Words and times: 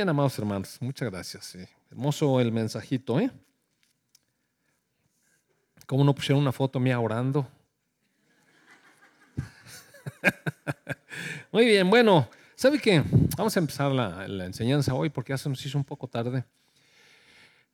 Bien, 0.00 0.08
amados 0.08 0.38
hermanos, 0.38 0.78
muchas 0.80 1.10
gracias. 1.10 1.58
Hermoso 1.90 2.40
el 2.40 2.50
mensajito, 2.50 3.20
¿eh? 3.20 3.30
¿Cómo 5.84 6.04
no 6.04 6.14
pusieron 6.14 6.40
una 6.40 6.52
foto 6.52 6.80
mía 6.80 6.98
orando? 6.98 7.46
Muy 11.52 11.66
bien, 11.66 11.90
bueno, 11.90 12.30
¿sabe 12.54 12.78
qué? 12.78 13.04
Vamos 13.36 13.54
a 13.54 13.60
empezar 13.60 13.92
la, 13.92 14.46
enseñanza 14.46 14.94
hoy 14.94 15.10
porque 15.10 15.34
ya 15.34 15.36
se 15.36 15.50
nos 15.50 15.66
hizo 15.66 15.76
un 15.76 15.84
poco 15.84 16.08
tarde. 16.08 16.46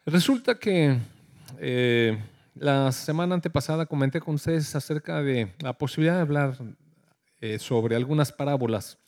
Resulta 0.04 0.58
que 0.58 0.98
eh, 1.61 2.18
la 2.56 2.90
semana 2.90 3.36
antepasada 3.36 3.86
comenté 3.86 4.20
con 4.20 4.34
ustedes 4.34 4.74
acerca 4.74 5.22
de 5.22 5.52
la 5.61 5.74
posibilidad 5.74 6.16
de 6.16 6.22
hablar 6.22 6.58
eh, 7.40 7.61
sobre 7.61 7.95
algunas 7.95 8.32
parábolas. 8.32 8.98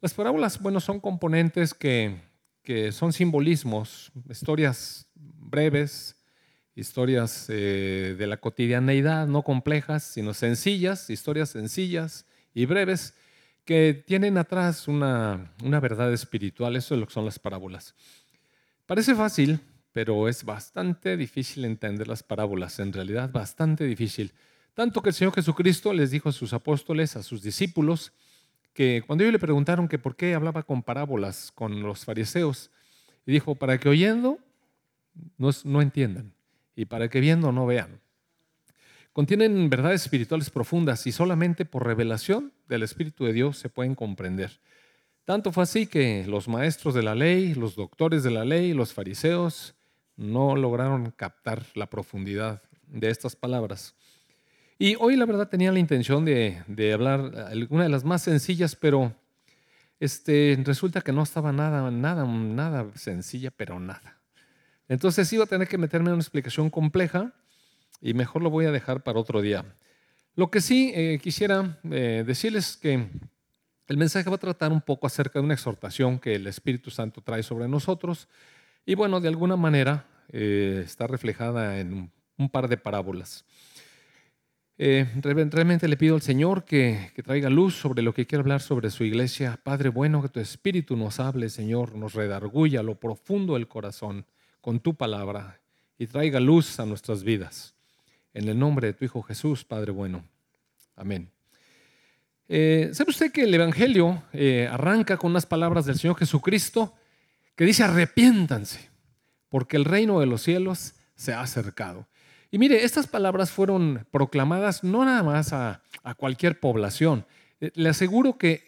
Las 0.00 0.14
parábolas, 0.14 0.60
bueno, 0.60 0.80
son 0.80 0.98
componentes 0.98 1.74
que 1.74 2.28
que 2.62 2.92
son 2.92 3.12
simbolismos, 3.12 4.12
historias 4.28 5.06
breves, 5.14 6.16
historias 6.74 7.46
eh, 7.48 8.14
de 8.18 8.26
la 8.26 8.38
cotidianeidad, 8.38 9.26
no 9.26 9.42
complejas, 9.42 10.02
sino 10.02 10.34
sencillas, 10.34 11.10
historias 11.10 11.50
sencillas 11.50 12.26
y 12.54 12.66
breves, 12.66 13.14
que 13.64 14.02
tienen 14.06 14.38
atrás 14.38 14.88
una, 14.88 15.52
una 15.62 15.80
verdad 15.80 16.12
espiritual. 16.12 16.76
Eso 16.76 16.94
es 16.94 17.00
lo 17.00 17.06
que 17.06 17.14
son 17.14 17.24
las 17.24 17.38
parábolas. 17.38 17.94
Parece 18.86 19.14
fácil, 19.14 19.60
pero 19.92 20.28
es 20.28 20.44
bastante 20.44 21.16
difícil 21.16 21.64
entender 21.64 22.08
las 22.08 22.22
parábolas, 22.22 22.78
en 22.80 22.92
realidad 22.92 23.30
bastante 23.30 23.84
difícil. 23.84 24.32
Tanto 24.74 25.02
que 25.02 25.10
el 25.10 25.14
Señor 25.14 25.34
Jesucristo 25.34 25.92
les 25.92 26.10
dijo 26.10 26.28
a 26.28 26.32
sus 26.32 26.52
apóstoles, 26.52 27.16
a 27.16 27.22
sus 27.22 27.42
discípulos, 27.42 28.12
cuando 29.06 29.24
ellos 29.24 29.32
le 29.32 29.38
preguntaron 29.38 29.88
que 29.88 29.98
por 29.98 30.16
qué 30.16 30.34
hablaba 30.34 30.62
con 30.62 30.82
parábolas 30.82 31.52
con 31.54 31.82
los 31.82 32.04
fariseos, 32.04 32.70
y 33.26 33.32
dijo, 33.32 33.54
para 33.54 33.78
que 33.78 33.88
oyendo 33.88 34.38
no, 35.38 35.50
no 35.64 35.82
entiendan 35.82 36.32
y 36.74 36.86
para 36.86 37.08
que 37.08 37.20
viendo 37.20 37.52
no 37.52 37.66
vean. 37.66 38.00
Contienen 39.12 39.68
verdades 39.68 40.02
espirituales 40.02 40.50
profundas 40.50 41.06
y 41.06 41.12
solamente 41.12 41.64
por 41.64 41.84
revelación 41.84 42.52
del 42.68 42.82
Espíritu 42.84 43.24
de 43.24 43.32
Dios 43.32 43.58
se 43.58 43.68
pueden 43.68 43.94
comprender. 43.94 44.60
Tanto 45.24 45.52
fue 45.52 45.64
así 45.64 45.86
que 45.86 46.24
los 46.26 46.48
maestros 46.48 46.94
de 46.94 47.02
la 47.02 47.14
ley, 47.14 47.54
los 47.54 47.74
doctores 47.74 48.22
de 48.22 48.30
la 48.30 48.44
ley, 48.44 48.72
los 48.72 48.92
fariseos 48.92 49.74
no 50.16 50.56
lograron 50.56 51.10
captar 51.10 51.64
la 51.74 51.90
profundidad 51.90 52.62
de 52.86 53.10
estas 53.10 53.36
palabras. 53.36 53.94
Y 54.82 54.96
hoy 54.98 55.14
la 55.16 55.26
verdad 55.26 55.46
tenía 55.46 55.70
la 55.72 55.78
intención 55.78 56.24
de, 56.24 56.62
hablar 56.94 57.48
alguna 57.50 57.82
de 57.82 57.90
las 57.90 58.02
más 58.02 58.22
sencillas, 58.22 58.74
pero 58.74 59.14
este, 60.00 60.58
resulta 60.64 61.02
que 61.02 61.12
no 61.12 61.22
estaba 61.22 61.52
nada, 61.52 61.90
nada, 61.90 62.24
nada 62.24 62.86
sencilla, 62.94 63.50
pero 63.50 63.78
nada. 63.78 64.16
Entonces 64.88 65.30
iba 65.34 65.44
a 65.44 65.46
tener 65.46 65.68
que 65.68 65.76
meterme 65.76 66.08
en 66.08 66.14
una 66.14 66.22
explicación 66.22 66.70
compleja 66.70 67.34
y 68.00 68.14
mejor 68.14 68.40
lo 68.40 68.48
voy 68.48 68.64
a 68.64 68.70
dejar 68.70 69.02
para 69.02 69.20
otro 69.20 69.42
día. 69.42 69.66
Lo 70.34 70.50
que 70.50 70.62
sí 70.62 70.92
eh, 70.94 71.20
quisiera 71.22 71.78
eh, 71.90 72.24
decirles 72.26 72.78
que 72.78 73.06
el 73.86 73.96
mensaje 73.98 74.30
va 74.30 74.36
a 74.36 74.38
tratar 74.38 74.72
un 74.72 74.80
poco 74.80 75.06
acerca 75.06 75.40
de 75.40 75.44
una 75.44 75.52
exhortación 75.52 76.18
que 76.18 76.36
el 76.36 76.46
Espíritu 76.46 76.90
Santo 76.90 77.20
trae 77.20 77.42
sobre 77.42 77.68
nosotros 77.68 78.28
y 78.86 78.94
bueno, 78.94 79.20
de 79.20 79.28
alguna 79.28 79.56
manera 79.56 80.06
eh, 80.30 80.80
está 80.86 81.06
reflejada 81.06 81.80
en 81.80 82.10
un 82.38 82.48
par 82.48 82.66
de 82.66 82.78
parábolas. 82.78 83.44
Eh, 84.82 85.06
realmente 85.20 85.88
le 85.88 85.98
pido 85.98 86.14
al 86.14 86.22
Señor 86.22 86.64
que, 86.64 87.12
traiga 87.22 87.50
luz 87.50 87.74
sobre 87.74 88.00
lo 88.00 88.14
que 88.14 88.26
quiero 88.26 88.40
hablar 88.40 88.62
sobre 88.62 88.90
su 88.90 89.04
iglesia. 89.04 89.60
Padre 89.62 89.90
bueno, 89.90 90.22
que 90.22 90.30
tu 90.30 90.40
Espíritu 90.40 90.96
nos 90.96 91.20
hable, 91.20 91.50
Señor, 91.50 91.94
nos 91.96 92.14
redarguya 92.14 92.82
lo 92.82 92.94
profundo 92.94 93.52
del 93.52 93.68
corazón 93.68 94.24
con 94.62 94.80
tu 94.80 94.94
palabra 94.94 95.60
y 95.98 96.06
traiga 96.06 96.40
luz 96.40 96.80
a 96.80 96.86
nuestras 96.86 97.24
vidas. 97.24 97.74
En 98.32 98.48
el 98.48 98.58
nombre 98.58 98.86
de 98.86 98.94
tu 98.94 99.04
Hijo 99.04 99.20
Jesús, 99.20 99.66
Padre 99.66 99.92
bueno. 99.92 100.24
Amén. 100.96 101.30
Eh, 102.48 102.88
¿Sabe 102.94 103.10
usted 103.10 103.32
que 103.32 103.42
el 103.42 103.52
Evangelio 103.52 104.22
eh, 104.32 104.66
arranca 104.72 105.18
con 105.18 105.32
unas 105.32 105.44
palabras 105.44 105.84
del 105.84 105.98
Señor 105.98 106.16
Jesucristo 106.16 106.94
que 107.54 107.66
dice 107.66 107.82
arrepiéntanse, 107.82 108.88
porque 109.50 109.76
el 109.76 109.84
reino 109.84 110.20
de 110.20 110.26
los 110.26 110.40
cielos 110.40 110.94
se 111.16 111.34
ha 111.34 111.42
acercado? 111.42 112.06
Y 112.50 112.58
mire, 112.58 112.84
estas 112.84 113.06
palabras 113.06 113.50
fueron 113.50 114.06
proclamadas 114.10 114.82
no 114.82 115.04
nada 115.04 115.22
más 115.22 115.52
a, 115.52 115.82
cualquier 116.16 116.58
población. 116.58 117.26
Eh, 117.60 117.70
le 117.74 117.88
aseguro 117.88 118.38
que, 118.38 118.62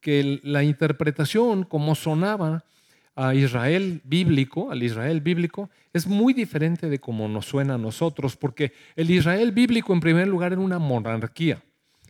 que 0.00 0.40
la 0.42 0.62
interpretación 0.62 1.64
como 1.64 1.94
sonaba 1.94 2.64
a 3.14 3.34
Israel 3.34 4.00
bíblico, 4.04 4.70
al 4.70 4.82
Israel 4.82 5.20
bíblico, 5.20 5.68
es 5.92 6.06
muy 6.06 6.32
diferente 6.32 6.88
de 6.88 6.98
como 6.98 7.28
nos 7.28 7.46
suena 7.46 7.74
a 7.74 7.78
nosotros, 7.78 8.36
porque 8.36 8.72
el 8.96 9.10
Israel 9.10 9.52
bíblico 9.52 9.92
en 9.92 10.00
primer 10.00 10.28
lugar 10.28 10.52
era 10.52 10.62
una 10.62 10.78
monarquía. 10.78 11.62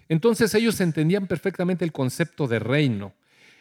Entonces 0.09 0.55
ellos 0.55 0.81
entendían 0.81 1.27
perfectamente 1.27 1.85
el 1.85 1.93
concepto 1.93 2.47
de 2.47 2.61
reino. 2.61 3.15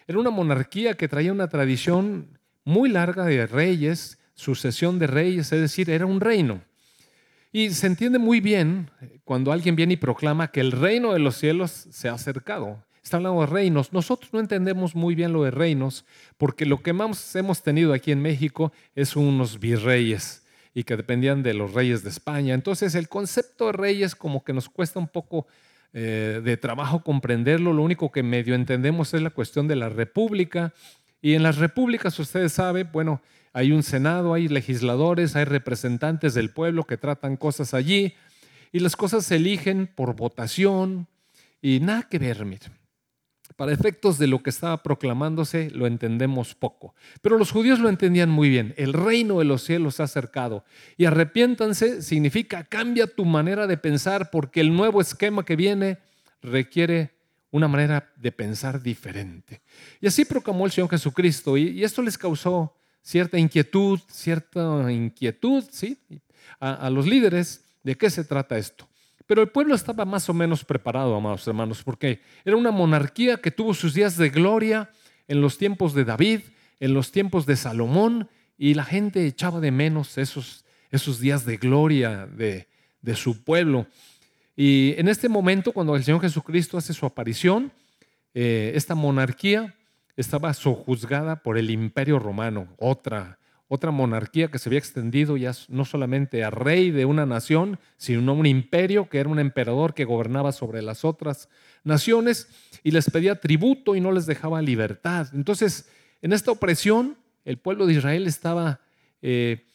Era 0.08 0.20
una 0.20 0.30
monarquía 0.30 0.96
que 0.96 1.08
traía 1.08 1.32
una 1.32 1.48
tradición 1.48 2.40
muy 2.64 2.90
larga 2.90 3.26
de 3.26 3.48
reyes, 3.48 4.20
sucesión 4.36 5.00
de 5.00 5.08
reyes, 5.08 5.52
es 5.52 5.62
decir, 5.62 5.90
era 5.90 6.06
un 6.06 6.20
reino. 6.20 6.62
Y 7.52 7.72
se 7.72 7.88
entiende 7.88 8.18
muy 8.18 8.40
bien 8.40 8.90
eh, 9.02 9.20
cuando 9.24 9.52
alguien 9.52 9.76
viene 9.76 9.94
y 9.94 9.98
proclama 9.98 10.50
que 10.50 10.62
el 10.62 10.72
reino 10.72 11.14
de 11.14 11.20
los 11.20 11.36
cielos 11.36 11.72
se 11.72 12.10
ha 12.10 12.14
acercado. 12.14 12.84
Está 13.04 13.18
hablando 13.18 13.42
de 13.42 13.48
reinos. 13.48 13.94
Nosotros 13.94 14.32
no 14.32 14.40
entendemos 14.40 14.96
muy 14.96 15.16
bien 15.16 15.34
lo 15.34 15.44
de 15.44 15.52
reinos 15.52 16.06
porque 16.38 16.66
lo 16.66 16.82
que 16.82 16.94
más 16.94 17.36
hemos 17.36 17.62
tenido 17.64 17.94
aquí 17.94 18.12
en 18.12 18.22
México 18.22 18.72
es 18.96 19.16
unos 19.16 19.60
virreyes 19.60 20.44
y 20.74 20.84
que 20.84 20.96
dependían 20.96 21.44
de 21.44 21.54
los 21.54 21.74
reyes 21.74 22.04
de 22.04 22.10
España. 22.10 22.54
Entonces 22.54 22.96
el 22.96 23.10
concepto 23.10 23.66
de 23.66 23.74
reyes 23.74 24.16
como 24.16 24.44
que 24.44 24.54
nos 24.54 24.70
cuesta 24.70 25.00
un 25.00 25.08
poco 25.08 25.48
eh, 25.94 26.40
de 26.44 26.56
trabajo 26.56 27.04
comprenderlo. 27.04 27.74
Lo 27.74 27.84
único 27.84 28.12
que 28.12 28.24
medio 28.24 28.56
entendemos 28.56 29.14
es 29.14 29.22
la 29.22 29.32
cuestión 29.32 29.68
de 29.68 29.76
la 29.76 29.90
república. 29.90 30.74
Y 31.22 31.34
en 31.34 31.44
las 31.44 31.58
repúblicas, 31.58 32.18
ustedes 32.18 32.54
saben, 32.54 32.90
bueno, 32.92 33.22
hay 33.54 33.72
un 33.72 33.84
Senado, 33.84 34.34
hay 34.34 34.48
legisladores, 34.48 35.36
hay 35.36 35.46
representantes 35.46 36.34
del 36.34 36.52
pueblo 36.52 36.86
que 36.86 36.98
tratan 36.98 37.38
cosas 37.38 37.74
allí 37.74 38.14
y 38.72 38.80
las 38.80 38.96
cosas 38.96 39.26
se 39.26 39.36
eligen 39.36 39.88
por 39.88 40.16
votación 40.16 41.08
y 41.62 41.80
nada 41.80 42.04
que 42.04 42.20
ver, 42.20 42.46
mire. 42.46 42.68
Para 43.58 43.74
efectos 43.74 44.18
de 44.18 44.28
lo 44.28 44.42
que 44.42 44.50
estaba 44.50 44.82
proclamándose 44.82 45.70
lo 45.72 45.86
entendemos 45.86 46.56
poco, 46.56 46.96
pero 47.22 47.38
los 47.38 47.52
judíos 47.52 47.80
lo 47.80 47.90
entendían 47.90 48.30
muy 48.30 48.50
bien. 48.50 48.74
El 48.78 48.94
reino 48.94 49.40
de 49.40 49.46
los 49.46 49.64
cielos 49.64 49.96
se 49.96 50.02
ha 50.02 50.06
acercado 50.06 50.64
y 50.98 51.06
arrepiéntanse 51.06 52.02
significa 52.02 52.64
cambia 52.64 53.08
tu 53.08 53.26
manera 53.26 53.68
de 53.68 53.78
pensar 53.78 54.32
porque 54.32 54.62
el 54.62 54.76
nuevo 54.76 55.02
esquema 55.02 55.44
que 55.44 55.56
viene 55.56 56.00
requiere 56.42 57.12
una 57.52 57.68
manera 57.68 58.12
de 58.16 58.32
pensar 58.32 58.82
diferente. 58.82 59.62
Y 60.00 60.08
así 60.08 60.26
proclamó 60.26 60.66
el 60.66 60.72
Señor 60.72 60.90
Jesucristo 60.90 61.58
y, 61.58 61.84
esto 61.84 62.02
les 62.02 62.18
causó 62.18 62.74
cierta 63.02 63.38
inquietud, 63.38 64.00
cierta 64.10 64.92
inquietud, 64.92 65.64
¿sí? 65.72 65.98
A, 66.60 66.90
los 66.90 67.08
líderes 67.08 67.64
de 67.84 67.96
qué 67.96 68.10
se 68.10 68.24
trata 68.24 68.58
esto. 68.58 68.88
Pero 69.26 69.42
el 69.42 69.50
pueblo 69.50 69.74
estaba 69.74 70.06
más 70.06 70.30
o 70.30 70.34
menos 70.34 70.64
preparado, 70.64 71.16
amados 71.16 71.48
hermanos, 71.48 71.84
porque 71.84 72.22
era 72.44 72.58
una 72.58 72.72
monarquía 72.72 73.38
que 73.38 73.52
tuvo 73.52 73.74
sus 73.74 73.94
días 73.94 74.18
de 74.18 74.30
gloria 74.30 74.92
en 75.28 75.42
los 75.42 75.58
tiempos 75.58 75.94
de 75.94 76.06
David, 76.06 76.42
en 76.80 76.94
los 76.94 77.12
tiempos 77.12 77.46
de 77.46 77.56
Salomón, 77.56 78.30
y 78.58 78.74
la 78.74 78.84
gente 78.84 79.26
echaba 79.26 79.60
de 79.60 79.72
menos 79.72 80.18
esos, 80.18 80.66
esos 80.92 81.20
días 81.20 81.46
de 81.46 81.58
gloria 81.58 82.28
de, 82.28 82.68
de 83.02 83.16
su 83.16 83.44
pueblo. 83.44 83.88
Y 84.56 84.94
en 84.98 85.08
este 85.08 85.30
momento, 85.30 85.72
cuando 85.72 85.96
el 85.96 86.04
Señor 86.04 86.22
Jesucristo 86.22 86.78
hace 86.78 86.94
su 86.94 87.06
aparición, 87.06 87.72
eh, 88.34 88.72
esta 88.76 88.96
monarquía 88.96 89.76
estaba 90.16 90.54
sojuzgada 90.54 91.44
por 91.44 91.58
el 91.58 91.70
imperio 91.70 92.20
romano, 92.20 92.68
otra, 92.78 93.40
otra 93.68 93.92
monarquía 93.92 94.50
que 94.50 94.60
se 94.60 94.70
había 94.70 94.80
extendido 94.80 95.38
ya 95.38 95.54
no 95.70 95.86
solamente 95.86 96.44
a 96.44 96.50
rey 96.50 96.92
de 96.92 97.06
una 97.06 97.26
nación, 97.26 97.80
sino 97.98 98.32
a 98.32 98.36
un 98.36 98.46
imperio 98.46 99.10
que 99.10 99.20
era 99.20 99.30
un 99.30 99.40
emperador 99.40 99.94
que 99.94 100.06
gobernaba 100.06 100.52
sobre 100.52 100.82
las 100.82 101.06
otras 101.06 101.50
naciones 101.84 102.50
y 102.84 102.92
les 102.92 103.10
pedía 103.10 103.40
tributo 103.40 103.96
y 103.96 104.02
no 104.02 104.12
les 104.12 104.26
dejaba 104.26 104.62
libertad. 104.62 105.28
Entonces, 105.34 105.90
en 106.22 106.34
esta 106.34 106.52
opresión, 106.52 107.18
el 107.46 107.58
pueblo 107.58 107.86
de 107.86 107.94
Israel 107.94 108.28
estaba, 108.28 108.82
eh, 109.22 109.66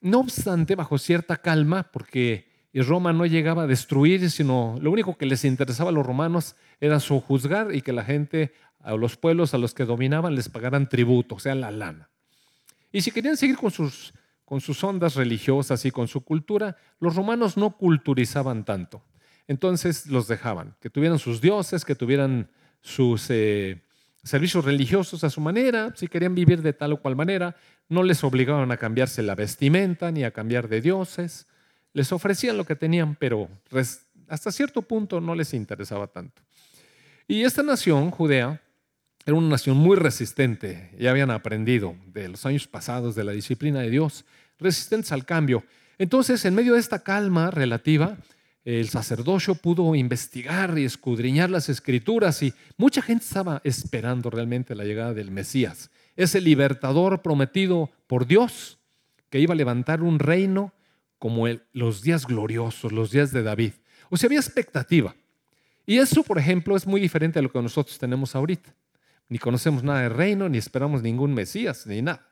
no 0.00 0.20
obstante, 0.20 0.74
bajo 0.74 0.98
cierta 0.98 1.36
calma, 1.36 1.90
porque 1.92 2.48
Roma 2.82 3.12
no 3.12 3.24
llegaba 3.26 3.62
a 3.62 3.66
destruir, 3.66 4.30
sino 4.30 4.78
lo 4.80 4.90
único 4.90 5.16
que 5.16 5.26
les 5.26 5.44
interesaba 5.44 5.90
a 5.90 5.92
los 5.92 6.04
romanos 6.04 6.56
era 6.80 6.98
sojuzgar 6.98 7.74
y 7.74 7.82
que 7.82 7.92
la 7.92 8.04
gente 8.04 8.52
a 8.84 8.94
los 8.94 9.16
pueblos 9.16 9.54
a 9.54 9.58
los 9.58 9.74
que 9.74 9.84
dominaban 9.84 10.34
les 10.34 10.48
pagaran 10.48 10.88
tributo, 10.88 11.36
o 11.36 11.38
sea, 11.40 11.54
la 11.54 11.70
lana. 11.70 12.10
Y 12.92 13.00
si 13.00 13.10
querían 13.10 13.36
seguir 13.36 13.56
con 13.56 13.70
sus, 13.70 14.14
con 14.44 14.60
sus 14.60 14.82
ondas 14.84 15.16
religiosas 15.16 15.84
y 15.84 15.90
con 15.90 16.06
su 16.06 16.22
cultura, 16.22 16.76
los 17.00 17.16
romanos 17.16 17.56
no 17.56 17.76
culturizaban 17.76 18.64
tanto. 18.64 19.02
Entonces 19.48 20.06
los 20.06 20.28
dejaban, 20.28 20.76
que 20.80 20.90
tuvieran 20.90 21.18
sus 21.18 21.40
dioses, 21.40 21.84
que 21.84 21.94
tuvieran 21.94 22.50
sus, 22.80 23.26
eh, 23.30 23.82
servicios 24.24 24.64
religiosos 24.64 25.22
a 25.22 25.30
su 25.30 25.40
manera, 25.40 25.92
si 25.94 26.08
querían 26.08 26.34
vivir 26.34 26.62
de 26.62 26.72
tal 26.72 26.94
o 26.94 27.00
cual 27.00 27.14
manera, 27.14 27.56
no 27.88 28.02
les 28.02 28.24
obligaban 28.24 28.72
a 28.72 28.78
cambiarse 28.78 29.22
la 29.22 29.34
vestimenta 29.34 30.10
ni 30.10 30.24
a 30.24 30.30
cambiar 30.30 30.68
de 30.68 30.80
dioses, 30.80 31.46
les 31.92 32.10
ofrecían 32.10 32.56
lo 32.56 32.64
que 32.64 32.74
tenían, 32.74 33.14
pero 33.16 33.48
hasta 34.28 34.50
cierto 34.50 34.82
punto 34.82 35.20
no 35.20 35.34
les 35.34 35.52
interesaba 35.52 36.06
tanto. 36.06 36.42
Y 37.28 37.42
esta 37.42 37.62
nación, 37.62 38.10
Judea, 38.10 38.60
era 39.26 39.36
una 39.36 39.48
nación 39.48 39.76
muy 39.76 39.96
resistente, 39.96 40.90
ya 40.98 41.10
habían 41.10 41.30
aprendido 41.30 41.96
de 42.12 42.28
los 42.28 42.44
años 42.44 42.66
pasados 42.66 43.14
de 43.14 43.24
la 43.24 43.32
disciplina 43.32 43.80
de 43.80 43.90
Dios, 43.90 44.24
resistentes 44.58 45.12
al 45.12 45.24
cambio. 45.24 45.64
Entonces, 45.96 46.44
en 46.44 46.54
medio 46.54 46.74
de 46.74 46.80
esta 46.80 47.02
calma 47.02 47.50
relativa, 47.50 48.18
el 48.64 48.88
sacerdocio 48.88 49.54
pudo 49.54 49.94
investigar 49.94 50.78
y 50.78 50.84
escudriñar 50.84 51.50
las 51.50 51.68
escrituras 51.68 52.42
y 52.42 52.52
mucha 52.76 53.02
gente 53.02 53.24
estaba 53.24 53.60
esperando 53.64 54.30
realmente 54.30 54.74
la 54.74 54.84
llegada 54.84 55.14
del 55.14 55.30
Mesías, 55.30 55.90
ese 56.16 56.40
libertador 56.40 57.22
prometido 57.22 57.90
por 58.06 58.26
Dios 58.26 58.78
que 59.30 59.40
iba 59.40 59.54
a 59.54 59.56
levantar 59.56 60.02
un 60.02 60.18
reino 60.18 60.72
como 61.18 61.46
los 61.72 62.02
días 62.02 62.26
gloriosos, 62.26 62.92
los 62.92 63.10
días 63.10 63.32
de 63.32 63.42
David. 63.42 63.72
O 64.10 64.16
sea, 64.16 64.28
había 64.28 64.38
expectativa. 64.38 65.14
Y 65.86 65.98
eso, 65.98 66.22
por 66.22 66.38
ejemplo, 66.38 66.76
es 66.76 66.86
muy 66.86 67.00
diferente 67.00 67.38
a 67.38 67.42
lo 67.42 67.50
que 67.50 67.60
nosotros 67.60 67.98
tenemos 67.98 68.34
ahorita. 68.34 68.74
Ni 69.28 69.38
conocemos 69.38 69.82
nada 69.82 70.02
del 70.02 70.14
reino, 70.14 70.48
ni 70.48 70.58
esperamos 70.58 71.02
ningún 71.02 71.34
Mesías, 71.34 71.86
ni 71.86 72.02
nada. 72.02 72.28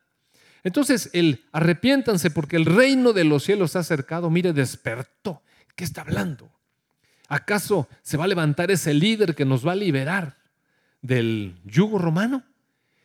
Entonces, 0.64 1.10
el 1.12 1.44
arrepiéntanse 1.52 2.30
porque 2.30 2.56
el 2.56 2.66
reino 2.66 3.12
de 3.12 3.24
los 3.24 3.42
cielos 3.44 3.72
se 3.72 3.78
ha 3.78 3.80
acercado, 3.80 4.30
mire, 4.30 4.52
despertó. 4.52 5.42
¿Qué 5.74 5.84
está 5.84 6.02
hablando? 6.02 6.52
¿Acaso 7.28 7.88
se 8.02 8.16
va 8.16 8.24
a 8.24 8.28
levantar 8.28 8.70
ese 8.70 8.94
líder 8.94 9.34
que 9.34 9.44
nos 9.44 9.66
va 9.66 9.72
a 9.72 9.76
liberar 9.76 10.36
del 11.00 11.56
yugo 11.64 11.98
romano? 11.98 12.44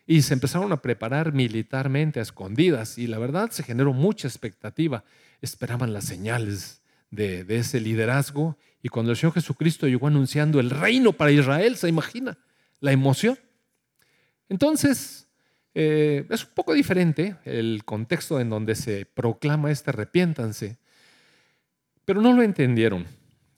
Y 0.05 0.21
se 0.21 0.33
empezaron 0.33 0.71
a 0.71 0.81
preparar 0.81 1.33
militarmente 1.33 2.19
a 2.19 2.23
escondidas 2.23 2.97
y 2.97 3.07
la 3.07 3.19
verdad 3.19 3.51
se 3.51 3.63
generó 3.63 3.93
mucha 3.93 4.27
expectativa. 4.27 5.03
Esperaban 5.41 5.93
las 5.93 6.05
señales 6.05 6.81
de, 7.11 7.45
ese 7.49 7.79
liderazgo 7.81 8.57
y 8.81 8.89
cuando 8.89 9.11
el 9.11 9.17
Señor 9.17 9.33
Jesucristo 9.33 9.87
llegó 9.87 10.07
anunciando 10.07 10.59
el 10.59 10.69
reino 10.69 11.13
para 11.13 11.31
Israel, 11.31 11.75
¿se 11.75 11.89
imagina 11.89 12.37
la 12.79 12.91
emoción? 12.91 13.37
Entonces, 14.49 15.27
eh, 15.73 16.25
es 16.29 16.43
un 16.43 16.51
poco 16.55 16.73
diferente 16.73 17.35
el 17.45 17.83
contexto 17.85 18.39
en 18.39 18.49
donde 18.49 18.73
se 18.75 19.05
proclama 19.05 19.69
este 19.69 19.91
arrepiéntanse, 19.91 20.79
pero 22.03 22.21
no 22.21 22.33
lo 22.33 22.41
entendieron. 22.41 23.05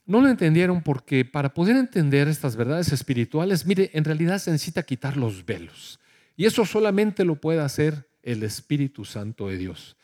No 0.05 0.21
lo 0.21 0.27
entendieron 0.27 0.81
porque 0.81 1.23
para 1.23 1.53
poder 1.53 1.75
entender 1.75 2.27
estas 2.27 2.55
verdades 2.55 2.91
espirituales, 2.91 3.65
mire, 3.65 3.91
en 3.93 4.03
realidad 4.03 4.39
se 4.39 4.51
necesita 4.51 4.83
quitar 4.83 5.15
los 5.15 5.45
velos. 5.45 5.99
Y 6.35 6.45
eso 6.45 6.65
solamente 6.65 7.23
lo 7.23 7.35
puede 7.35 7.61
hacer 7.61 8.09
el 8.23 8.43
Espíritu 8.43 9.05
Santo 9.05 9.49
de 9.49 9.57
Dios. 9.57 9.95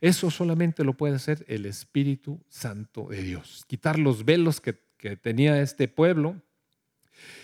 Eso 0.00 0.30
solamente 0.30 0.82
lo 0.82 0.96
puede 0.96 1.14
hacer 1.14 1.44
el 1.46 1.66
Espíritu 1.66 2.40
Santo 2.48 3.08
de 3.10 3.22
Dios. 3.22 3.64
Quitar 3.68 3.98
los 3.98 4.24
velos 4.24 4.60
que, 4.60 4.80
que 4.96 5.16
tenía 5.16 5.60
este 5.60 5.88
pueblo. 5.88 6.40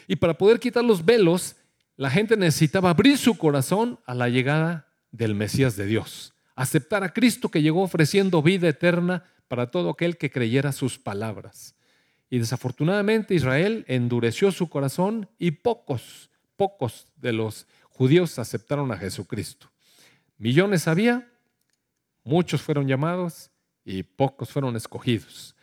Y 0.08 0.16
para 0.16 0.38
poder 0.38 0.58
quitar 0.58 0.84
los 0.84 1.04
velos, 1.04 1.56
la 1.96 2.10
gente 2.10 2.37
necesitaba 2.37 2.90
abrir 2.90 3.16
su 3.19 3.38
corazón 3.38 3.98
a 4.04 4.14
la 4.14 4.28
llegada 4.28 4.87
del 5.12 5.34
Mesías 5.34 5.76
de 5.76 5.87
Dios, 5.87 6.34
aceptar 6.54 7.02
a 7.04 7.12
Cristo 7.12 7.48
que 7.48 7.62
llegó 7.62 7.82
ofreciendo 7.82 8.43
vida 8.43 8.69
eterna 8.69 9.25
para 9.48 9.70
todo 9.70 9.90
aquel 9.90 10.19
que 10.19 10.31
creyera 10.31 10.72
sus 10.72 10.98
palabras. 10.98 11.75
Y 12.28 12.38
desafortunadamente 12.38 13.34
Israel 13.34 13.84
endureció 13.88 14.52
su 14.52 14.69
corazón 14.69 15.28
y 15.38 15.52
pocos, 15.52 16.31
pocos 16.56 17.06
de 17.16 17.32
los 17.32 17.66
judíos 17.88 18.38
aceptaron 18.38 18.92
a 18.92 18.99
Jesucristo. 18.99 19.70
Millones 20.37 20.88
había, 20.88 21.31
muchos 22.25 22.60
fueron 22.60 22.87
llamados 22.87 23.50
y 23.84 24.02
pocos 24.02 24.50
fueron 24.50 24.76
escogidos. 24.76 25.54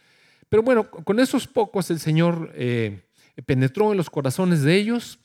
Pero 0.49 0.63
bueno, 0.63 0.89
con 0.89 1.19
esos 1.19 1.45
pocos 1.47 1.91
el 1.91 1.99
Señor 1.99 2.51
eh, 2.55 3.03
penetró 3.45 3.91
en 3.91 3.97
los 3.97 4.09
corazones 4.09 4.63
de 4.63 4.75
ellos 4.75 5.19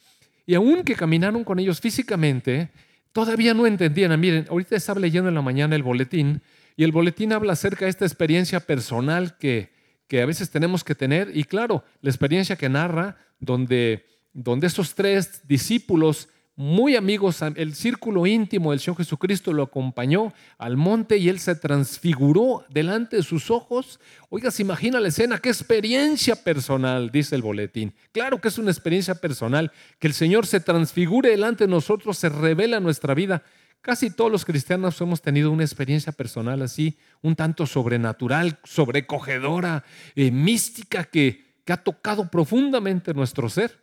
y 0.49 0.55
aunque 0.55 0.95
caminaron 0.95 1.45
con 1.45 1.59
ellos 1.59 1.79
físicamente, 1.79 2.71
todavía 3.12 3.53
no 3.53 3.67
entendían. 3.67 4.19
Miren, 4.19 4.47
ahorita 4.49 4.77
estaba 4.77 4.99
leyendo 4.99 5.29
en 5.29 5.35
la 5.35 5.43
mañana 5.43 5.77
el 5.77 5.83
boletín 5.83 6.41
y 6.75 6.85
el 6.85 6.91
boletín 6.91 7.35
habla 7.35 7.53
acerca 7.53 7.85
de 7.85 7.91
esta 7.91 8.06
experiencia 8.06 8.59
personal 8.61 9.37
que, 9.37 9.69
que 10.06 10.23
a 10.23 10.25
veces 10.25 10.49
tenemos 10.49 10.85
que 10.85 10.95
tener. 10.95 11.37
Y 11.37 11.45
claro, 11.45 11.85
la 12.00 12.09
experiencia 12.09 12.56
que 12.56 12.71
narra 12.71 13.19
donde, 13.39 14.06
donde 14.33 14.69
estos 14.69 14.95
tres 14.95 15.47
discípulos 15.47 16.31
muy 16.58 16.96
amigos, 16.96 17.40
el 17.40 17.76
círculo 17.76 18.26
íntimo 18.26 18.72
del 18.72 18.81
Señor 18.81 18.96
Jesucristo 18.96 19.52
lo 19.52 19.62
acompañó 19.62 20.34
al 20.58 20.76
monte 20.76 21.16
y 21.16 21.28
él 21.28 21.38
se 21.38 21.55
transfiguró 21.55 22.64
delante 22.69 23.14
de 23.14 23.22
sus 23.22 23.49
ojos. 23.52 24.00
Oiga, 24.28 24.50
se 24.50 24.62
imagina 24.62 24.99
la 24.99 25.06
escena, 25.06 25.38
qué 25.38 25.50
experiencia 25.50 26.34
personal, 26.34 27.12
dice 27.12 27.37
el 27.37 27.43
boletín. 27.43 27.94
Claro 28.10 28.40
que 28.40 28.49
es 28.49 28.58
una 28.58 28.72
experiencia 28.72 29.14
personal, 29.14 29.70
que 30.00 30.08
el 30.08 30.14
Señor 30.14 30.49
se 30.49 30.58
transfigure 30.58 31.31
delante 31.31 31.62
de 31.62 31.70
nosotros, 31.70 32.19
se 32.19 32.28
revela 32.28 32.81
nuestra 32.81 33.14
vida. 33.14 33.44
Casi 33.81 34.11
todos 34.11 34.32
los 34.32 34.44
cristianos 34.44 35.00
hemos 35.00 35.22
tenido 35.22 35.52
una 35.52 35.62
experiencia 35.62 36.11
personal 36.11 36.61
así, 36.62 36.99
un 37.22 37.37
tanto 37.37 37.66
sobrenatural, 37.66 38.58
sobrecogedora, 38.64 39.84
eh, 40.16 40.32
mística, 40.32 41.04
que 41.04 41.44
ha 41.69 41.76
tocado 41.76 42.28
profundamente 42.28 43.14
nuestro 43.14 43.49
ser 43.49 43.78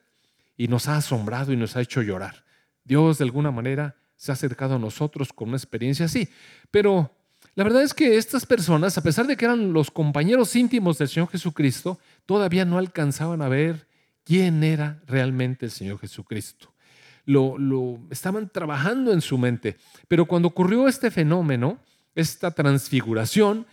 y 0.58 0.68
nos 0.68 0.90
ha 0.90 0.98
asombrado 0.98 1.54
y 1.54 1.56
nos 1.56 1.78
ha 1.78 1.82
hecho 1.82 2.02
llorar. 2.02 2.45
Dios 2.86 3.18
de 3.18 3.26
alguna 3.26 3.52
manera 3.52 3.96
se 4.16 4.32
ha 4.32 4.34
acercado 4.34 4.76
a 4.76 4.80
nosotros 4.80 5.34
con 5.34 5.50
una 5.50 5.58
experiencia 5.58 6.06
así. 6.06 6.30
Pero 6.72 7.12
la 7.56 7.64
verdad 7.64 7.84
es 7.84 7.94
que 7.94 8.18
estas 8.18 8.46
personas, 8.46 8.98
a 8.98 9.04
pesar 9.04 9.28
de 9.28 9.36
que 9.36 9.46
eran 9.46 9.74
los 9.74 9.92
compañeros 9.92 10.56
íntimos 10.56 10.98
del 10.98 11.10
Señor 11.10 11.30
Jesucristo, 11.30 12.00
todavía 12.26 12.64
no 12.64 12.78
alcanzaban 12.78 13.42
a 13.42 13.50
ver 13.50 13.88
quién 14.24 14.64
era 14.64 15.02
realmente 15.08 15.66
el 15.66 15.72
Señor 15.72 16.00
Jesucristo. 16.00 16.74
Lo, 17.26 17.58
lo 17.58 18.00
estaban 18.12 18.50
trabajando 18.50 19.12
en 19.12 19.22
su 19.22 19.38
mente. 19.38 19.78
Pero 20.08 20.26
cuando 20.26 20.48
ocurrió 20.48 20.88
este 20.88 21.12
fenómeno, 21.12 21.80
esta 22.14 22.52
transfiguración, 22.52 23.66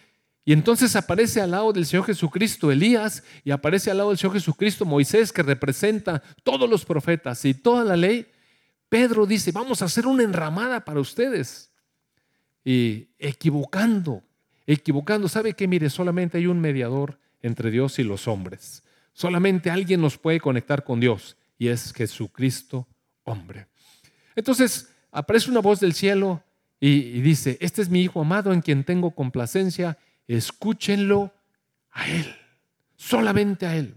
y 0.44 0.52
entonces 0.52 0.96
aparece 0.96 1.40
al 1.40 1.52
lado 1.52 1.72
del 1.72 1.86
Señor 1.86 2.04
Jesucristo 2.04 2.72
Elías 2.72 3.22
y 3.44 3.52
aparece 3.52 3.90
al 3.90 3.98
lado 3.98 4.08
del 4.08 4.18
Señor 4.18 4.34
Jesucristo 4.34 4.84
Moisés, 4.84 5.32
que 5.32 5.42
representa 5.42 6.22
todos 6.42 6.68
los 6.68 6.84
profetas 6.84 7.44
y 7.44 7.54
toda 7.54 7.84
la 7.84 7.96
ley, 7.96 8.26
Pedro 8.92 9.24
dice, 9.24 9.52
vamos 9.52 9.80
a 9.80 9.86
hacer 9.86 10.06
una 10.06 10.22
enramada 10.22 10.84
para 10.84 11.00
ustedes. 11.00 11.72
Y 12.62 13.08
equivocando, 13.18 14.22
equivocando, 14.66 15.28
¿sabe 15.28 15.54
qué? 15.54 15.66
Mire, 15.66 15.88
solamente 15.88 16.36
hay 16.36 16.46
un 16.46 16.60
mediador 16.60 17.18
entre 17.40 17.70
Dios 17.70 17.98
y 17.98 18.02
los 18.02 18.28
hombres. 18.28 18.82
Solamente 19.14 19.70
alguien 19.70 20.02
nos 20.02 20.18
puede 20.18 20.40
conectar 20.40 20.84
con 20.84 21.00
Dios 21.00 21.38
y 21.56 21.68
es 21.68 21.94
Jesucristo 21.94 22.86
hombre. 23.24 23.66
Entonces 24.36 24.90
aparece 25.10 25.50
una 25.50 25.60
voz 25.60 25.80
del 25.80 25.94
cielo 25.94 26.44
y, 26.78 26.88
y 26.88 27.22
dice, 27.22 27.56
este 27.62 27.80
es 27.80 27.88
mi 27.88 28.02
Hijo 28.02 28.20
amado 28.20 28.52
en 28.52 28.60
quien 28.60 28.84
tengo 28.84 29.12
complacencia, 29.12 29.96
escúchenlo 30.28 31.32
a 31.92 32.10
Él, 32.10 32.36
solamente 32.96 33.64
a 33.64 33.74
Él, 33.74 33.94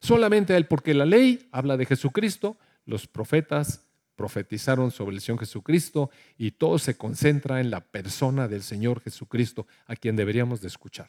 solamente 0.00 0.54
a 0.54 0.56
Él, 0.56 0.66
porque 0.66 0.92
la 0.92 1.06
ley 1.06 1.48
habla 1.52 1.76
de 1.76 1.86
Jesucristo, 1.86 2.58
los 2.84 3.06
profetas 3.06 3.83
profetizaron 4.16 4.90
sobre 4.90 5.16
el 5.16 5.20
Señor 5.20 5.40
Jesucristo 5.40 6.10
y 6.38 6.52
todo 6.52 6.78
se 6.78 6.96
concentra 6.96 7.60
en 7.60 7.70
la 7.70 7.80
persona 7.80 8.48
del 8.48 8.62
Señor 8.62 9.00
Jesucristo 9.00 9.66
a 9.86 9.96
quien 9.96 10.16
deberíamos 10.16 10.60
de 10.60 10.68
escuchar. 10.68 11.08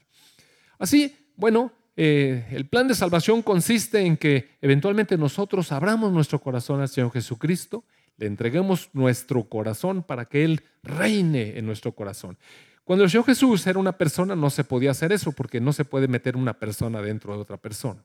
Así, 0.78 1.16
bueno, 1.36 1.72
eh, 1.98 2.46
el 2.52 2.68
plan 2.68 2.88
de 2.88 2.96
salvación 2.96 3.42
consiste 3.42 4.02
en 4.02 4.18
que 4.18 4.50
eventualmente 4.62 5.18
nosotros 5.18 5.72
abramos 5.72 6.12
nuestro 6.12 6.40
corazón 6.40 6.82
al 6.82 6.90
Señor 6.90 7.12
Jesucristo, 7.12 7.86
le 8.18 8.28
entreguemos 8.28 8.90
nuestro 8.94 9.44
corazón 9.44 10.04
para 10.04 10.26
que 10.26 10.44
Él 10.44 10.62
reine 10.84 11.58
en 11.58 11.66
nuestro 11.66 11.94
corazón. 11.94 12.38
Cuando 12.84 13.04
el 13.04 13.10
Señor 13.10 13.26
Jesús 13.26 13.66
era 13.66 13.80
una 13.80 13.98
persona 13.98 14.36
no 14.36 14.50
se 14.50 14.64
podía 14.64 14.92
hacer 14.92 15.12
eso 15.12 15.32
porque 15.32 15.60
no 15.60 15.74
se 15.74 15.86
puede 15.86 16.08
meter 16.08 16.36
una 16.36 16.54
persona 16.54 17.02
dentro 17.02 17.34
de 17.34 17.42
otra 17.42 17.58
persona. 17.58 18.04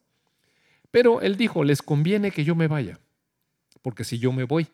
Pero 0.90 1.20
Él 1.20 1.36
dijo, 1.36 1.64
les 1.64 1.82
conviene 1.82 2.30
que 2.30 2.44
yo 2.44 2.54
me 2.54 2.66
vaya, 2.66 2.98
porque 3.82 4.04
si 4.04 4.18
yo 4.18 4.32
me 4.32 4.44
voy, 4.44 4.68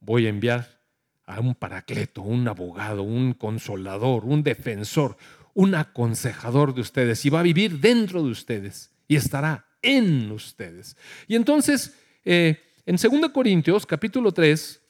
voy 0.00 0.26
a 0.26 0.30
enviar 0.30 0.76
a 1.26 1.40
un 1.40 1.54
paracleto, 1.54 2.22
un 2.22 2.46
abogado, 2.46 3.02
un 3.02 3.32
consolador, 3.32 4.24
un 4.24 4.42
defensor, 4.42 5.16
un 5.54 5.74
aconsejador 5.74 6.74
de 6.74 6.82
ustedes 6.82 7.24
y 7.24 7.30
va 7.30 7.40
a 7.40 7.42
vivir 7.42 7.80
dentro 7.80 8.22
de 8.22 8.30
ustedes 8.30 8.92
y 9.08 9.16
estará 9.16 9.66
en 9.82 10.30
ustedes. 10.30 10.96
Y 11.26 11.34
entonces, 11.34 11.96
eh, 12.24 12.60
en 12.84 12.96
2 12.96 13.30
Corintios 13.32 13.86
capítulo 13.86 14.32
3, 14.32 14.80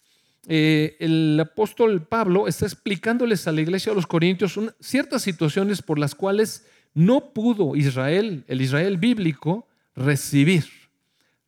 eh, 0.48 0.96
el 1.00 1.40
apóstol 1.40 2.06
Pablo 2.06 2.46
está 2.46 2.66
explicándoles 2.66 3.48
a 3.48 3.52
la 3.52 3.62
iglesia 3.62 3.92
de 3.92 3.96
los 3.96 4.06
Corintios 4.06 4.58
ciertas 4.80 5.22
situaciones 5.22 5.82
por 5.82 5.98
las 5.98 6.14
cuales 6.14 6.66
no 6.94 7.32
pudo 7.32 7.76
Israel, 7.76 8.44
el 8.46 8.60
Israel 8.60 8.98
bíblico, 8.98 9.66
recibir, 9.94 10.66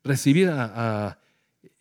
recibir 0.03 0.49
a 0.49 1.19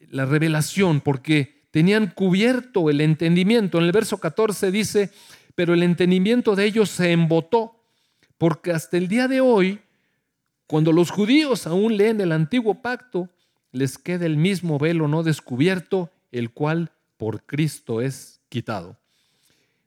la 0.09 0.25
revelación, 0.25 1.01
porque 1.01 1.56
tenían 1.77 2.07
cubierto 2.07 2.89
el 2.89 3.01
entendimiento. 3.01 3.77
En 3.77 3.83
el 3.83 3.91
verso 3.91 4.17
14 4.17 4.71
dice, 4.71 5.11
pero 5.53 5.75
el 5.75 5.83
entendimiento 5.83 6.55
de 6.55 6.65
ellos 6.65 6.89
se 6.89 7.11
embotó, 7.11 7.75
porque 8.39 8.71
hasta 8.71 8.97
el 8.97 9.07
día 9.07 9.27
de 9.27 9.41
hoy, 9.41 9.79
cuando 10.65 10.91
los 10.91 11.11
judíos 11.11 11.67
aún 11.67 11.95
leen 11.95 12.19
el 12.19 12.31
antiguo 12.31 12.81
pacto, 12.81 13.29
les 13.71 13.99
queda 13.99 14.25
el 14.25 14.37
mismo 14.37 14.79
velo 14.79 15.07
no 15.07 15.21
descubierto, 15.21 16.09
el 16.31 16.49
cual 16.49 16.93
por 17.15 17.43
Cristo 17.43 18.01
es 18.01 18.41
quitado. 18.49 18.97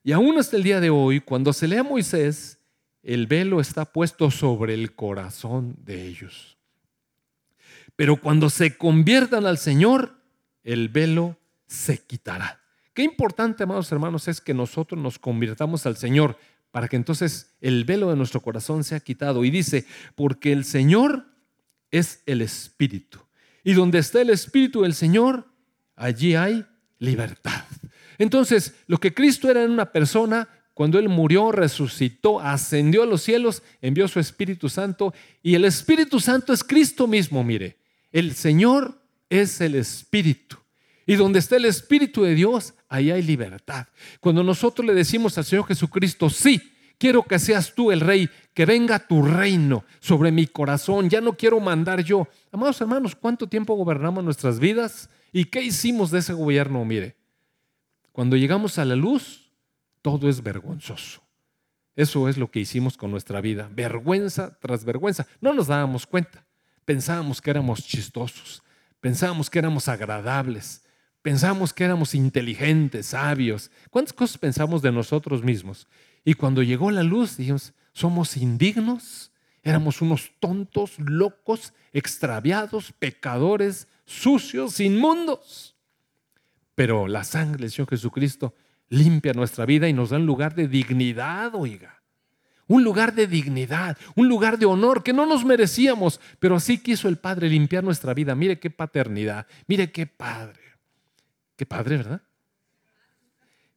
Y 0.01 0.13
aún 0.13 0.37
hasta 0.39 0.55
el 0.55 0.63
día 0.63 0.79
de 0.79 0.91
hoy, 0.91 1.19
cuando 1.19 1.51
se 1.51 1.67
lee 1.67 1.75
a 1.75 1.83
Moisés, 1.83 2.57
el 3.03 3.27
velo 3.27 3.59
está 3.59 3.83
puesto 3.83 4.31
sobre 4.31 4.75
el 4.75 4.95
corazón 4.95 5.75
de 5.83 6.07
ellos. 6.07 6.55
Pero 7.97 8.15
cuando 8.15 8.49
se 8.49 8.77
conviertan 8.77 9.45
al 9.45 9.57
Señor, 9.57 10.15
el 10.63 10.87
velo 10.87 11.35
se 11.71 11.99
quitará. 11.99 12.59
Qué 12.93 13.01
importante, 13.01 13.63
amados 13.63 13.89
hermanos, 13.93 14.27
es 14.27 14.41
que 14.41 14.53
nosotros 14.53 15.01
nos 15.01 15.17
convirtamos 15.17 15.85
al 15.85 15.95
Señor 15.95 16.37
para 16.69 16.89
que 16.89 16.97
entonces 16.97 17.55
el 17.61 17.85
velo 17.85 18.09
de 18.09 18.17
nuestro 18.17 18.41
corazón 18.41 18.83
sea 18.83 18.99
quitado. 18.99 19.45
Y 19.45 19.51
dice, 19.51 19.85
porque 20.15 20.51
el 20.51 20.65
Señor 20.65 21.25
es 21.89 22.23
el 22.25 22.41
Espíritu. 22.41 23.19
Y 23.63 23.71
donde 23.73 23.99
está 23.99 24.19
el 24.21 24.31
Espíritu 24.31 24.81
del 24.81 24.93
Señor, 24.93 25.47
allí 25.95 26.35
hay 26.35 26.65
libertad. 26.99 27.63
Entonces, 28.17 28.75
lo 28.87 28.97
que 28.97 29.13
Cristo 29.13 29.49
era 29.49 29.63
en 29.63 29.71
una 29.71 29.93
persona, 29.93 30.49
cuando 30.73 30.99
Él 30.99 31.07
murió, 31.07 31.53
resucitó, 31.53 32.41
ascendió 32.41 33.03
a 33.03 33.05
los 33.05 33.21
cielos, 33.21 33.63
envió 33.81 34.09
su 34.09 34.19
Espíritu 34.19 34.67
Santo, 34.67 35.13
y 35.41 35.55
el 35.55 35.63
Espíritu 35.63 36.19
Santo 36.19 36.51
es 36.51 36.65
Cristo 36.65 37.07
mismo, 37.07 37.45
mire. 37.45 37.77
El 38.11 38.35
Señor 38.35 39.01
es 39.29 39.61
el 39.61 39.75
Espíritu. 39.75 40.60
Y 41.11 41.17
donde 41.17 41.39
está 41.39 41.57
el 41.57 41.65
Espíritu 41.65 42.23
de 42.23 42.33
Dios, 42.33 42.73
ahí 42.87 43.11
hay 43.11 43.21
libertad. 43.21 43.85
Cuando 44.21 44.43
nosotros 44.43 44.87
le 44.87 44.93
decimos 44.93 45.37
al 45.37 45.43
Señor 45.43 45.67
Jesucristo, 45.67 46.29
sí, 46.29 46.71
quiero 46.97 47.23
que 47.23 47.37
seas 47.37 47.75
tú 47.75 47.91
el 47.91 47.99
rey, 47.99 48.29
que 48.53 48.65
venga 48.65 48.97
tu 48.97 49.21
reino 49.21 49.83
sobre 49.99 50.31
mi 50.31 50.47
corazón, 50.47 51.09
ya 51.09 51.19
no 51.19 51.33
quiero 51.33 51.59
mandar 51.59 52.01
yo. 52.01 52.29
Amados 52.49 52.79
hermanos, 52.79 53.13
¿cuánto 53.13 53.45
tiempo 53.45 53.75
gobernamos 53.75 54.23
nuestras 54.23 54.57
vidas? 54.57 55.09
¿Y 55.33 55.43
qué 55.43 55.61
hicimos 55.61 56.11
de 56.11 56.19
ese 56.19 56.31
gobierno? 56.31 56.85
Mire, 56.85 57.17
cuando 58.13 58.37
llegamos 58.37 58.77
a 58.77 58.85
la 58.85 58.95
luz, 58.95 59.51
todo 60.01 60.29
es 60.29 60.41
vergonzoso. 60.41 61.21
Eso 61.93 62.29
es 62.29 62.37
lo 62.37 62.49
que 62.49 62.61
hicimos 62.61 62.95
con 62.95 63.11
nuestra 63.11 63.41
vida, 63.41 63.69
vergüenza 63.69 64.57
tras 64.61 64.85
vergüenza. 64.85 65.27
No 65.41 65.51
nos 65.51 65.67
dábamos 65.67 66.07
cuenta. 66.07 66.45
Pensábamos 66.85 67.41
que 67.41 67.49
éramos 67.49 67.83
chistosos, 67.85 68.63
pensábamos 69.01 69.49
que 69.49 69.59
éramos 69.59 69.89
agradables, 69.89 70.85
pensábamos 71.21 71.73
que 71.73 71.83
éramos 71.83 72.15
inteligentes, 72.15 73.07
sabios. 73.07 73.71
¿Cuántas 73.89 74.13
cosas 74.13 74.37
pensamos 74.37 74.81
de 74.81 74.91
nosotros 74.91 75.43
mismos? 75.43 75.87
Y 76.23 76.33
cuando 76.33 76.63
llegó 76.63 76.91
la 76.91 77.03
luz, 77.03 77.37
dijimos, 77.37 77.73
somos 77.93 78.37
indignos, 78.37 79.31
éramos 79.63 80.01
unos 80.01 80.31
tontos, 80.39 80.97
locos, 80.99 81.73
extraviados, 81.93 82.93
pecadores, 82.93 83.87
sucios, 84.05 84.79
inmundos. 84.79 85.75
Pero 86.75 87.07
la 87.07 87.23
sangre 87.23 87.61
del 87.61 87.71
Señor 87.71 87.89
Jesucristo 87.89 88.55
limpia 88.89 89.33
nuestra 89.33 89.65
vida 89.65 89.87
y 89.87 89.93
nos 89.93 90.09
da 90.09 90.17
un 90.17 90.25
lugar 90.25 90.55
de 90.55 90.67
dignidad, 90.67 91.53
oiga. 91.55 92.01
Un 92.67 92.83
lugar 92.83 93.13
de 93.13 93.27
dignidad, 93.27 93.97
un 94.15 94.29
lugar 94.29 94.57
de 94.57 94.65
honor 94.65 95.03
que 95.03 95.11
no 95.11 95.25
nos 95.25 95.43
merecíamos, 95.43 96.21
pero 96.39 96.55
así 96.55 96.77
quiso 96.77 97.09
el 97.09 97.17
Padre 97.17 97.49
limpiar 97.49 97.83
nuestra 97.83 98.13
vida. 98.13 98.33
Mire 98.33 98.59
qué 98.59 98.69
paternidad, 98.69 99.45
mire 99.67 99.91
qué 99.91 100.07
Padre. 100.07 100.60
Qué 101.61 101.67
Padre, 101.67 101.97
¿verdad? 101.97 102.23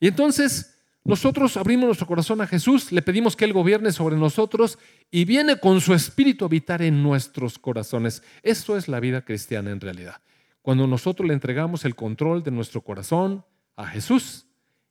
Y 0.01 0.09
entonces 0.09 0.75
nosotros 1.05 1.55
abrimos 1.59 1.85
nuestro 1.85 2.07
corazón 2.07 2.41
a 2.41 2.47
Jesús, 2.47 2.91
le 2.93 3.03
pedimos 3.03 3.37
que 3.37 3.45
Él 3.45 3.53
gobierne 3.53 3.93
sobre 3.93 4.17
nosotros 4.17 4.79
y 5.11 5.27
viene 5.27 5.61
con 5.61 5.83
su 5.83 5.93
espíritu 5.93 6.47
a 6.47 6.49
habitar 6.49 6.81
en 6.81 7.03
nuestros 7.03 7.59
corazones. 7.59 8.23
Eso 8.43 8.79
es 8.79 8.89
la 8.89 9.01
vida 9.01 9.27
cristiana 9.27 9.71
en 9.71 9.83
realidad. 9.83 10.23
Cuando 10.63 10.87
nosotros 10.87 11.29
le 11.29 11.35
entregamos 11.35 11.85
el 11.85 11.95
control 11.95 12.43
de 12.43 12.53
nuestro 12.53 12.81
corazón 12.81 13.45
a 13.77 13.87
Jesús 13.87 14.47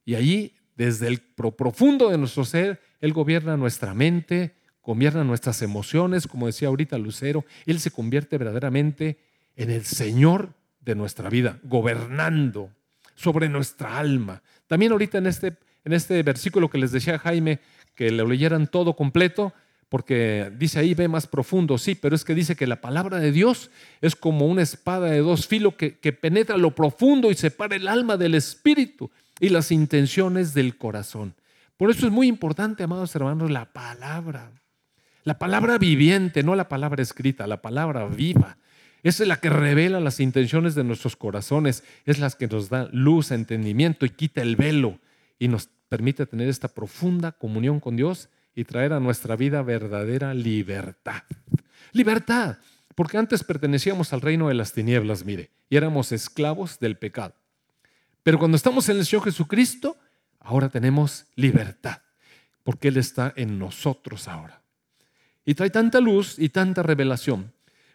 y 0.05 0.13
allí, 0.13 0.55
desde 0.75 1.07
el 1.07 1.19
profundo 1.19 2.11
de 2.11 2.19
nuestro 2.19 2.45
ser, 2.45 2.79
Él 3.01 3.11
gobierna 3.11 3.57
nuestra 3.57 3.95
mente, 3.95 4.55
gobierna 4.83 5.23
nuestras 5.23 5.63
emociones, 5.63 6.27
como 6.27 6.45
decía 6.45 6.67
ahorita 6.67 6.99
Lucero, 6.99 7.43
Él 7.65 7.79
se 7.79 7.89
convierte 7.89 8.37
verdaderamente 8.37 9.17
en 9.55 9.71
el 9.71 9.83
Señor 9.83 10.53
de 10.79 10.93
nuestra 10.93 11.31
vida, 11.31 11.59
gobernando 11.63 12.69
sobre 13.15 13.49
nuestra 13.49 13.97
alma. 13.97 14.41
También 14.67 14.91
ahorita 14.91 15.17
en 15.17 15.27
este 15.27 15.57
en 15.85 15.93
este 15.93 16.21
versículo 16.23 16.69
que 16.69 16.77
les 16.77 16.91
decía 16.91 17.19
Jaime, 17.19 17.59
que 17.95 18.11
lo 18.11 18.27
leyeran 18.27 18.67
todo 18.67 18.95
completo, 18.95 19.53
porque 19.89 20.51
dice 20.57 20.79
ahí, 20.79 20.93
ve 20.95 21.07
más 21.07 21.27
profundo, 21.27 21.77
sí, 21.77 21.93
pero 21.93 22.15
es 22.15 22.23
que 22.23 22.33
dice 22.33 22.55
que 22.55 22.65
la 22.65 22.81
palabra 22.81 23.19
de 23.19 23.31
Dios 23.31 23.69
es 24.01 24.15
como 24.15 24.47
una 24.47 24.63
espada 24.63 25.11
de 25.11 25.19
dos 25.19 25.47
filos 25.47 25.75
que, 25.75 25.99
que 25.99 26.13
penetra 26.13 26.57
lo 26.57 26.73
profundo 26.73 27.29
y 27.29 27.35
separa 27.35 27.75
el 27.75 27.87
alma 27.87 28.17
del 28.17 28.33
espíritu 28.33 29.11
y 29.39 29.49
las 29.49 29.71
intenciones 29.71 30.53
del 30.53 30.77
corazón. 30.77 31.35
Por 31.77 31.91
eso 31.91 32.07
es 32.07 32.11
muy 32.11 32.27
importante, 32.27 32.83
amados 32.83 33.15
hermanos, 33.15 33.51
la 33.51 33.65
palabra. 33.65 34.51
La 35.25 35.37
palabra 35.37 35.77
viviente, 35.77 36.43
no 36.43 36.55
la 36.55 36.67
palabra 36.67 37.01
escrita, 37.03 37.45
la 37.45 37.61
palabra 37.61 38.07
viva. 38.07 38.57
Es 39.03 39.19
la 39.19 39.35
que 39.35 39.49
revela 39.49 39.99
las 39.99 40.21
intenciones 40.21 40.75
de 40.75 40.85
nuestros 40.85 41.17
corazones, 41.17 41.83
es 42.05 42.19
la 42.19 42.31
que 42.31 42.47
nos 42.47 42.69
da 42.69 42.87
luz, 42.93 43.31
entendimiento 43.31 44.05
y 44.05 44.09
quita 44.09 44.41
el 44.41 44.55
velo 44.55 44.99
y 45.37 45.49
nos 45.49 45.67
permite 45.89 46.25
tener 46.25 46.47
esta 46.47 46.69
profunda 46.69 47.33
comunión 47.33 47.81
con 47.81 47.97
Dios 47.97 48.29
y 48.55 48.63
traer 48.63 48.93
a 48.93 49.01
nuestra 49.01 49.35
vida 49.35 49.61
verdadera 49.61 50.33
libertad. 50.33 51.23
Libertad, 51.91 52.57
porque 52.95 53.17
antes 53.17 53.43
pertenecíamos 53.43 54.13
al 54.13 54.21
reino 54.21 54.47
de 54.47 54.53
las 54.53 54.71
tinieblas, 54.71 55.25
mire, 55.25 55.51
y 55.69 55.75
éramos 55.75 56.11
esclavos 56.11 56.79
del 56.79 56.97
pecado. 56.97 57.35
Pero 58.23 58.39
cuando 58.39 58.55
estamos 58.55 58.87
en 58.87 58.97
el 58.97 59.05
Señor 59.05 59.25
Jesucristo, 59.25 59.97
ahora 60.39 60.69
tenemos 60.69 61.25
libertad, 61.35 62.01
porque 62.63 62.87
Él 62.87 62.97
está 62.97 63.33
en 63.35 63.59
nosotros 63.59 64.29
ahora. 64.29 64.61
Y 65.43 65.55
trae 65.55 65.69
tanta 65.69 65.99
luz 65.99 66.39
y 66.39 66.49
tanta 66.49 66.83
revelación. 66.83 67.51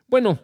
Bueno, 0.07 0.41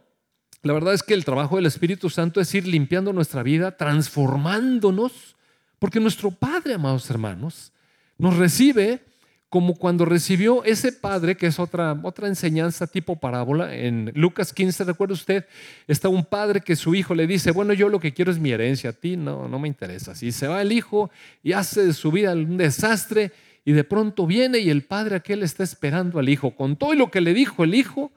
la 0.65 0.73
verdad 0.73 0.95
es 0.95 1.03
que 1.03 1.15
el 1.15 1.25
trabajo 1.25 1.57
del 1.57 1.67
Espíritu 1.67 2.11
Santo 2.11 2.41
es 2.41 2.55
ir 2.55 2.67
limpiando 2.67 3.13
nuestra 3.13 3.43
vida, 3.43 3.77
transformándonos 3.77 5.37
porque 5.79 6.01
nuestro 6.01 6.31
Padre, 6.31 6.75
amados 6.75 7.09
hermanos, 7.11 7.73
nos 8.17 8.37
recibe 8.37 9.03
como 9.51 9.77
cuando 9.77 10.05
recibió 10.05 10.65
ese 10.65 10.91
padre, 10.91 11.37
que 11.37 11.47
es 11.47 11.61
otra, 11.61 11.97
otra 12.03 12.27
enseñanza 12.27 12.89
tipo 12.89 13.15
parábola. 13.15 13.73
En 13.73 14.11
Lucas 14.17 14.53
15, 14.53 14.83
¿recuerda 14.83 15.15
usted? 15.15 15.45
Está 15.87 16.09
un 16.09 16.25
padre 16.25 16.61
que 16.61 16.75
su 16.75 16.93
hijo 16.97 17.15
le 17.15 17.29
dice, 17.29 17.53
bueno, 17.53 17.73
yo 17.73 17.89
lo 17.89 18.01
que 18.01 18.13
quiero 18.13 18.33
es 18.33 18.41
mi 18.41 18.51
herencia, 18.51 18.91
a 18.91 18.93
ti 18.95 19.17
no, 19.17 19.47
no 19.47 19.61
me 19.61 19.69
interesa. 19.69 20.17
Si 20.17 20.33
se 20.33 20.49
va 20.49 20.61
el 20.61 20.73
hijo 20.73 21.09
y 21.45 21.53
hace 21.53 21.87
de 21.87 21.93
su 21.93 22.11
vida 22.11 22.33
un 22.33 22.57
desastre 22.57 23.31
y 23.65 23.71
de 23.71 23.85
pronto 23.85 24.27
viene 24.27 24.59
y 24.59 24.71
el 24.71 24.83
padre 24.83 25.15
aquel 25.15 25.45
está 25.45 25.63
esperando 25.63 26.19
al 26.19 26.29
hijo. 26.29 26.57
Con 26.57 26.75
todo 26.75 26.95
lo 26.95 27.13
que 27.13 27.21
le 27.21 27.33
dijo 27.33 27.63
el 27.63 27.77
hijo, 27.77 28.11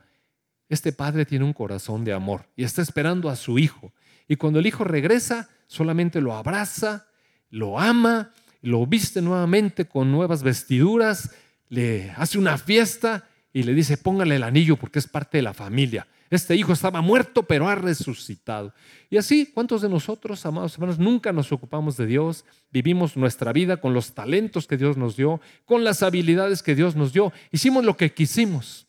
este 0.70 0.92
padre 0.92 1.26
tiene 1.26 1.46
un 1.46 1.54
corazón 1.54 2.04
de 2.04 2.14
amor 2.14 2.48
y 2.56 2.64
está 2.64 2.82
esperando 2.82 3.30
a 3.30 3.36
su 3.36 3.58
hijo. 3.58 3.94
Y 4.28 4.36
cuando 4.36 4.60
el 4.60 4.68
hijo 4.68 4.84
regresa, 4.84 5.50
solamente 5.68 6.20
lo 6.20 6.34
abraza, 6.34 7.08
lo 7.50 7.80
ama, 7.80 8.32
lo 8.62 8.86
viste 8.86 9.22
nuevamente 9.22 9.86
con 9.86 10.12
nuevas 10.12 10.44
vestiduras, 10.44 11.32
le 11.70 12.12
hace 12.18 12.38
una 12.38 12.58
fiesta 12.58 13.28
y 13.54 13.64
le 13.64 13.74
dice, 13.74 13.98
póngale 13.98 14.36
el 14.36 14.44
anillo 14.44 14.76
porque 14.76 15.00
es 15.00 15.08
parte 15.08 15.38
de 15.38 15.44
la 15.44 15.54
familia. 15.54 16.08
Este 16.30 16.56
hijo 16.58 16.74
estaba 16.74 17.00
muerto, 17.00 17.44
pero 17.44 17.70
ha 17.70 17.76
resucitado. 17.76 18.74
Y 19.10 19.16
así, 19.16 19.50
¿cuántos 19.54 19.82
de 19.82 19.88
nosotros, 19.88 20.46
amados 20.46 20.74
hermanos, 20.74 21.00
nunca 21.00 21.32
nos 21.32 21.54
ocupamos 21.54 21.96
de 21.96 22.06
Dios? 22.06 22.44
Vivimos 22.70 23.16
nuestra 23.16 23.54
vida 23.54 23.78
con 23.78 23.94
los 23.94 24.14
talentos 24.14 24.68
que 24.68 24.76
Dios 24.76 24.98
nos 24.98 25.16
dio, 25.16 25.40
con 25.64 25.86
las 25.86 26.04
habilidades 26.04 26.62
que 26.62 26.76
Dios 26.76 26.98
nos 26.98 27.14
dio. 27.14 27.32
Hicimos 27.52 27.86
lo 27.86 27.96
que 27.96 28.14
quisimos. 28.14 28.88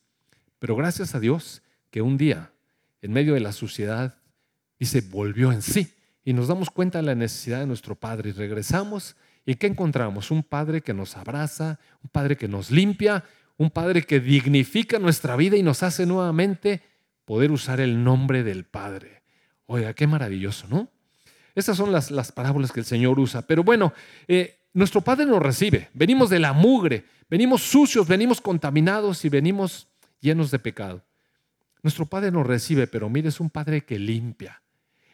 Pero 0.58 0.74
gracias 0.74 1.14
a 1.14 1.20
Dios 1.20 1.62
que 1.90 2.02
un 2.02 2.16
día, 2.16 2.52
en 3.02 3.12
medio 3.12 3.34
de 3.34 3.40
la 3.40 3.52
suciedad, 3.52 4.16
dice, 4.78 5.00
volvió 5.00 5.52
en 5.52 5.62
sí 5.62 5.92
y 6.24 6.32
nos 6.32 6.48
damos 6.48 6.70
cuenta 6.70 6.98
de 6.98 7.04
la 7.04 7.14
necesidad 7.14 7.60
de 7.60 7.66
nuestro 7.66 7.94
Padre 7.94 8.30
y 8.30 8.32
regresamos 8.32 9.16
y 9.46 9.54
¿qué 9.54 9.66
encontramos? 9.66 10.30
Un 10.30 10.42
Padre 10.42 10.82
que 10.82 10.92
nos 10.92 11.16
abraza, 11.16 11.78
un 12.02 12.10
Padre 12.10 12.36
que 12.36 12.48
nos 12.48 12.70
limpia, 12.70 13.24
un 13.56 13.70
Padre 13.70 14.02
que 14.02 14.20
dignifica 14.20 14.98
nuestra 14.98 15.36
vida 15.36 15.56
y 15.56 15.62
nos 15.62 15.82
hace 15.82 16.04
nuevamente 16.04 16.82
poder 17.24 17.50
usar 17.50 17.80
el 17.80 18.04
nombre 18.04 18.44
del 18.44 18.64
Padre. 18.64 19.22
Oiga, 19.66 19.94
qué 19.94 20.06
maravilloso, 20.06 20.66
¿no? 20.68 20.90
Esas 21.54 21.76
son 21.76 21.92
las, 21.92 22.10
las 22.10 22.30
parábolas 22.30 22.72
que 22.72 22.80
el 22.80 22.86
Señor 22.86 23.18
usa. 23.18 23.42
Pero 23.42 23.64
bueno, 23.64 23.94
eh, 24.28 24.58
nuestro 24.74 25.00
Padre 25.00 25.24
nos 25.24 25.42
recibe. 25.42 25.88
Venimos 25.94 26.30
de 26.30 26.38
la 26.38 26.52
mugre, 26.52 27.04
venimos 27.28 27.62
sucios, 27.62 28.06
venimos 28.06 28.40
contaminados 28.40 29.24
y 29.24 29.28
venimos 29.28 29.88
llenos 30.20 30.50
de 30.50 30.58
pecado. 30.58 31.02
Nuestro 31.82 32.06
Padre 32.06 32.30
nos 32.30 32.46
recibe, 32.46 32.86
pero 32.86 33.08
mire, 33.08 33.28
es 33.28 33.40
un 33.40 33.50
Padre 33.50 33.84
que 33.84 33.98
limpia. 33.98 34.62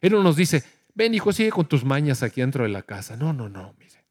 Él 0.00 0.12
no 0.12 0.22
nos 0.22 0.36
dice, 0.36 0.64
ven 0.94 1.14
hijo, 1.14 1.32
sigue 1.32 1.50
con 1.50 1.68
tus 1.68 1.84
mañas 1.84 2.22
aquí 2.22 2.40
dentro 2.40 2.64
de 2.64 2.70
la 2.70 2.82
casa. 2.82 3.16
No, 3.16 3.32
no, 3.32 3.48
no, 3.48 3.74
mire. 3.78 4.04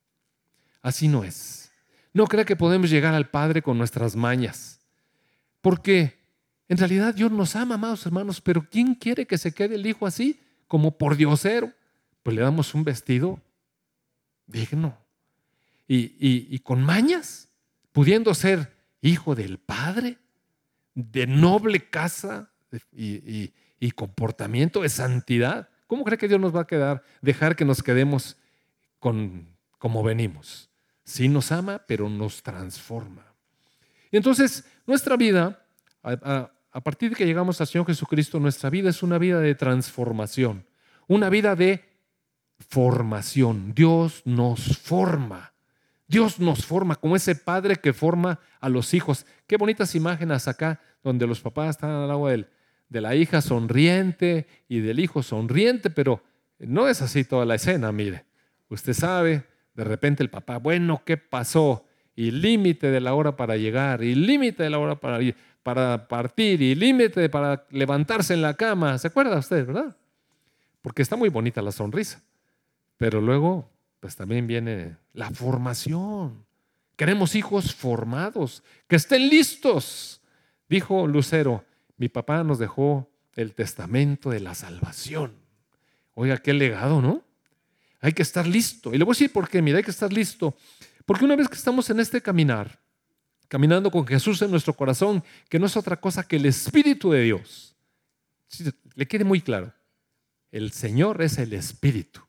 Así 0.82 1.08
no 1.08 1.24
es. 1.24 1.72
No 2.14 2.28
crea 2.28 2.46
que 2.46 2.56
podemos 2.56 2.90
llegar 2.90 3.14
al 3.14 3.30
Padre 3.30 3.62
con 3.62 3.78
nuestras 3.78 4.16
mañas. 4.16 4.80
Porque 5.62 6.20
en 6.68 6.78
realidad 6.78 7.16
Dios 7.16 7.32
nos 7.32 7.56
ama, 7.56 7.76
amados 7.76 8.06
hermanos, 8.06 8.42
pero 8.42 8.68
¿quién 8.70 8.96
quiere 8.96 9.26
que 9.26 9.38
se 9.38 9.54
quede 9.54 9.76
el 9.76 9.86
hijo 9.86 10.06
así? 10.06 10.40
Como 10.68 10.98
por 10.98 11.16
diosero. 11.16 11.72
Pues 12.22 12.36
le 12.36 12.42
damos 12.42 12.74
un 12.74 12.84
vestido 12.84 13.42
digno. 14.46 14.98
Y, 15.88 16.16
y 16.20 16.60
con 16.60 16.82
mañas, 16.82 17.50
pudiendo 17.92 18.34
ser 18.34 18.74
hijo 19.02 19.36
del 19.36 19.58
Padre, 19.58 20.18
de 20.96 21.28
noble 21.28 21.90
casa 21.90 22.52
y, 22.92 23.52
comportamiento 23.96 24.82
de 24.82 24.90
santidad. 24.90 25.70
¿Cómo 25.88 26.04
cree 26.04 26.18
que 26.18 26.28
Dios 26.28 26.40
nos 26.40 26.56
va 26.56 26.62
a 26.62 26.68
quedar, 26.68 27.04
dejar 27.22 27.56
que 27.56 27.66
nos 27.66 27.84
quedemos 27.84 28.38
con, 29.00 29.48
como 29.78 30.04
venimos? 30.04 30.70
Sí 31.04 31.28
nos 31.28 31.52
ama, 31.52 31.84
pero 31.88 32.10
nos 32.10 32.42
transforma. 32.42 33.26
Y 34.10 34.18
entonces, 34.18 34.64
nuestra 34.88 35.18
vida, 35.18 35.66
a 36.02 36.82
partir 36.84 37.10
de 37.10 37.16
que 37.16 37.26
llegamos 37.26 37.60
al 37.60 37.68
Señor 37.68 37.86
Jesucristo, 37.88 38.40
nuestra 38.40 38.70
vida 38.70 38.90
es 38.90 39.04
una 39.04 39.18
vida 39.18 39.40
de 39.40 39.56
transformación, 39.56 40.66
una 41.08 41.30
vida 41.30 41.56
de 41.56 41.84
formación. 42.70 43.74
Dios 43.74 44.22
nos 44.26 44.78
forma. 44.78 45.53
Dios 46.08 46.40
nos 46.40 46.66
forma 46.66 46.96
como 46.96 47.16
ese 47.16 47.36
padre 47.36 47.78
que 47.78 47.94
forma 47.94 48.40
a 48.60 48.70
los 48.70 48.94
hijos. 48.94 49.26
Qué 49.48 49.58
bonitas 49.58 49.96
imágenes 49.96 50.48
acá 50.48 50.80
donde 51.04 51.28
los 51.28 51.42
papás 51.42 51.72
están 51.72 51.92
al 51.92 52.12
agua 52.12 52.32
de 52.32 53.02
la 53.02 53.16
hija 53.16 53.42
sonriente 53.42 54.48
y 54.68 54.80
del 54.80 55.00
hijo 55.00 55.24
sonriente, 55.24 55.90
pero 55.90 56.22
no 56.60 56.88
es 56.88 57.02
así 57.02 57.24
toda 57.24 57.46
la 57.46 57.56
escena, 57.56 57.92
mire. 57.92 58.26
Usted 58.70 58.94
sabe, 58.94 59.44
de 59.74 59.84
repente 59.84 60.24
el 60.24 60.30
papá, 60.30 60.58
bueno, 60.58 61.02
¿qué 61.06 61.18
pasó? 61.18 61.86
Y 62.16 62.32
límite 62.32 62.92
de 62.92 63.02
la 63.02 63.14
hora 63.14 63.36
para 63.36 63.58
llegar, 63.58 64.04
y 64.04 64.16
límite 64.16 64.64
de 64.64 64.70
la 64.70 64.80
hora 64.80 64.96
para, 64.96 65.20
para 65.64 66.08
partir, 66.08 66.62
y 66.62 66.76
límite 66.76 67.30
para 67.30 67.66
levantarse 67.72 68.34
en 68.34 68.42
la 68.42 68.54
cama. 68.54 68.98
¿Se 68.98 69.08
acuerda 69.08 69.38
usted, 69.38 69.66
verdad? 69.66 69.96
Porque 70.82 71.02
está 71.02 71.16
muy 71.16 71.30
bonita 71.30 71.62
la 71.62 71.72
sonrisa. 71.72 72.22
Pero 72.98 73.20
luego, 73.20 73.70
pues 74.04 74.18
también 74.18 74.48
viene 74.48 74.98
la 75.14 75.32
formación. 75.32 76.46
Queremos 76.98 77.36
hijos 77.36 77.74
formados, 77.74 78.62
que 78.90 78.98
estén 78.98 79.30
listos. 79.30 80.20
Dijo 80.68 81.08
Lucero, 81.08 81.64
mi 81.96 82.10
papá 82.10 82.44
nos 82.44 82.60
dejó 82.60 83.10
el 83.38 83.54
testamento 83.54 84.30
de 84.30 84.42
la 84.42 84.56
salvación. 84.56 85.32
Oiga, 86.16 86.38
qué 86.40 86.52
legado, 86.52 87.02
¿no? 87.02 87.24
Hay 88.02 88.12
que 88.12 88.24
estar 88.24 88.46
listo. 88.46 88.94
Y 88.94 88.98
le 88.98 89.06
voy 89.06 89.14
a 89.14 89.16
decir 89.16 89.32
por 89.32 89.48
qué, 89.48 89.62
mira, 89.62 89.78
hay 89.78 89.86
que 89.86 89.92
estar 89.92 90.12
listo. 90.12 90.54
Porque 91.06 91.24
una 91.24 91.38
vez 91.38 91.48
que 91.48 91.56
estamos 91.56 91.90
en 91.90 92.02
este 92.02 92.22
caminar, 92.22 92.82
caminando 93.48 93.90
con 93.90 94.06
Jesús 94.06 94.42
en 94.42 94.52
nuestro 94.52 94.74
corazón, 94.74 95.24
que 95.48 95.60
no 95.60 95.68
es 95.68 95.78
otra 95.78 95.96
cosa 95.96 96.28
que 96.28 96.36
el 96.36 96.46
Espíritu 96.46 97.10
de 97.12 97.22
Dios, 97.22 97.74
le 98.96 99.08
quede 99.08 99.24
muy 99.24 99.40
claro, 99.40 99.72
el 100.52 100.74
Señor 100.74 101.22
es 101.22 101.38
el 101.38 101.54
Espíritu. 101.54 102.20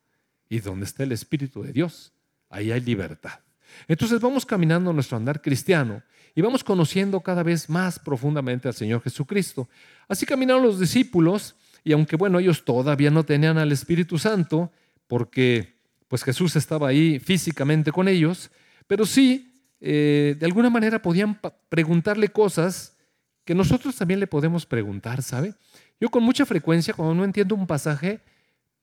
Y 0.48 0.60
donde 0.60 0.84
está 0.84 1.02
el 1.02 1.12
Espíritu 1.12 1.62
de 1.62 1.72
Dios, 1.72 2.12
ahí 2.48 2.70
hay 2.70 2.80
libertad. 2.80 3.40
Entonces 3.88 4.20
vamos 4.20 4.46
caminando 4.46 4.92
nuestro 4.92 5.16
andar 5.16 5.40
cristiano 5.40 6.02
y 6.34 6.42
vamos 6.42 6.64
conociendo 6.64 7.20
cada 7.20 7.42
vez 7.42 7.68
más 7.68 7.98
profundamente 7.98 8.68
al 8.68 8.74
Señor 8.74 9.02
Jesucristo. 9.02 9.68
Así 10.08 10.26
caminaron 10.26 10.62
los 10.62 10.78
discípulos 10.78 11.56
y 11.82 11.92
aunque 11.92 12.16
bueno, 12.16 12.38
ellos 12.38 12.64
todavía 12.64 13.10
no 13.10 13.24
tenían 13.24 13.58
al 13.58 13.72
Espíritu 13.72 14.18
Santo 14.18 14.72
porque 15.06 15.74
pues 16.08 16.22
Jesús 16.22 16.56
estaba 16.56 16.88
ahí 16.88 17.18
físicamente 17.18 17.92
con 17.92 18.08
ellos, 18.08 18.50
pero 18.86 19.06
sí 19.06 19.52
eh, 19.80 20.36
de 20.38 20.46
alguna 20.46 20.70
manera 20.70 21.00
podían 21.02 21.38
preguntarle 21.68 22.28
cosas 22.28 22.96
que 23.44 23.54
nosotros 23.54 23.94
también 23.96 24.20
le 24.20 24.26
podemos 24.26 24.64
preguntar, 24.64 25.22
¿sabe? 25.22 25.54
Yo 26.00 26.08
con 26.08 26.22
mucha 26.22 26.46
frecuencia 26.46 26.94
cuando 26.94 27.14
no 27.14 27.24
entiendo 27.24 27.54
un 27.54 27.66
pasaje, 27.66 28.20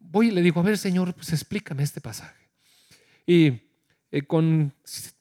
voy 0.02 0.28
y 0.28 0.32
le 0.32 0.42
digo, 0.42 0.60
a 0.60 0.64
ver 0.64 0.78
Señor, 0.78 1.14
pues 1.14 1.32
explícame 1.34 1.84
este 1.84 2.02
pasaje. 2.02 2.50
Y 3.26 3.62
eh, 4.12 4.24
con, 4.24 4.74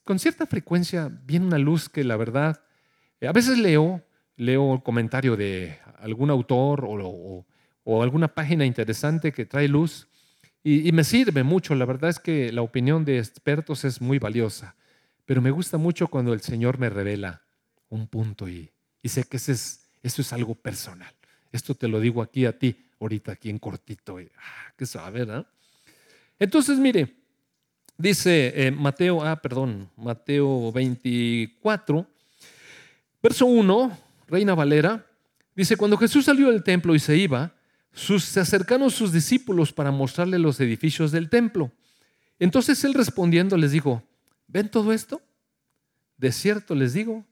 con, 0.04 0.18
cierta 0.18 0.46
frecuencia 0.46 1.10
viene 1.24 1.46
una 1.46 1.58
luz 1.58 1.88
que 1.88 2.02
la 2.02 2.16
verdad, 2.16 2.62
eh, 3.20 3.28
a 3.28 3.32
veces 3.32 3.58
leo, 3.58 4.04
leo 4.36 4.74
el 4.74 4.82
comentario 4.82 5.36
de 5.36 5.78
algún 5.98 6.30
autor 6.30 6.84
o, 6.84 7.46
o, 7.84 8.02
alguna 8.02 8.28
página 8.28 8.64
interesante 8.64 9.32
que 9.32 9.46
trae 9.46 9.68
luz 9.68 10.08
y, 10.62 10.90
me 10.92 11.04
sirve 11.04 11.42
mucho. 11.42 11.74
La 11.74 11.84
verdad 11.84 12.10
es 12.10 12.18
que 12.18 12.52
la 12.52 12.62
opinión 12.62 13.04
de 13.04 13.18
expertos 13.18 13.84
es 13.84 14.00
muy 14.00 14.18
valiosa, 14.18 14.76
pero 15.24 15.40
me 15.40 15.50
gusta 15.50 15.78
mucho 15.78 16.08
cuando 16.08 16.32
el 16.32 16.40
Señor 16.40 16.78
me 16.78 16.90
revela 16.90 17.42
un 17.88 18.06
punto 18.06 18.48
y, 18.48 18.70
y 19.02 19.08
sé 19.08 19.24
que 19.24 19.36
ese 19.36 19.52
es, 19.52 19.90
eso 20.02 20.22
es 20.22 20.32
algo 20.32 20.54
personal. 20.54 21.14
Esto 21.52 21.74
te 21.74 21.88
lo 21.88 22.00
digo 22.00 22.22
aquí 22.22 22.46
a 22.46 22.58
ti, 22.58 22.86
ahorita 23.00 23.32
aquí 23.32 23.50
en 23.50 23.58
cortito. 23.58 24.20
Y, 24.20 24.30
ah, 24.36 24.72
qué 24.76 24.86
sabe, 24.86 25.20
¿verdad? 25.20 25.46
Entonces, 26.38 26.78
mire, 26.78 27.20
Dice 28.00 28.52
eh, 28.56 28.70
Mateo, 28.70 29.22
ah, 29.22 29.36
perdón, 29.42 29.90
Mateo 29.94 30.72
24, 30.72 32.06
verso 33.22 33.44
1, 33.44 33.98
Reina 34.26 34.54
Valera, 34.54 35.04
dice, 35.54 35.76
cuando 35.76 35.98
Jesús 35.98 36.24
salió 36.24 36.50
del 36.50 36.62
templo 36.62 36.94
y 36.94 36.98
se 36.98 37.18
iba, 37.18 37.52
se 37.92 38.40
acercaron 38.40 38.90
sus 38.90 39.12
discípulos 39.12 39.74
para 39.74 39.90
mostrarle 39.90 40.38
los 40.38 40.58
edificios 40.60 41.12
del 41.12 41.28
templo. 41.28 41.72
Entonces 42.38 42.82
él 42.84 42.94
respondiendo 42.94 43.58
les 43.58 43.72
dijo, 43.72 44.02
¿ven 44.48 44.70
todo 44.70 44.94
esto? 44.94 45.20
De 46.16 46.32
cierto 46.32 46.74
les 46.74 46.94
digo 46.94 47.26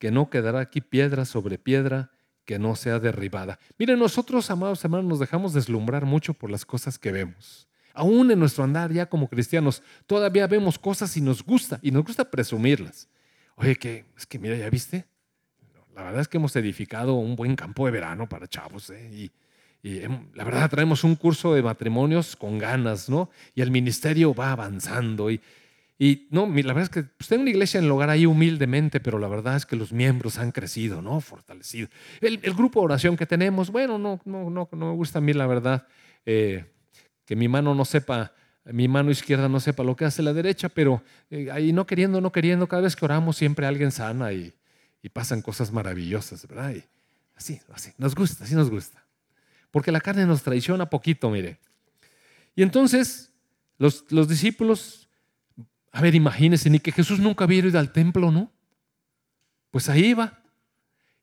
que 0.00 0.10
no 0.10 0.30
quedará 0.30 0.58
aquí 0.58 0.80
piedra 0.80 1.26
sobre 1.26 1.58
piedra 1.58 2.10
que 2.48 2.58
no 2.58 2.76
sea 2.76 2.98
derribada. 2.98 3.58
Miren, 3.78 3.98
nosotros, 3.98 4.50
amados 4.50 4.82
hermanos, 4.82 5.04
nos 5.04 5.18
dejamos 5.18 5.52
deslumbrar 5.52 6.06
mucho 6.06 6.32
por 6.32 6.50
las 6.50 6.64
cosas 6.64 6.98
que 6.98 7.12
vemos 7.12 7.68
aún 7.98 8.30
en 8.30 8.38
nuestro 8.38 8.62
andar 8.62 8.92
ya 8.92 9.06
como 9.06 9.28
cristianos, 9.28 9.82
todavía 10.06 10.46
vemos 10.46 10.78
cosas 10.78 11.16
y 11.16 11.20
nos 11.20 11.42
gusta, 11.42 11.80
y 11.82 11.90
nos 11.90 12.04
gusta 12.04 12.30
presumirlas. 12.30 13.08
Oye, 13.56 13.74
que 13.74 14.04
es 14.16 14.24
que 14.24 14.38
mira, 14.38 14.54
¿ya 14.54 14.70
viste? 14.70 15.04
La 15.96 16.04
verdad 16.04 16.20
es 16.20 16.28
que 16.28 16.36
hemos 16.36 16.54
edificado 16.54 17.14
un 17.14 17.34
buen 17.34 17.56
campo 17.56 17.86
de 17.86 17.90
verano 17.90 18.28
para 18.28 18.46
chavos, 18.46 18.90
¿eh? 18.90 19.10
y, 19.12 19.32
la 20.34 20.44
verdad 20.44 20.68
traemos 20.70 21.02
un 21.02 21.16
curso 21.16 21.54
de 21.54 21.62
matrimonios 21.62 22.36
con 22.36 22.58
ganas, 22.58 23.08
¿no? 23.08 23.30
Y 23.54 23.62
el 23.62 23.70
ministerio 23.70 24.32
va 24.34 24.52
avanzando, 24.52 25.30
y, 25.30 25.40
y 25.98 26.28
no, 26.30 26.46
la 26.46 26.52
verdad 26.52 26.84
es 26.84 26.90
que 26.90 27.02
pues, 27.02 27.28
tengo 27.28 27.42
una 27.42 27.50
iglesia 27.50 27.78
en 27.78 27.86
el 27.86 27.90
hogar 27.90 28.08
ahí 28.08 28.24
humildemente, 28.24 29.00
pero 29.00 29.18
la 29.18 29.26
verdad 29.26 29.56
es 29.56 29.66
que 29.66 29.74
los 29.74 29.92
miembros 29.92 30.38
han 30.38 30.52
crecido, 30.52 31.02
¿no? 31.02 31.20
Fortalecido. 31.20 31.88
El, 32.20 32.38
grupo 32.54 32.80
de 32.80 32.84
oración 32.84 33.16
que 33.16 33.26
tenemos, 33.26 33.70
bueno, 33.70 33.98
no, 33.98 34.20
no, 34.24 34.48
no, 34.48 34.68
no 34.70 34.86
me 34.90 34.94
gusta 34.94 35.18
a 35.18 35.22
mí, 35.22 35.32
la 35.32 35.48
verdad. 35.48 35.88
Eh, 36.24 36.64
que 37.24 37.34
mi 37.34 37.48
mano 37.48 37.74
no 37.74 37.84
sepa, 37.84 38.32
mi 38.64 38.86
mano 38.86 39.10
izquierda 39.10 39.48
no 39.48 39.58
sepa 39.58 39.82
lo 39.82 39.96
que 39.96 40.04
hace 40.04 40.22
la 40.22 40.32
derecha, 40.32 40.68
pero 40.68 41.02
eh, 41.30 41.50
ahí 41.50 41.72
no 41.72 41.84
queriendo, 41.84 42.20
no 42.20 42.30
queriendo, 42.30 42.68
cada 42.68 42.82
vez 42.82 42.94
que 42.94 43.04
oramos 43.04 43.36
siempre 43.36 43.66
alguien 43.66 43.90
sana 43.90 44.32
y, 44.32 44.54
pasan 45.12 45.40
cosas 45.40 45.72
maravillosas, 45.72 46.46
¿verdad? 46.46 46.74
así, 47.34 47.58
así, 47.72 47.92
nos 47.96 48.14
gusta, 48.14 48.44
así 48.44 48.54
nos 48.54 48.68
gusta. 48.68 49.02
Porque 49.70 49.90
la 49.90 50.02
carne 50.02 50.26
nos 50.26 50.42
traiciona 50.42 50.90
poquito, 50.90 51.30
mire. 51.30 51.58
Y 52.54 52.62
entonces 52.62 53.32
los, 53.78 54.04
los 54.10 54.28
discípulos, 54.28 55.07
a 55.98 56.00
ver, 56.00 56.14
imagínense, 56.14 56.70
ni 56.70 56.78
que 56.78 56.92
Jesús 56.92 57.18
nunca 57.18 57.42
había 57.42 57.58
ido 57.58 57.76
al 57.76 57.90
templo, 57.90 58.30
¿no? 58.30 58.52
Pues 59.72 59.88
ahí 59.88 60.10
iba. 60.10 60.44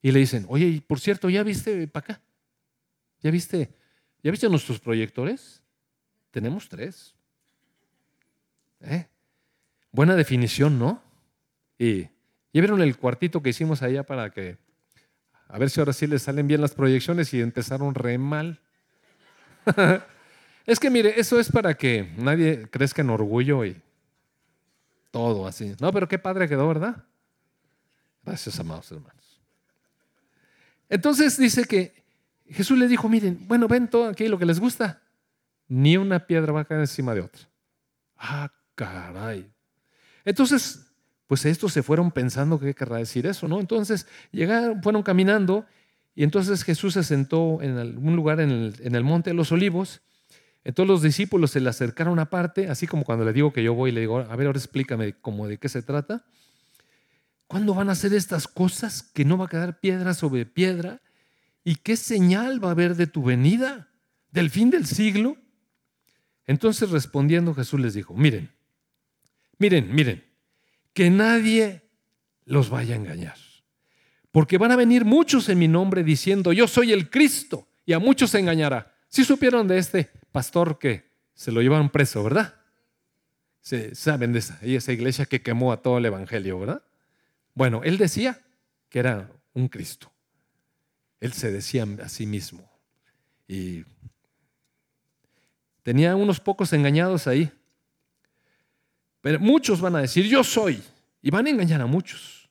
Y 0.02 0.12
le 0.12 0.20
dicen, 0.20 0.46
oye, 0.50 0.84
por 0.86 1.00
cierto, 1.00 1.30
¿ya 1.30 1.44
viste 1.44 1.88
para 1.88 2.04
acá? 2.04 2.22
¿Ya 3.22 3.32
viste? 3.32 3.74
¿Ya 4.22 4.32
viste 4.32 4.50
nuestros 4.50 4.82
proyectores? 4.82 5.64
Tenemos 6.30 6.68
tres. 6.68 7.16
¿Eh? 8.82 9.08
Buena 9.94 10.18
definición, 10.18 10.78
¿no? 10.78 11.02
Y 11.80 12.02
ya 12.02 12.10
vieron 12.60 12.82
el 12.82 12.98
cuartito 12.98 13.42
que 13.42 13.52
hicimos 13.52 13.82
allá 13.82 14.04
para 14.04 14.32
que, 14.32 14.58
a 15.48 15.58
ver 15.58 15.70
si 15.70 15.80
ahora 15.80 15.94
sí 15.94 16.06
les 16.06 16.24
salen 16.24 16.50
bien 16.50 16.60
las 16.60 16.74
proyecciones 16.74 17.34
y 17.34 17.40
empezaron 17.40 17.96
re 17.96 18.18
mal. 18.18 18.60
es 20.66 20.82
que 20.82 20.90
mire, 20.90 21.18
eso 21.18 21.40
es 21.40 21.50
para 21.50 21.76
que 21.76 22.12
nadie 22.18 22.68
crezca 22.70 23.02
en 23.02 23.10
orgullo 23.10 23.64
y 23.64 23.82
todo 25.16 25.48
así. 25.48 25.74
No, 25.80 25.94
pero 25.94 26.10
qué 26.10 26.20
padre 26.20 26.50
quedó, 26.50 26.68
¿verdad? 26.68 27.06
Gracias, 28.26 28.60
amados 28.60 28.92
hermanos. 28.92 29.40
Entonces 30.90 31.38
dice 31.38 31.64
que 31.64 32.04
Jesús 32.50 32.78
le 32.78 32.90
dijo, 32.90 33.08
miren, 33.08 33.48
bueno, 33.48 33.70
ven 33.70 33.90
todo 33.90 34.10
aquí 34.10 34.28
lo 34.28 34.38
que 34.38 34.46
les 34.46 34.60
gusta 34.60 35.02
ni 35.70 35.96
una 35.96 36.28
piedra 36.28 36.52
va 36.52 36.62
a 36.62 36.66
caer 36.66 36.82
encima 36.82 37.16
de 37.16 37.22
otra. 37.22 37.48
Ah, 38.18 38.52
caray. 38.76 39.50
Entonces, 40.26 40.86
pues 41.28 41.46
estos 41.46 41.72
se 41.72 41.82
fueron 41.82 42.12
pensando 42.12 42.60
qué 42.60 42.74
querrá 42.74 42.98
decir 42.98 43.26
eso, 43.26 43.48
¿no? 43.48 43.62
Entonces 43.62 44.08
llegaron, 44.34 44.84
fueron 44.84 45.02
caminando 45.02 45.66
y 46.14 46.24
entonces 46.26 46.62
Jesús 46.66 46.96
se 46.96 47.04
sentó 47.04 47.62
en 47.62 47.78
algún 47.78 48.18
lugar 48.18 48.42
en 48.42 48.74
el, 48.84 49.04
monte 49.06 49.30
de 49.30 49.34
los 49.34 49.54
olivos. 49.54 50.02
Entonces 50.66 50.90
los 50.90 51.02
discípulos 51.04 51.52
se 51.52 51.60
le 51.60 51.70
acercaron 51.70 52.18
aparte, 52.18 52.70
así 52.70 52.88
como 52.88 53.04
cuando 53.04 53.24
le 53.24 53.34
digo 53.34 53.54
que 53.54 53.64
yo 53.64 53.76
voy 53.76 53.92
y 53.92 53.94
le 53.94 54.02
digo, 54.02 54.18
a 54.18 54.36
ver, 54.36 54.48
ahora 54.48 54.58
explícame 54.58 55.14
cómo 55.14 55.48
de 55.48 55.60
qué 55.60 55.70
se 55.70 55.84
trata. 55.84 56.26
¿Cuándo 57.46 57.76
van 57.76 57.88
a 57.90 57.92
hacer 57.92 58.16
estas 58.16 58.48
cosas 58.48 59.04
que 59.04 59.26
no 59.26 59.38
va 59.38 59.46
a 59.46 59.50
quedar 59.50 59.80
piedra 59.80 60.16
sobre 60.16 60.48
piedra? 60.48 61.02
¿Y 61.64 61.76
qué 61.76 61.96
señal 61.96 62.64
va 62.64 62.70
a 62.70 62.72
haber 62.72 62.96
de 62.96 63.06
tu 63.06 63.22
venida? 63.22 63.90
¿Del 64.32 64.50
fin 64.50 64.72
del 64.72 64.88
siglo? 64.88 65.38
Entonces 66.48 66.90
respondiendo 66.90 67.54
Jesús 67.54 67.80
les 67.80 67.94
dijo, 67.94 68.16
miren, 68.16 68.52
miren, 69.60 69.94
miren, 69.94 70.24
que 70.94 71.12
nadie 71.12 71.84
los 72.44 72.72
vaya 72.72 72.96
a 72.96 72.98
engañar. 72.98 73.38
Porque 74.32 74.58
van 74.58 74.72
a 74.72 74.76
venir 74.76 75.06
muchos 75.06 75.48
en 75.48 75.60
mi 75.60 75.68
nombre 75.68 76.04
diciendo, 76.04 76.52
yo 76.54 76.68
soy 76.68 76.92
el 76.92 77.12
Cristo, 77.12 77.68
y 77.86 77.94
a 77.94 78.00
muchos 78.00 78.32
se 78.32 78.40
engañará. 78.40 78.95
Si 79.16 79.24
supieron 79.24 79.66
de 79.66 79.78
este 79.78 80.10
pastor 80.34 80.78
que 80.78 81.10
se 81.34 81.50
lo 81.50 81.62
llevaron 81.62 81.90
preso, 81.90 82.22
¿verdad? 82.22 82.54
Se, 83.62 83.96
saben 83.96 84.34
de 84.34 84.40
esa, 84.40 84.60
esa 84.62 84.92
iglesia 84.92 85.26
que 85.26 85.42
quemó 85.42 85.72
a 85.72 85.82
todo 85.82 86.00
el 86.00 86.06
Evangelio, 86.06 86.60
¿verdad? 86.60 86.84
Bueno, 87.54 87.82
él 87.86 87.98
decía 87.98 88.42
que 88.90 89.00
era 89.00 89.32
un 89.54 89.70
Cristo. 89.70 90.12
Él 91.22 91.32
se 91.32 91.50
decía 91.50 91.88
a 92.04 92.10
sí 92.10 92.26
mismo. 92.26 92.70
Y 93.48 93.86
tenía 95.82 96.14
unos 96.18 96.42
pocos 96.42 96.74
engañados 96.74 97.26
ahí. 97.26 97.50
Pero 99.22 99.40
muchos 99.40 99.80
van 99.80 99.96
a 99.96 100.02
decir, 100.02 100.26
yo 100.26 100.44
soy. 100.44 100.84
Y 101.22 101.30
van 101.30 101.48
a 101.48 101.52
engañar 101.52 101.80
a 101.80 101.86
muchos. 101.86 102.50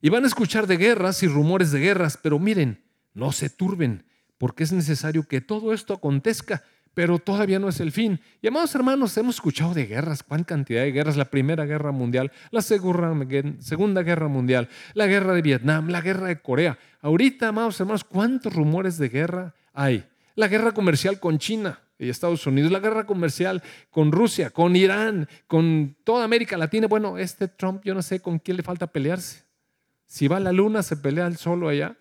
Y 0.00 0.08
van 0.08 0.24
a 0.24 0.26
escuchar 0.26 0.66
de 0.66 0.76
guerras 0.76 1.22
y 1.22 1.28
rumores 1.28 1.70
de 1.70 1.78
guerras. 1.78 2.18
Pero 2.20 2.40
miren, 2.40 2.82
no 3.14 3.30
se 3.30 3.48
turben, 3.48 4.09
porque 4.40 4.64
es 4.64 4.72
necesario 4.72 5.28
que 5.28 5.42
todo 5.42 5.74
esto 5.74 5.92
acontezca 5.92 6.64
pero 6.94 7.18
todavía 7.18 7.58
no 7.58 7.68
es 7.68 7.78
el 7.80 7.92
fin. 7.92 8.20
Y 8.42 8.48
amados 8.48 8.74
hermanos, 8.74 9.16
hemos 9.16 9.36
escuchado 9.36 9.74
de 9.74 9.86
guerras, 9.86 10.22
cuán 10.22 10.44
cantidad 10.44 10.82
de 10.82 10.90
guerras, 10.90 11.16
la 11.16 11.26
Primera 11.26 11.64
Guerra 11.64 11.92
Mundial, 11.92 12.32
la 12.50 12.62
Segunda 12.62 14.02
Guerra 14.02 14.28
Mundial, 14.28 14.68
la 14.94 15.06
Guerra 15.06 15.34
de 15.34 15.42
Vietnam, 15.42 15.88
la 15.88 16.00
Guerra 16.00 16.26
de 16.26 16.40
Corea. 16.40 16.78
Ahorita, 17.00 17.48
amados 17.48 17.78
hermanos, 17.78 18.02
cuántos 18.02 18.52
rumores 18.52 18.98
de 18.98 19.08
guerra 19.08 19.54
hay. 19.72 20.04
La 20.34 20.48
guerra 20.48 20.72
comercial 20.72 21.20
con 21.20 21.38
China 21.38 21.80
y 21.98 22.08
Estados 22.08 22.46
Unidos, 22.46 22.72
la 22.72 22.80
guerra 22.80 23.06
comercial 23.06 23.62
con 23.90 24.10
Rusia, 24.10 24.50
con 24.50 24.74
Irán, 24.74 25.28
con 25.46 25.96
toda 26.02 26.24
América 26.24 26.56
Latina. 26.56 26.88
Bueno, 26.88 27.18
este 27.18 27.46
Trump, 27.46 27.82
yo 27.84 27.94
no 27.94 28.02
sé 28.02 28.20
con 28.20 28.38
quién 28.38 28.56
le 28.56 28.62
falta 28.62 28.86
pelearse. 28.88 29.44
Si 30.06 30.26
va 30.26 30.38
a 30.38 30.40
la 30.40 30.50
luna, 30.50 30.82
se 30.82 30.96
pelea 30.96 31.26
él 31.26 31.36
solo 31.36 31.68
allá. 31.68 31.96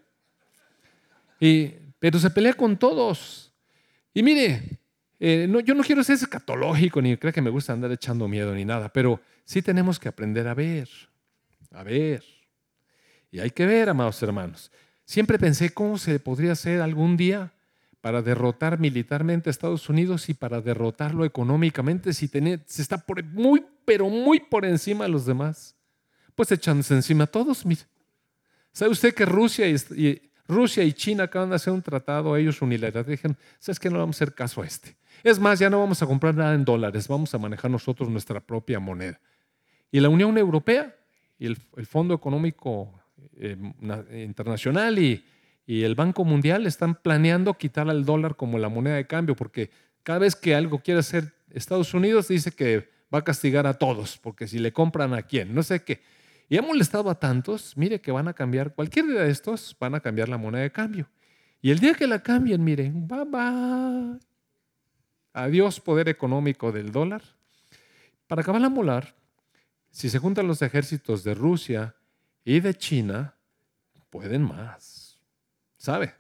Y, 1.40 1.74
pero 2.00 2.20
se 2.20 2.30
pelea 2.30 2.54
con 2.54 2.78
todos. 2.78 3.54
Y 4.14 4.24
mire, 4.24 4.80
eh, 5.20 5.48
yo 5.66 5.76
no 5.76 5.84
quiero 5.84 6.04
ser 6.04 6.16
escatológico 6.16 7.02
ni 7.02 7.18
creo 7.18 7.34
que 7.34 7.42
me 7.42 7.50
gusta 7.50 7.74
andar 7.74 7.92
echando 7.92 8.28
miedo 8.28 8.54
ni 8.56 8.66
nada, 8.66 8.92
pero 8.92 9.22
sí 9.44 9.62
tenemos 9.62 10.00
que 10.00 10.10
aprender 10.10 10.48
a 10.48 10.54
ver, 10.54 10.90
a 11.72 11.84
ver. 11.84 12.24
Y 13.32 13.40
hay 13.40 13.52
que 13.52 13.66
ver, 13.66 13.90
amados 13.90 14.22
hermanos. 14.24 14.72
Siempre 15.06 15.38
pensé 15.38 15.72
cómo 15.72 15.98
se 15.98 16.20
podría 16.20 16.54
hacer 16.54 16.82
algún 16.82 17.18
día 17.18 17.52
para 18.02 18.22
derrotar 18.22 18.80
militarmente 18.80 19.50
a 19.50 19.52
Estados 19.52 19.90
Unidos 19.90 20.30
y 20.30 20.34
para 20.34 20.62
derrotarlo 20.62 21.26
económicamente 21.26 22.14
si, 22.14 22.28
se 22.28 22.82
está 22.82 23.04
muy, 23.34 23.66
pero 23.86 24.10
muy 24.10 24.40
por 24.40 24.66
encima 24.66 25.06
de 25.06 25.12
los 25.12 25.26
demás. 25.26 25.76
Pues 26.36 26.52
echándose 26.52 26.94
encima 26.94 27.26
a 27.26 27.28
todos, 27.28 27.66
mire. 27.66 27.82
¿Sabe 28.72 28.92
usted 28.92 29.14
que 29.14 29.26
Rusia 29.26 29.68
y, 29.68 30.29
Rusia 30.50 30.84
y 30.84 30.92
China 30.92 31.26
acaban 31.26 31.50
de 31.50 31.56
hacer 31.56 31.72
un 31.72 31.82
tratado, 31.82 32.36
ellos 32.36 32.62
unilateral? 32.62 33.06
Dijeron, 33.06 33.38
¿sabes 33.60 33.80
que 33.80 33.90
No 33.90 34.00
vamos 34.00 34.18
a 34.18 34.18
hacer 34.18 34.34
caso 34.34 34.62
a 34.62 34.66
este. 34.66 34.98
Es 35.24 35.40
más, 35.40 35.60
ya 35.60 35.70
no 35.70 35.80
vamos 35.80 36.02
a 36.02 36.08
comprar 36.08 36.36
nada 36.36 36.54
en 36.56 36.66
dólares, 36.66 37.08
vamos 37.08 37.34
a 37.34 37.38
manejar 37.38 37.70
nosotros 37.70 38.10
nuestra 38.10 38.40
propia 38.40 38.80
moneda. 38.80 39.20
Y 39.92 40.00
la 40.00 40.10
Unión 40.10 40.38
Europea 40.38 40.96
y 41.38 41.46
el, 41.46 41.58
Fondo 41.86 42.14
Económico 42.14 42.92
eh, 43.38 43.56
Internacional 44.26 45.00
y, 45.00 45.24
y 45.68 45.84
el 45.84 45.96
Banco 45.96 46.26
Mundial 46.26 46.66
están 46.66 46.96
planeando 46.96 47.54
quitar 47.54 47.90
al 47.90 48.04
dólar 48.04 48.36
como 48.36 48.58
la 48.58 48.70
moneda 48.70 48.96
de 48.96 49.08
cambio, 49.08 49.36
porque 49.36 49.70
cada 50.04 50.20
vez 50.20 50.36
que 50.36 50.56
algo 50.56 50.80
quiere 50.80 51.02
hacer 51.02 51.34
Estados 51.52 51.94
Unidos 51.94 52.28
dice 52.28 52.52
que 52.52 52.90
va 53.14 53.20
a 53.20 53.24
castigar 53.24 53.68
a 53.68 53.76
todos, 53.76 54.18
porque 54.18 54.48
si 54.48 54.60
le 54.60 54.72
compran 54.74 55.14
a 55.14 55.24
quién, 55.24 55.54
no 55.54 55.64
sé 55.64 55.84
qué. 55.84 56.02
Y 56.50 56.58
ha 56.58 56.64
molestado 56.64 57.12
a 57.12 57.16
tantos, 57.20 57.78
mire 57.78 58.02
que 58.02 58.12
van 58.12 58.28
a 58.28 58.34
cambiar, 58.34 58.74
cualquier 58.74 59.06
día 59.06 59.22
de 59.22 59.30
estos 59.30 59.78
van 59.80 59.94
a 59.94 60.00
cambiar 60.00 60.30
la 60.30 60.38
moneda 60.38 60.64
de 60.64 60.72
cambio. 60.72 61.08
Y 61.62 61.70
el 61.70 61.80
día 61.80 61.94
que 61.94 62.08
la 62.08 62.24
cambien, 62.24 62.64
miren, 62.64 63.08
bye. 63.08 64.20
Adiós 65.32 65.80
poder 65.80 66.10
económico 66.10 66.72
del 66.72 66.92
dólar. 66.92 67.22
Para 68.26 68.42
acabar 68.42 68.62
la 68.62 68.70
molar, 68.70 69.16
si 69.92 70.10
se 70.10 70.18
juntan 70.18 70.48
los 70.48 70.64
ejércitos 70.64 71.24
de 71.24 71.36
Rusia 71.36 71.96
y 72.44 72.60
de 72.62 72.74
China, 72.74 73.36
pueden 74.10 74.42
más. 74.42 75.20
¿Sabe? 75.78 76.16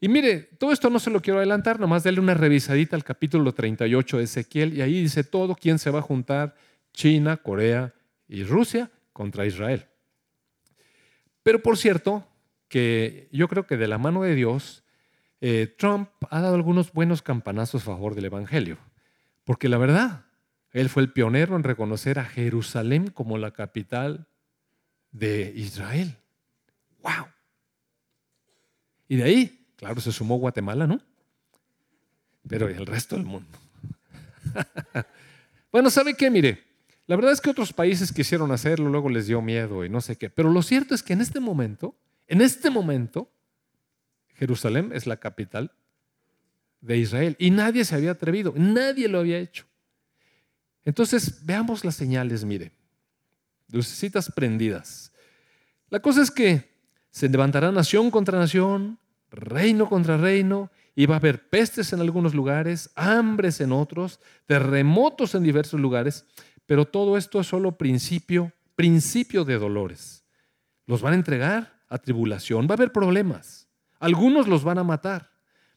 Y 0.00 0.08
mire, 0.08 0.40
todo 0.58 0.72
esto 0.72 0.90
no 0.90 0.98
se 0.98 1.10
lo 1.10 1.22
quiero 1.22 1.38
adelantar, 1.38 1.78
nomás 1.78 2.02
darle 2.02 2.20
una 2.20 2.34
revisadita 2.34 2.96
al 2.96 3.04
capítulo 3.04 3.54
38 3.54 4.18
de 4.18 4.24
Ezequiel 4.24 4.74
y 4.74 4.82
ahí 4.82 5.02
dice 5.02 5.22
todo 5.22 5.54
quién 5.54 5.78
se 5.78 5.90
va 5.90 6.00
a 6.00 6.02
juntar, 6.02 6.56
China, 6.92 7.36
Corea 7.36 7.94
y 8.26 8.42
Rusia 8.42 8.90
contra 9.18 9.46
Israel. 9.46 9.88
Pero 11.42 11.60
por 11.60 11.76
cierto, 11.76 12.24
que 12.68 13.28
yo 13.32 13.48
creo 13.48 13.66
que 13.66 13.76
de 13.76 13.88
la 13.88 13.98
mano 13.98 14.22
de 14.22 14.36
Dios 14.36 14.84
eh, 15.40 15.74
Trump 15.76 16.08
ha 16.30 16.40
dado 16.40 16.54
algunos 16.54 16.92
buenos 16.92 17.20
campanazos 17.20 17.82
a 17.82 17.86
favor 17.86 18.14
del 18.14 18.26
Evangelio, 18.26 18.78
porque 19.44 19.68
la 19.68 19.76
verdad, 19.76 20.26
él 20.70 20.88
fue 20.88 21.02
el 21.02 21.12
pionero 21.12 21.56
en 21.56 21.64
reconocer 21.64 22.20
a 22.20 22.26
Jerusalén 22.26 23.10
como 23.10 23.38
la 23.38 23.50
capital 23.50 24.28
de 25.10 25.52
Israel. 25.56 26.16
¡Wow! 27.02 27.26
Y 29.08 29.16
de 29.16 29.24
ahí, 29.24 29.66
claro, 29.74 30.00
se 30.00 30.12
sumó 30.12 30.36
Guatemala, 30.36 30.86
¿no? 30.86 31.00
Pero 32.46 32.68
el 32.68 32.86
resto 32.86 33.16
del 33.16 33.24
mundo. 33.24 33.58
bueno, 35.72 35.90
¿sabe 35.90 36.14
qué? 36.14 36.30
Mire, 36.30 36.67
la 37.08 37.16
verdad 37.16 37.32
es 37.32 37.40
que 37.40 37.48
otros 37.48 37.72
países 37.72 38.12
quisieron 38.12 38.52
hacerlo, 38.52 38.90
luego 38.90 39.08
les 39.08 39.26
dio 39.26 39.40
miedo 39.40 39.82
y 39.82 39.88
no 39.88 40.02
sé 40.02 40.16
qué. 40.16 40.28
Pero 40.28 40.50
lo 40.50 40.60
cierto 40.60 40.94
es 40.94 41.02
que 41.02 41.14
en 41.14 41.22
este 41.22 41.40
momento, 41.40 41.96
en 42.26 42.42
este 42.42 42.68
momento, 42.68 43.32
Jerusalén 44.34 44.90
es 44.92 45.06
la 45.06 45.16
capital 45.16 45.72
de 46.82 46.98
Israel. 46.98 47.34
Y 47.38 47.50
nadie 47.50 47.86
se 47.86 47.94
había 47.94 48.10
atrevido, 48.10 48.52
nadie 48.54 49.08
lo 49.08 49.20
había 49.20 49.38
hecho. 49.38 49.64
Entonces, 50.84 51.46
veamos 51.46 51.82
las 51.82 51.96
señales, 51.96 52.44
mire. 52.44 52.72
Lucecitas 53.72 54.30
prendidas. 54.30 55.10
La 55.88 56.00
cosa 56.00 56.20
es 56.20 56.30
que 56.30 56.70
se 57.10 57.30
levantará 57.30 57.72
nación 57.72 58.10
contra 58.10 58.38
nación, 58.38 58.98
reino 59.30 59.88
contra 59.88 60.18
reino, 60.18 60.70
y 60.94 61.06
va 61.06 61.14
a 61.14 61.18
haber 61.18 61.48
pestes 61.48 61.92
en 61.92 62.00
algunos 62.00 62.34
lugares, 62.34 62.90
hambres 62.96 63.62
en 63.62 63.72
otros, 63.72 64.20
terremotos 64.46 65.34
en 65.34 65.44
diversos 65.44 65.80
lugares, 65.80 66.26
pero 66.68 66.84
todo 66.84 67.16
esto 67.16 67.40
es 67.40 67.46
solo 67.46 67.78
principio, 67.78 68.52
principio 68.76 69.46
de 69.46 69.58
dolores. 69.58 70.22
Los 70.84 71.00
van 71.00 71.14
a 71.14 71.16
entregar 71.16 71.80
a 71.88 71.96
tribulación, 71.96 72.66
va 72.66 72.72
a 72.72 72.76
haber 72.76 72.92
problemas. 72.92 73.66
Algunos 73.98 74.46
los 74.46 74.64
van 74.64 74.76
a 74.76 74.84
matar. 74.84 75.30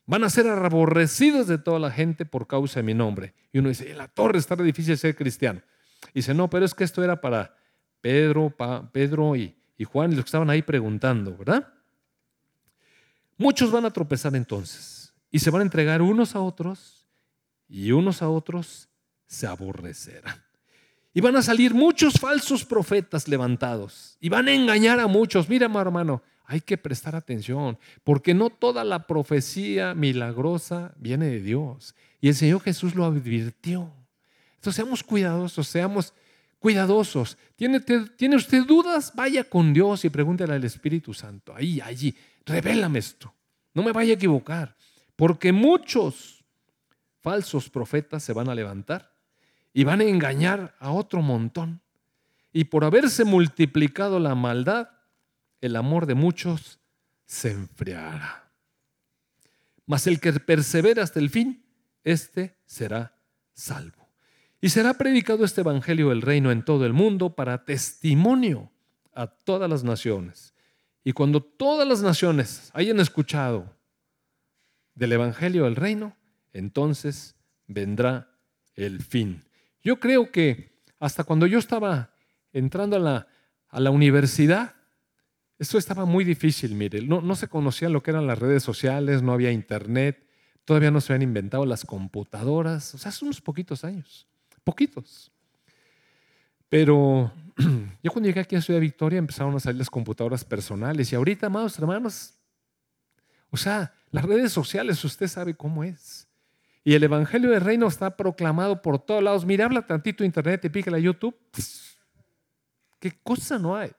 Van 0.05 0.25
a 0.25 0.29
ser 0.29 0.49
aborrecidos 0.49 1.47
de 1.47 1.57
toda 1.57 1.79
la 1.79 1.91
gente 1.91 2.25
por 2.25 2.45
causa 2.45 2.81
de 2.81 2.83
mi 2.83 2.93
nombre. 2.93 3.33
Y 3.53 3.59
uno 3.59 3.69
dice, 3.69 3.89
en 3.89 3.99
la 3.99 4.09
torre 4.09 4.37
está 4.37 4.57
difícil 4.57 4.97
ser 4.97 5.15
cristiano. 5.15 5.61
Y 6.09 6.15
dice, 6.19 6.33
no, 6.33 6.49
pero 6.49 6.65
es 6.65 6.73
que 6.73 6.83
esto 6.83 7.01
era 7.01 7.21
para 7.21 7.55
Pedro, 8.01 8.53
Pedro 8.91 9.37
y, 9.37 9.55
y 9.77 9.85
Juan 9.85 10.11
y 10.11 10.15
los 10.15 10.25
que 10.25 10.27
estaban 10.27 10.49
ahí 10.49 10.61
preguntando, 10.61 11.37
¿verdad? 11.37 11.73
Muchos 13.37 13.71
van 13.71 13.85
a 13.85 13.91
tropezar 13.91 14.35
entonces 14.35 15.13
y 15.31 15.39
se 15.39 15.51
van 15.51 15.61
a 15.61 15.63
entregar 15.63 16.01
unos 16.01 16.35
a 16.35 16.41
otros 16.41 17.07
y 17.69 17.93
unos 17.93 18.21
a 18.21 18.27
otros 18.27 18.89
se 19.25 19.47
aborrecerán. 19.47 20.50
Y 21.13 21.21
van 21.21 21.35
a 21.35 21.41
salir 21.41 21.73
muchos 21.73 22.13
falsos 22.13 22.63
profetas 22.63 23.27
levantados 23.27 24.17
y 24.21 24.29
van 24.29 24.47
a 24.47 24.53
engañar 24.53 24.99
a 24.99 25.07
muchos. 25.07 25.49
Mira, 25.49 25.65
hermano, 25.65 26.23
hay 26.45 26.61
que 26.61 26.77
prestar 26.77 27.15
atención, 27.15 27.77
porque 28.03 28.33
no 28.33 28.49
toda 28.49 28.83
la 28.83 29.07
profecía 29.07 29.93
milagrosa 29.93 30.93
viene 30.97 31.27
de 31.27 31.41
Dios. 31.41 31.95
Y 32.21 32.29
el 32.29 32.35
Señor 32.35 32.61
Jesús 32.61 32.95
lo 32.95 33.05
advirtió. 33.05 33.91
Entonces 34.55 34.75
seamos 34.75 35.03
cuidadosos, 35.03 35.67
seamos 35.67 36.13
cuidadosos. 36.59 37.37
¿Tiene, 37.55 37.79
¿Tiene 37.79 38.35
usted 38.35 38.65
dudas? 38.65 39.11
Vaya 39.15 39.43
con 39.43 39.73
Dios 39.73 40.05
y 40.05 40.09
pregúntele 40.09 40.53
al 40.53 40.63
Espíritu 40.63 41.13
Santo. 41.13 41.53
Ahí, 41.53 41.81
allí, 41.81 42.15
revélame 42.45 42.99
esto. 42.99 43.33
No 43.73 43.83
me 43.83 43.91
vaya 43.91 44.11
a 44.11 44.15
equivocar, 44.15 44.75
porque 45.15 45.51
muchos 45.51 46.43
falsos 47.21 47.69
profetas 47.69 48.23
se 48.23 48.33
van 48.33 48.49
a 48.49 48.55
levantar 48.55 49.10
y 49.73 49.83
van 49.83 50.01
a 50.01 50.05
engañar 50.05 50.75
a 50.79 50.91
otro 50.91 51.21
montón. 51.21 51.81
Y 52.53 52.65
por 52.65 52.83
haberse 52.83 53.23
multiplicado 53.23 54.19
la 54.19 54.35
maldad, 54.35 54.89
el 55.61 55.75
amor 55.75 56.05
de 56.05 56.15
muchos 56.15 56.79
se 57.25 57.51
enfriará. 57.51 58.51
Mas 59.85 60.07
el 60.07 60.19
que 60.19 60.33
persevera 60.33 61.03
hasta 61.03 61.19
el 61.19 61.29
fin 61.29 61.65
éste 62.03 62.57
será 62.65 63.17
salvo. 63.53 64.09
Y 64.59 64.69
será 64.69 64.93
predicado 64.93 65.43
este 65.43 65.61
Evangelio 65.61 66.09
del 66.09 66.21
Reino 66.21 66.51
en 66.51 66.63
todo 66.63 66.85
el 66.85 66.93
mundo 66.93 67.35
para 67.35 67.65
testimonio 67.65 68.71
a 69.13 69.27
todas 69.27 69.69
las 69.69 69.83
naciones. 69.83 70.53
Y 71.03 71.13
cuando 71.13 71.41
todas 71.41 71.87
las 71.87 72.01
naciones 72.01 72.69
hayan 72.73 72.99
escuchado 72.99 73.75
del 74.93 75.13
Evangelio 75.13 75.63
del 75.63 75.75
Reino, 75.75 76.15
entonces 76.53 77.35
vendrá 77.65 78.29
el 78.75 79.01
fin. 79.01 79.43
Yo 79.83 79.99
creo 79.99 80.31
que 80.31 80.71
hasta 80.99 81.23
cuando 81.23 81.47
yo 81.47 81.59
estaba 81.59 82.13
entrando 82.53 82.95
a 82.95 82.99
la, 82.99 83.27
a 83.69 83.79
la 83.79 83.89
universidad, 83.89 84.75
esto 85.57 85.77
estaba 85.77 86.05
muy 86.05 86.23
difícil, 86.23 86.75
mire, 86.75 87.01
no, 87.01 87.21
no 87.21 87.35
se 87.35 87.47
conocía 87.47 87.89
lo 87.89 88.01
que 88.01 88.11
eran 88.11 88.27
las 88.27 88.39
redes 88.39 88.63
sociales, 88.63 89.21
no 89.21 89.31
había 89.31 89.51
internet, 89.51 90.27
todavía 90.65 90.91
no 90.91 91.01
se 91.01 91.13
habían 91.13 91.29
inventado 91.29 91.65
las 91.65 91.85
computadoras, 91.85 92.95
o 92.95 92.97
sea, 92.97 93.09
hace 93.09 93.25
unos 93.25 93.41
poquitos 93.41 93.83
años, 93.83 94.27
poquitos. 94.63 95.31
Pero 96.69 97.31
yo 98.03 98.11
cuando 98.11 98.27
llegué 98.27 98.39
aquí 98.39 98.55
a 98.55 98.61
Ciudad 98.61 98.79
Victoria 98.79 99.19
empezaron 99.19 99.55
a 99.55 99.59
salir 99.59 99.79
las 99.79 99.89
computadoras 99.89 100.43
personales 100.45 101.11
y 101.11 101.15
ahorita, 101.15 101.47
amados 101.47 101.77
hermanos, 101.77 102.33
o 103.49 103.57
sea, 103.57 103.93
las 104.11 104.25
redes 104.25 104.51
sociales, 104.51 105.03
usted 105.03 105.27
sabe 105.27 105.53
cómo 105.53 105.83
es. 105.83 106.27
Y 106.83 106.95
el 106.95 107.03
Evangelio 107.03 107.51
del 107.51 107.61
Reino 107.61 107.87
está 107.87 108.17
proclamado 108.17 108.81
por 108.81 108.99
todos 108.99 109.21
lados. 109.21 109.45
Mira, 109.45 109.65
habla 109.65 109.85
tantito 109.85 110.23
internet 110.23 110.65
y 110.65 110.69
pícala 110.69 110.97
a 110.97 110.99
YouTube. 110.99 111.35
¿Qué 112.99 113.19
cosa 113.23 113.59
no 113.59 113.75
hay? 113.75 113.91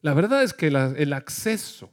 La 0.00 0.14
verdad 0.14 0.42
es 0.42 0.54
que 0.54 0.68
el 0.68 1.12
acceso, 1.12 1.92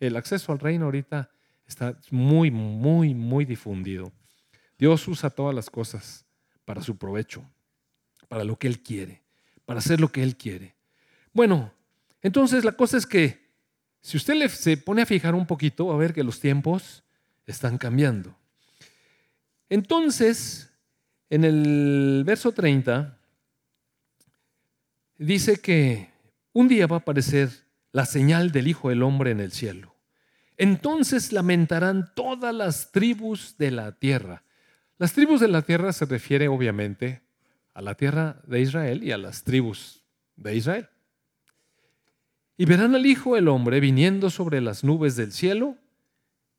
el 0.00 0.16
acceso 0.16 0.52
al 0.52 0.58
reino 0.58 0.86
ahorita 0.86 1.30
está 1.66 1.98
muy, 2.10 2.50
muy, 2.50 3.14
muy 3.14 3.44
difundido. 3.44 4.12
Dios 4.78 5.06
usa 5.06 5.30
todas 5.30 5.54
las 5.54 5.70
cosas 5.70 6.26
para 6.64 6.82
su 6.82 6.96
provecho, 6.96 7.44
para 8.28 8.44
lo 8.44 8.58
que 8.58 8.66
Él 8.66 8.82
quiere, 8.82 9.22
para 9.64 9.78
hacer 9.78 10.00
lo 10.00 10.08
que 10.08 10.22
Él 10.22 10.36
quiere. 10.36 10.74
Bueno, 11.32 11.72
entonces 12.22 12.64
la 12.64 12.72
cosa 12.72 12.96
es 12.96 13.06
que 13.06 13.44
si 14.00 14.16
usted 14.16 14.48
se 14.48 14.76
pone 14.76 15.02
a 15.02 15.06
fijar 15.06 15.34
un 15.34 15.46
poquito, 15.46 15.86
va 15.86 15.94
a 15.94 15.98
ver 15.98 16.12
que 16.12 16.24
los 16.24 16.40
tiempos 16.40 17.04
están 17.46 17.78
cambiando. 17.78 18.36
Entonces, 19.68 20.70
en 21.30 21.44
el 21.44 22.22
verso 22.24 22.52
30, 22.52 23.18
dice 25.18 25.60
que 25.60 26.10
un 26.52 26.68
día 26.68 26.86
va 26.86 26.96
a 26.96 26.98
aparecer 27.00 27.50
la 27.92 28.06
señal 28.06 28.52
del 28.52 28.68
Hijo 28.68 28.88
del 28.88 29.02
Hombre 29.02 29.30
en 29.30 29.40
el 29.40 29.52
cielo. 29.52 29.94
Entonces 30.56 31.32
lamentarán 31.32 32.12
todas 32.14 32.54
las 32.54 32.92
tribus 32.92 33.56
de 33.58 33.70
la 33.70 33.92
tierra. 33.92 34.44
Las 34.98 35.12
tribus 35.12 35.40
de 35.40 35.48
la 35.48 35.62
tierra 35.62 35.92
se 35.92 36.04
refiere 36.04 36.48
obviamente 36.48 37.22
a 37.72 37.82
la 37.82 37.94
tierra 37.94 38.40
de 38.46 38.60
Israel 38.60 39.02
y 39.02 39.10
a 39.10 39.18
las 39.18 39.42
tribus 39.42 40.04
de 40.36 40.54
Israel. 40.54 40.88
Y 42.56 42.66
verán 42.66 42.94
al 42.94 43.04
Hijo 43.04 43.34
del 43.34 43.48
Hombre 43.48 43.80
viniendo 43.80 44.30
sobre 44.30 44.60
las 44.60 44.84
nubes 44.84 45.16
del 45.16 45.32
cielo 45.32 45.76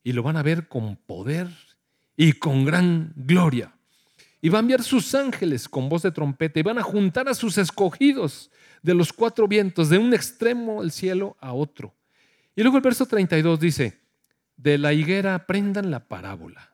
y 0.04 0.12
lo 0.12 0.24
van 0.24 0.36
a 0.36 0.44
ver 0.44 0.68
con 0.68 0.98
poder 0.98 1.48
y 2.16 2.34
con 2.34 2.66
gran 2.66 3.14
gloria. 3.16 3.74
Y 4.42 4.50
va 4.50 4.60
a 4.60 4.62
enviar 4.62 4.84
sus 4.84 5.16
ángeles 5.16 5.68
con 5.68 5.90
voz 5.90 6.04
de 6.04 6.12
trompeta 6.12 6.60
y 6.60 6.64
van 6.64 6.78
a 6.78 6.84
juntar 6.84 7.28
a 7.28 7.34
sus 7.34 7.58
escogidos 7.58 8.52
de 8.82 8.94
los 8.94 9.12
cuatro 9.12 9.48
vientos, 9.48 9.90
de 9.90 9.98
un 9.98 10.14
extremo 10.14 10.82
del 10.82 10.92
cielo 10.92 11.36
a 11.40 11.54
otro. 11.54 11.96
Y 12.56 12.62
luego 12.62 12.78
el 12.78 12.84
verso 12.84 13.06
32 13.06 13.60
dice, 13.60 14.00
de 14.58 14.78
la 14.78 14.94
higuera 14.94 15.36
aprendan 15.36 15.92
la 15.92 16.08
parábola. 16.08 16.74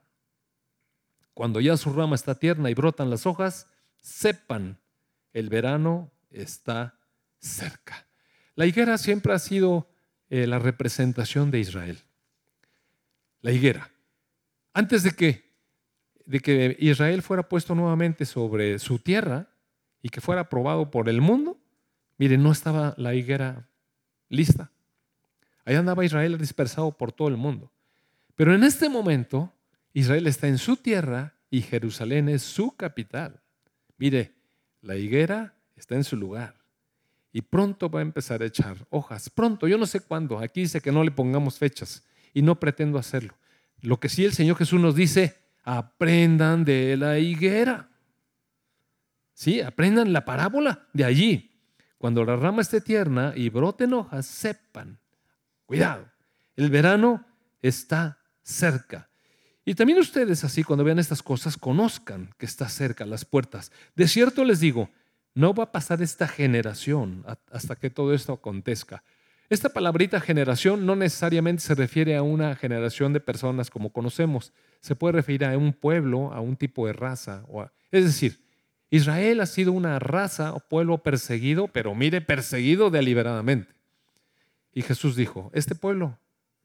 Cuando 1.33 1.61
ya 1.61 1.77
su 1.77 1.93
rama 1.93 2.15
está 2.15 2.35
tierna 2.35 2.69
y 2.69 2.73
brotan 2.73 3.09
las 3.09 3.25
hojas, 3.25 3.67
sepan, 4.01 4.77
el 5.33 5.49
verano 5.49 6.11
está 6.29 6.99
cerca. 7.39 8.05
La 8.55 8.65
higuera 8.65 8.97
siempre 8.97 9.33
ha 9.33 9.39
sido 9.39 9.87
eh, 10.29 10.45
la 10.45 10.59
representación 10.59 11.49
de 11.49 11.59
Israel. 11.59 11.99
La 13.41 13.51
higuera. 13.51 13.91
Antes 14.73 15.03
de 15.03 15.11
que, 15.11 15.51
de 16.25 16.39
que 16.39 16.77
Israel 16.79 17.21
fuera 17.21 17.47
puesto 17.47 17.75
nuevamente 17.75 18.25
sobre 18.25 18.79
su 18.79 18.99
tierra 18.99 19.49
y 20.01 20.09
que 20.09 20.21
fuera 20.21 20.41
aprobado 20.41 20.89
por 20.91 21.09
el 21.09 21.21
mundo, 21.21 21.59
miren, 22.17 22.41
no 22.43 22.51
estaba 22.51 22.93
la 22.97 23.13
higuera 23.13 23.67
lista. 24.29 24.71
Ahí 25.65 25.75
andaba 25.75 26.05
Israel 26.05 26.37
dispersado 26.37 26.91
por 26.91 27.11
todo 27.11 27.27
el 27.27 27.37
mundo. 27.37 27.71
Pero 28.35 28.55
en 28.55 28.63
este 28.63 28.89
momento, 28.89 29.53
Israel 29.93 30.27
está 30.27 30.47
en 30.47 30.57
su 30.57 30.77
tierra 30.77 31.35
y 31.49 31.61
Jerusalén 31.61 32.29
es 32.29 32.41
su 32.41 32.75
capital. 32.75 33.41
Mire, 33.97 34.33
la 34.81 34.95
higuera 34.95 35.53
está 35.75 35.95
en 35.95 36.03
su 36.03 36.15
lugar 36.15 36.55
y 37.33 37.41
pronto 37.41 37.89
va 37.89 37.99
a 37.99 38.03
empezar 38.03 38.41
a 38.41 38.45
echar 38.45 38.77
hojas. 38.89 39.29
Pronto, 39.29 39.67
yo 39.67 39.77
no 39.77 39.85
sé 39.85 39.99
cuándo. 39.99 40.39
Aquí 40.39 40.61
dice 40.61 40.81
que 40.81 40.91
no 40.91 41.03
le 41.03 41.11
pongamos 41.11 41.57
fechas 41.57 42.03
y 42.33 42.41
no 42.41 42.59
pretendo 42.59 42.97
hacerlo. 42.97 43.35
Lo 43.81 43.99
que 43.99 44.09
sí 44.09 44.25
el 44.25 44.33
Señor 44.33 44.57
Jesús 44.57 44.79
nos 44.79 44.95
dice, 44.95 45.37
aprendan 45.63 46.65
de 46.65 46.97
la 46.97 47.19
higuera. 47.19 47.89
Sí, 49.33 49.61
aprendan 49.61 50.13
la 50.13 50.25
parábola 50.25 50.87
de 50.93 51.05
allí. 51.05 51.51
Cuando 51.97 52.23
la 52.25 52.35
rama 52.35 52.61
esté 52.61 52.81
tierna 52.81 53.33
y 53.35 53.49
broten 53.49 53.93
hojas, 53.93 54.25
sepan, 54.25 54.99
cuidado, 55.65 56.09
el 56.55 56.69
verano 56.69 57.25
está 57.61 58.19
cerca. 58.41 59.09
Y 59.63 59.75
también 59.75 59.99
ustedes 59.99 60.43
así, 60.43 60.63
cuando 60.63 60.83
vean 60.83 60.99
estas 60.99 61.21
cosas, 61.21 61.57
conozcan 61.57 62.33
que 62.37 62.45
está 62.45 62.67
cerca 62.69 63.05
las 63.05 63.25
puertas. 63.25 63.71
De 63.95 64.07
cierto 64.07 64.43
les 64.43 64.59
digo, 64.59 64.89
no 65.33 65.53
va 65.53 65.65
a 65.65 65.71
pasar 65.71 66.01
esta 66.01 66.27
generación 66.27 67.23
hasta 67.51 67.75
que 67.75 67.89
todo 67.89 68.13
esto 68.13 68.33
acontezca. 68.33 69.03
Esta 69.51 69.67
palabrita 69.67 70.21
generación 70.21 70.85
no 70.85 70.95
necesariamente 70.95 71.61
se 71.61 71.75
refiere 71.75 72.15
a 72.15 72.23
una 72.23 72.55
generación 72.55 73.11
de 73.11 73.19
personas 73.19 73.69
como 73.69 73.91
conocemos, 73.91 74.53
se 74.79 74.95
puede 74.95 75.11
referir 75.11 75.43
a 75.43 75.57
un 75.57 75.73
pueblo, 75.73 76.31
a 76.31 76.39
un 76.39 76.55
tipo 76.55 76.87
de 76.87 76.93
raza. 76.93 77.43
es 77.91 78.05
decir, 78.05 78.39
Israel 78.89 79.41
ha 79.41 79.45
sido 79.45 79.73
una 79.73 79.99
raza 79.99 80.53
o 80.53 80.61
pueblo 80.61 80.99
perseguido, 80.99 81.67
pero 81.67 81.93
mire, 81.93 82.21
perseguido 82.21 82.89
deliberadamente. 82.91 83.73
Y 84.71 84.83
Jesús 84.83 85.17
dijo, 85.17 85.51
este 85.53 85.75
pueblo, 85.75 86.17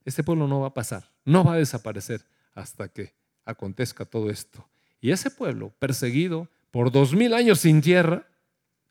este 0.04 0.22
pueblo 0.22 0.46
no 0.46 0.60
va 0.60 0.68
a 0.68 0.74
pasar, 0.74 1.10
no 1.24 1.42
va 1.42 1.54
a 1.54 1.58
desaparecer 1.58 2.24
hasta 2.54 2.86
que 2.86 3.14
acontezca 3.44 4.04
todo 4.04 4.30
esto. 4.30 4.64
Y 5.00 5.10
ese 5.10 5.32
pueblo, 5.32 5.74
perseguido 5.80 6.48
por 6.70 6.92
dos 6.92 7.14
mil 7.14 7.34
años 7.34 7.58
sin 7.58 7.80
tierra, 7.80 8.28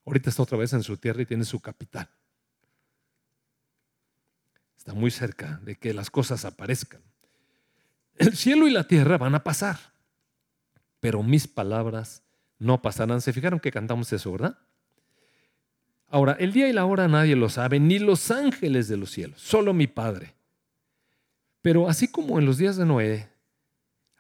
ahorita 0.06 0.32
está 0.32 0.44
otra 0.44 0.58
vez 0.58 0.74
en 0.74 0.84
su 0.84 0.98
tierra 0.98 1.22
y 1.22 1.26
tiene 1.26 1.46
su 1.46 1.62
capital 1.62 2.10
está 4.86 4.94
muy 4.94 5.10
cerca 5.10 5.60
de 5.64 5.76
que 5.76 5.96
las 5.96 6.12
cosas 6.12 6.46
aparezcan. 6.46 7.02
El 8.18 8.38
cielo 8.38 8.68
y 8.68 8.72
la 8.72 8.84
tierra 8.84 9.18
van 9.18 9.34
a 9.34 9.44
pasar, 9.44 9.80
pero 11.00 11.24
mis 11.24 11.48
palabras 11.48 12.22
no 12.60 12.84
pasarán. 12.84 13.20
¿Se 13.20 13.34
fijaron 13.34 13.60
que 13.60 13.72
cantamos 13.72 14.14
eso, 14.14 14.32
verdad? 14.32 14.60
Ahora, 16.08 16.34
el 16.40 16.54
día 16.54 16.70
y 16.70 16.74
la 16.74 16.86
hora 16.86 17.08
nadie 17.08 17.36
lo 17.36 17.50
sabe, 17.50 17.80
ni 17.80 17.98
los 17.98 18.30
ángeles 18.30 18.88
de 18.88 18.98
los 18.98 19.10
cielos, 19.10 19.42
solo 19.42 19.74
mi 19.74 19.88
Padre. 19.88 20.36
Pero 21.64 21.90
así 21.90 22.08
como 22.08 22.38
en 22.38 22.46
los 22.46 22.60
días 22.60 22.78
de 22.78 22.86
Noé, 22.86 23.28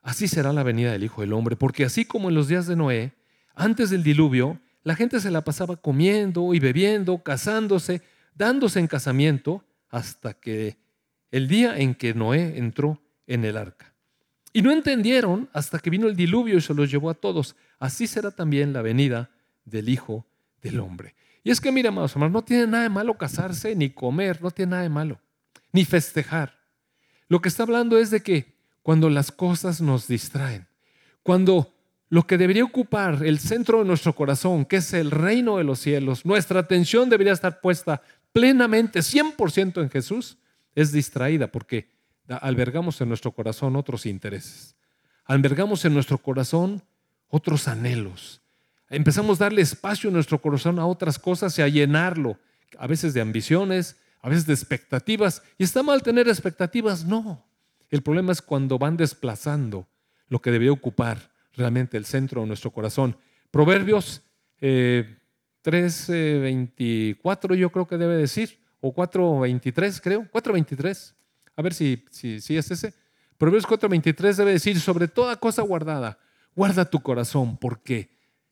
así 0.01 0.27
será 0.27 0.51
la 0.51 0.63
venida 0.63 0.91
del 0.93 1.03
Hijo 1.03 1.21
del 1.21 1.33
Hombre, 1.33 1.55
porque 1.55 1.85
así 1.85 2.05
como 2.05 2.29
en 2.29 2.35
los 2.35 2.47
días 2.47 2.65
de 2.65 2.75
Noé, 2.75 3.13
antes 3.53 3.91
del 3.91 4.01
diluvio, 4.01 4.59
la 4.81 4.95
gente 4.95 5.19
se 5.19 5.29
la 5.29 5.41
pasaba 5.41 5.75
comiendo 5.75 6.55
y 6.55 6.59
bebiendo, 6.59 7.21
casándose, 7.21 8.01
dándose 8.33 8.79
en 8.79 8.87
casamiento, 8.87 9.63
hasta 9.89 10.33
que 10.33 10.77
el 11.31 11.47
día 11.47 11.77
en 11.77 11.95
que 11.95 12.13
Noé 12.13 12.57
entró 12.57 13.01
en 13.27 13.45
el 13.45 13.57
arca. 13.57 13.93
Y 14.53 14.61
no 14.61 14.71
entendieron 14.71 15.49
hasta 15.51 15.79
que 15.79 15.89
vino 15.89 16.07
el 16.07 16.15
diluvio 16.15 16.57
y 16.57 16.61
se 16.61 16.73
los 16.73 16.89
llevó 16.89 17.09
a 17.09 17.13
todos. 17.13 17.55
Así 17.77 18.07
será 18.07 18.31
también 18.31 18.71
la 18.71 18.81
venida 18.81 19.29
del 19.65 19.89
Hijo 19.89 20.25
del 20.61 20.79
Hombre. 20.79 21.15
Y 21.43 21.51
es 21.51 21.59
que, 21.59 21.71
mira, 21.71 21.89
amados 21.89 22.13
hermanos, 22.13 22.33
no 22.33 22.43
tiene 22.43 22.67
nada 22.67 22.83
de 22.83 22.89
malo 22.89 23.17
casarse, 23.17 23.75
ni 23.75 23.89
comer, 23.89 24.41
no 24.41 24.51
tiene 24.51 24.71
nada 24.71 24.83
de 24.83 24.89
malo, 24.89 25.19
ni 25.71 25.85
festejar. 25.85 26.57
Lo 27.27 27.41
que 27.41 27.49
está 27.49 27.63
hablando 27.63 27.97
es 27.97 28.11
de 28.11 28.21
que 28.21 28.55
cuando 28.81 29.09
las 29.09 29.31
cosas 29.31 29.81
nos 29.81 30.07
distraen, 30.07 30.67
cuando 31.21 31.73
lo 32.09 32.25
que 32.25 32.37
debería 32.37 32.63
ocupar 32.63 33.23
el 33.25 33.39
centro 33.39 33.79
de 33.79 33.85
nuestro 33.85 34.13
corazón, 34.15 34.65
que 34.65 34.77
es 34.77 34.93
el 34.93 35.11
reino 35.11 35.57
de 35.57 35.63
los 35.63 35.79
cielos, 35.79 36.25
nuestra 36.25 36.61
atención 36.61 37.09
debería 37.09 37.33
estar 37.33 37.61
puesta 37.61 38.01
plenamente, 38.35 38.99
100% 38.99 39.81
en 39.81 39.89
Jesús, 39.89 40.37
es 40.75 40.91
distraída 40.91 41.47
porque 41.47 41.89
albergamos 42.27 42.99
en 42.99 43.07
nuestro 43.07 43.31
corazón 43.31 43.77
otros 43.77 44.05
intereses. 44.05 44.75
Albergamos 45.23 45.85
en 45.85 45.93
nuestro 45.93 46.17
corazón 46.17 46.83
otros 47.29 47.69
anhelos. 47.69 48.41
Empezamos 48.89 49.39
a 49.39 49.45
darle 49.45 49.61
espacio 49.61 50.09
en 50.09 50.15
nuestro 50.15 50.41
corazón 50.41 50.79
a 50.79 50.85
otras 50.85 51.17
cosas 51.17 51.57
y 51.57 51.61
a 51.61 51.69
llenarlo, 51.69 52.37
a 52.77 52.87
veces 52.87 53.13
de 53.13 53.21
ambiciones, 53.21 53.95
a 54.19 54.27
veces 54.27 54.45
de 54.45 54.53
expectativas. 54.53 55.41
¿Y 55.57 55.63
está 55.63 55.81
mal 55.81 56.03
tener 56.03 56.27
expectativas? 56.27 57.05
No. 57.05 57.47
El 57.89 58.01
problema 58.01 58.33
es 58.33 58.41
cuando 58.41 58.77
van 58.77 58.97
desplazando 58.97 59.87
lo 60.27 60.41
que 60.41 60.51
debe 60.51 60.69
ocupar 60.69 61.31
realmente 61.53 61.95
el 61.95 62.03
centro 62.03 62.41
de 62.41 62.47
nuestro 62.47 62.71
corazón. 62.71 63.17
Proverbios 63.49 64.23
3, 64.59 65.05
24 65.71 67.55
yo 67.55 67.71
creo 67.71 67.87
que 67.87 67.97
debe 67.97 68.15
decir, 68.15 68.59
o 68.81 68.93
4.23 68.93 69.99
creo, 70.01 70.23
4.23, 70.31 71.13
a 71.55 71.61
ver 71.61 71.73
si, 71.73 72.05
si, 72.11 72.39
si 72.39 72.57
es 72.57 72.69
ese. 72.71 72.93
Proverbios 73.37 73.67
4.23 73.67 74.35
debe 74.35 74.51
decir, 74.51 74.79
sobre 74.79 75.07
toda 75.07 75.35
cosa 75.37 75.61
guardada, 75.63 76.19
guarda 76.55 76.85
tu 76.85 77.01
corazón, 77.01 77.57
porque 77.57 78.09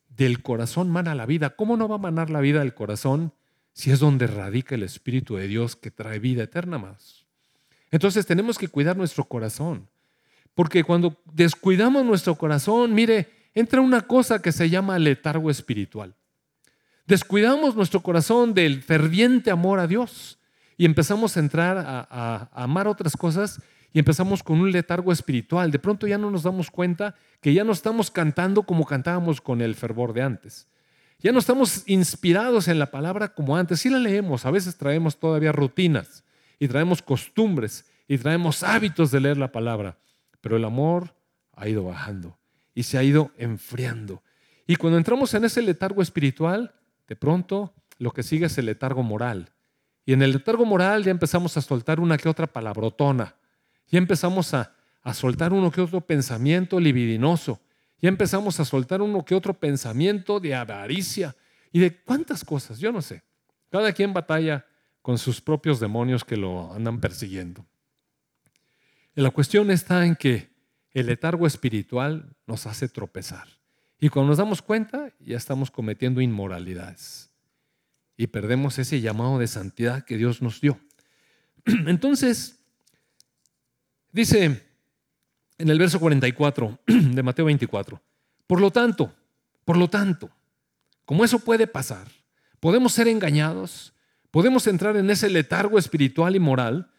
del 0.10 0.42
corazón 0.42 0.90
mana 0.90 1.16
la 1.16 1.26
vida. 1.26 1.52
¿Cómo 1.52 1.78
no 1.78 1.88
va 1.88 1.96
a 1.96 2.00
manar 2.00 2.30
la 2.30 2.42
vida 2.42 2.60
del 2.60 2.74
corazón 2.74 3.34
si 3.74 3.92
es 3.92 4.00
donde 4.00 4.28
radica 4.28 4.76
el 4.76 4.84
Espíritu 4.84 5.36
de 5.36 5.48
Dios 5.48 5.76
que 5.76 5.92
trae 5.92 6.20
vida 6.20 6.44
eterna 6.44 6.78
más? 6.78 7.26
Entonces 7.92 8.26
tenemos 8.26 8.58
que 8.58 8.68
cuidar 8.68 8.98
nuestro 8.98 9.26
corazón, 9.26 9.88
porque 10.56 10.84
cuando 10.84 11.22
descuidamos 11.32 12.04
nuestro 12.06 12.36
corazón, 12.36 12.94
mire, 12.94 13.30
entra 13.54 13.82
una 13.82 14.02
cosa 14.02 14.42
que 14.42 14.52
se 14.52 14.70
llama 14.70 14.98
letargo 15.00 15.50
espiritual. 15.50 16.16
Descuidamos 17.06 17.76
nuestro 17.76 18.02
corazón 18.02 18.54
del 18.54 18.82
ferviente 18.82 19.52
amor 19.52 19.80
a 19.80 19.88
Dios 19.88 20.40
y 20.78 20.86
empezamos 20.86 21.36
a 21.36 21.42
entrar 21.42 21.78
a, 21.78 22.50
amar 22.54 22.88
otras 22.88 23.18
cosas 23.18 23.62
y 23.92 24.00
empezamos 24.00 24.42
con 24.42 24.62
un 24.62 24.72
letargo 24.72 25.12
espiritual. 25.12 25.70
De 25.70 25.80
pronto 25.80 26.08
ya 26.08 26.18
no 26.18 26.32
nos 26.32 26.44
damos 26.44 26.72
cuenta 26.72 27.16
que 27.42 27.54
ya 27.54 27.66
no 27.66 27.74
estamos 27.74 28.10
cantando 28.10 28.64
como 28.64 28.86
cantábamos 28.86 29.42
con 29.42 29.62
el 29.62 29.76
fervor 29.76 30.14
de 30.14 30.22
antes. 30.22 30.68
Ya 31.20 31.32
no 31.32 31.40
estamos 31.40 31.84
inspirados 31.88 32.70
en 32.70 32.80
la 32.80 32.90
palabra 32.90 33.34
como 33.34 33.58
antes. 33.58 33.82
Sí 33.82 33.90
la 33.90 34.00
leemos, 34.00 34.46
a 34.46 34.52
veces 34.52 34.78
traemos 34.78 35.20
todavía 35.20 35.52
rutinas 35.52 36.24
y 36.58 36.70
traemos 36.70 37.02
costumbres 37.02 37.86
y 38.08 38.18
traemos 38.18 38.64
hábitos 38.64 39.12
de 39.12 39.20
leer 39.20 39.38
la 39.38 39.52
palabra, 39.52 39.98
pero 40.40 40.56
el 40.56 40.64
amor 40.64 41.16
ha 41.54 41.68
ido 41.68 41.84
bajando 41.84 42.38
y 42.74 42.84
se 42.84 42.98
ha 42.98 43.04
ido 43.04 43.32
enfriando. 43.38 44.24
Y 44.66 44.78
cuando 44.78 44.98
entramos 44.98 45.34
en 45.34 45.44
ese 45.46 45.62
letargo 45.62 46.02
espiritual, 46.02 46.74
de 47.14 47.16
pronto 47.16 47.76
lo 48.00 48.10
que 48.10 48.24
sigue 48.24 48.48
es 48.48 48.58
el 48.58 48.66
letargo 48.66 49.04
moral. 49.04 49.52
Y 50.04 50.14
en 50.14 50.24
el 50.24 50.32
letargo 50.32 50.66
moral 50.66 51.04
ya 51.04 51.12
empezamos 51.12 51.56
a 51.58 51.62
soltar 51.62 52.00
una 52.00 52.18
que 52.18 52.28
otra 52.28 52.48
palabrotona 52.48 53.36
ya 53.94 54.00
empezamos 54.00 54.56
a, 54.56 54.74
soltar 55.14 55.54
uno 55.54 55.70
que 55.70 55.80
otro 55.80 56.02
pensamiento 56.02 56.80
libidinoso. 56.80 57.62
Ya 58.02 58.10
empezamos 58.10 58.60
a 58.60 58.66
soltar 58.66 59.04
uno 59.04 59.24
que 59.24 59.36
otro 59.36 59.54
pensamiento 59.54 60.40
de 60.40 60.56
avaricia 60.56 61.36
y 61.72 61.80
de 61.80 61.96
cuántas 62.02 62.44
cosas, 62.44 62.80
yo 62.80 62.92
no 62.92 63.04
sé. 63.04 63.22
Cada 63.70 63.94
quien 63.94 64.12
batalla 64.12 64.66
con 65.04 65.20
sus 65.20 65.42
propios 65.42 65.80
demonios 65.80 66.24
que 66.24 66.38
lo 66.38 66.74
andan 66.74 67.00
persiguiendo. 67.00 67.64
la 69.14 69.30
cuestión 69.30 69.70
está 69.70 70.08
en 70.08 70.16
que 70.16 70.50
el 70.92 71.06
letargo 71.06 71.46
espiritual 71.46 72.36
nos 72.48 72.66
hace 72.66 72.88
tropezar. 72.88 73.48
Y 74.04 74.10
cuando 74.10 74.32
nos 74.32 74.38
damos 74.38 74.62
cuenta, 74.62 75.14
ya 75.20 75.38
estamos 75.38 75.72
cometiendo 75.72 76.20
inmoralidades. 76.20 77.30
Y 78.18 78.28
perdemos 78.28 78.78
ese 78.78 79.00
llamado 79.00 79.40
de 79.40 79.48
santidad 79.48 80.04
que 80.04 80.18
Dios 80.18 80.42
nos 80.42 80.60
dio. 80.60 80.78
Entonces, 81.66 82.60
Dice 84.14 84.64
en 85.58 85.70
el 85.70 85.80
verso 85.80 86.00
44 86.00 86.80
de 86.88 87.24
Mateo 87.24 87.46
24, 87.46 88.00
por 88.46 88.62
lo 88.62 88.70
tanto, 88.70 89.12
por 89.66 89.76
lo 89.76 89.90
tanto, 89.90 90.30
como 91.04 91.26
eso 91.26 91.40
puede 91.40 91.66
pasar, 91.66 92.08
podemos 92.60 92.94
ser 92.94 93.08
engañados, 93.08 93.94
podemos 94.30 94.68
entrar 94.68 94.96
en 94.98 95.10
ese 95.10 95.32
letargo 95.32 95.80
espiritual 95.80 96.36
y 96.36 96.40
moral, 96.40 96.92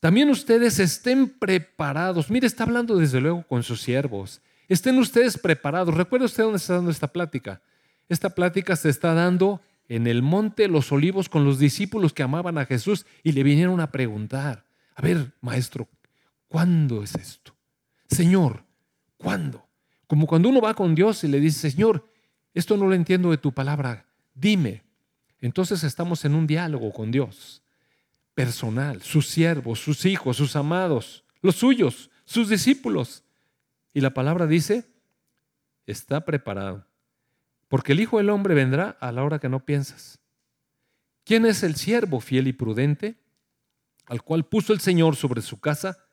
también 0.00 0.30
ustedes 0.30 0.78
estén 0.78 1.28
preparados. 1.28 2.30
Mire, 2.30 2.46
está 2.46 2.64
hablando 2.64 2.96
desde 2.96 3.20
luego 3.20 3.42
con 3.46 3.62
sus 3.62 3.82
siervos. 3.82 4.40
Estén 4.68 4.98
ustedes 4.98 5.38
preparados. 5.38 5.94
Recuerda 5.94 6.26
usted 6.26 6.44
dónde 6.44 6.58
está 6.58 6.74
dando 6.74 6.90
esta 6.90 7.08
plática. 7.08 7.62
Esta 8.08 8.30
plática 8.30 8.76
se 8.76 8.88
está 8.88 9.14
dando 9.14 9.60
en 9.88 10.06
el 10.06 10.22
monte 10.22 10.68
los 10.68 10.90
olivos 10.92 11.28
con 11.28 11.44
los 11.44 11.58
discípulos 11.58 12.12
que 12.12 12.22
amaban 12.22 12.58
a 12.58 12.66
Jesús 12.66 13.06
y 13.22 13.32
le 13.32 13.42
vinieron 13.42 13.80
a 13.80 13.90
preguntar, 13.90 14.64
a 14.94 15.02
ver, 15.02 15.32
maestro, 15.40 15.88
¿Cuándo 16.48 17.02
es 17.02 17.14
esto? 17.14 17.54
Señor, 18.08 18.64
¿cuándo? 19.16 19.66
Como 20.06 20.26
cuando 20.26 20.48
uno 20.48 20.60
va 20.60 20.74
con 20.74 20.94
Dios 20.94 21.24
y 21.24 21.28
le 21.28 21.40
dice, 21.40 21.70
Señor, 21.70 22.08
esto 22.54 22.76
no 22.76 22.86
lo 22.86 22.94
entiendo 22.94 23.30
de 23.30 23.38
tu 23.38 23.52
palabra, 23.52 24.06
dime. 24.34 24.84
Entonces 25.40 25.84
estamos 25.84 26.24
en 26.24 26.34
un 26.34 26.46
diálogo 26.46 26.92
con 26.92 27.10
Dios, 27.10 27.62
personal, 28.34 29.02
sus 29.02 29.28
siervos, 29.28 29.80
sus 29.80 30.04
hijos, 30.06 30.36
sus 30.36 30.56
amados, 30.56 31.24
los 31.42 31.56
suyos, 31.56 32.10
sus 32.24 32.48
discípulos. 32.48 33.22
Y 33.96 34.02
la 34.02 34.12
palabra 34.12 34.46
dice, 34.46 34.84
está 35.86 36.26
preparado, 36.26 36.86
porque 37.66 37.92
el 37.92 38.00
Hijo 38.00 38.18
del 38.18 38.28
Hombre 38.28 38.52
vendrá 38.54 38.90
a 39.00 39.10
la 39.10 39.24
hora 39.24 39.38
que 39.38 39.48
no 39.48 39.64
piensas. 39.64 40.20
¿Quién 41.24 41.46
es 41.46 41.62
el 41.62 41.76
siervo 41.76 42.20
fiel 42.20 42.46
y 42.46 42.52
prudente 42.52 43.16
al 44.04 44.22
cual 44.22 44.44
puso 44.44 44.74
el 44.74 44.80
Señor 44.80 45.16
sobre 45.16 45.40
su 45.40 45.60
casa 45.60 46.04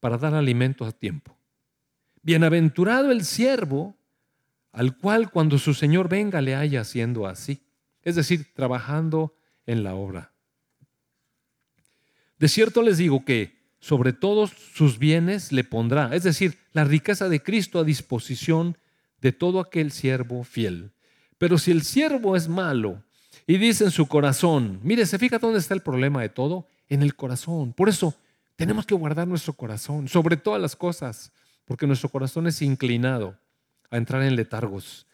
para 0.00 0.18
dar 0.18 0.34
alimento 0.34 0.84
a 0.84 0.90
tiempo. 0.90 1.38
Bienaventurado 2.20 3.12
el 3.12 3.24
siervo 3.24 3.96
al 4.72 4.98
cual 4.98 5.30
cuando 5.30 5.56
su 5.56 5.72
Señor 5.72 6.08
venga 6.08 6.40
le 6.40 6.56
haya 6.56 6.80
haciendo 6.80 7.28
así, 7.28 7.62
es 8.02 8.16
decir, 8.16 8.52
trabajando 8.54 9.36
en 9.66 9.84
la 9.84 9.94
obra. 9.94 10.32
De 12.40 12.48
cierto 12.48 12.82
les 12.82 12.98
digo 12.98 13.24
que 13.24 13.59
sobre 13.80 14.12
todos 14.12 14.50
sus 14.74 14.98
bienes 14.98 15.52
le 15.52 15.64
pondrá, 15.64 16.14
es 16.14 16.22
decir, 16.22 16.58
la 16.72 16.84
riqueza 16.84 17.28
de 17.28 17.42
Cristo 17.42 17.78
a 17.78 17.84
disposición 17.84 18.76
de 19.20 19.32
todo 19.32 19.58
aquel 19.60 19.90
siervo 19.90 20.44
fiel. 20.44 20.92
Pero 21.38 21.58
si 21.58 21.70
el 21.70 21.82
siervo 21.82 22.36
es 22.36 22.48
malo 22.48 23.02
y 23.46 23.56
dice 23.56 23.84
en 23.84 23.90
su 23.90 24.06
corazón, 24.06 24.80
mire, 24.82 25.06
se 25.06 25.18
fija 25.18 25.38
dónde 25.38 25.58
está 25.58 25.74
el 25.74 25.80
problema 25.80 26.20
de 26.20 26.28
todo, 26.28 26.66
en 26.88 27.02
el 27.02 27.14
corazón. 27.14 27.72
Por 27.72 27.88
eso 27.88 28.14
tenemos 28.56 28.84
que 28.84 28.94
guardar 28.94 29.26
nuestro 29.26 29.54
corazón 29.54 30.08
sobre 30.08 30.36
todas 30.36 30.60
las 30.60 30.76
cosas, 30.76 31.32
porque 31.64 31.86
nuestro 31.86 32.10
corazón 32.10 32.46
es 32.46 32.60
inclinado 32.60 33.38
a 33.90 33.96
entrar 33.96 34.22
en 34.22 34.36
letargos. 34.36 35.06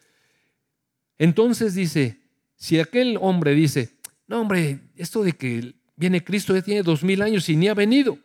Entonces 1.19 1.75
dice, 1.75 2.21
si 2.57 2.81
aquel 2.81 3.19
hombre 3.21 3.55
dice, 3.55 3.95
no 4.27 4.41
hombre, 4.41 4.81
esto 4.97 5.23
de 5.23 5.33
que 5.33 5.75
viene 5.95 6.25
Cristo 6.25 6.55
ya 6.55 6.63
tiene 6.63 6.83
dos 6.83 7.05
mil 7.05 7.23
años 7.23 7.49
y 7.49 7.57
ni 7.57 7.69
ha 7.69 7.75
venido. 7.75 8.19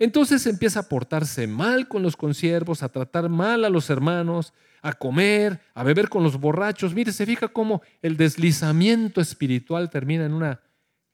Entonces 0.00 0.46
empieza 0.46 0.80
a 0.80 0.88
portarse 0.88 1.46
mal 1.46 1.86
con 1.86 2.02
los 2.02 2.16
consiervos, 2.16 2.82
a 2.82 2.88
tratar 2.88 3.28
mal 3.28 3.66
a 3.66 3.68
los 3.68 3.90
hermanos, 3.90 4.54
a 4.80 4.94
comer, 4.94 5.60
a 5.74 5.84
beber 5.84 6.08
con 6.08 6.22
los 6.22 6.40
borrachos. 6.40 6.94
Mire, 6.94 7.12
se 7.12 7.26
fija 7.26 7.48
cómo 7.48 7.82
el 8.00 8.16
deslizamiento 8.16 9.20
espiritual 9.20 9.90
termina 9.90 10.24
en, 10.24 10.32
una, 10.32 10.60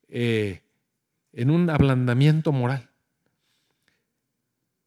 eh, 0.08 0.62
en 1.32 1.50
un 1.50 1.68
ablandamiento 1.68 2.52
moral. 2.52 2.88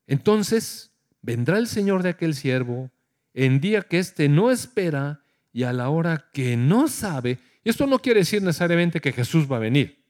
Entonces 0.08 0.92
vendrá 1.22 1.58
el 1.58 1.68
Señor 1.68 2.02
de 2.02 2.10
aquel 2.10 2.36
siervo 2.36 2.90
en 3.34 3.60
día 3.60 3.82
que 3.82 4.00
éste 4.00 4.30
no 4.30 4.50
espera 4.50 5.20
y 5.52 5.64
a 5.64 5.74
la 5.74 5.90
hora 5.90 6.30
que 6.32 6.56
no 6.56 6.88
sabe. 6.88 7.38
Y 7.66 7.70
esto 7.70 7.86
no 7.86 8.00
quiere 8.00 8.22
decir 8.22 8.42
necesariamente 8.42 9.02
que 9.02 9.12
Jesús 9.12 9.52
va 9.52 9.58
a 9.58 9.60
venir, 9.60 10.02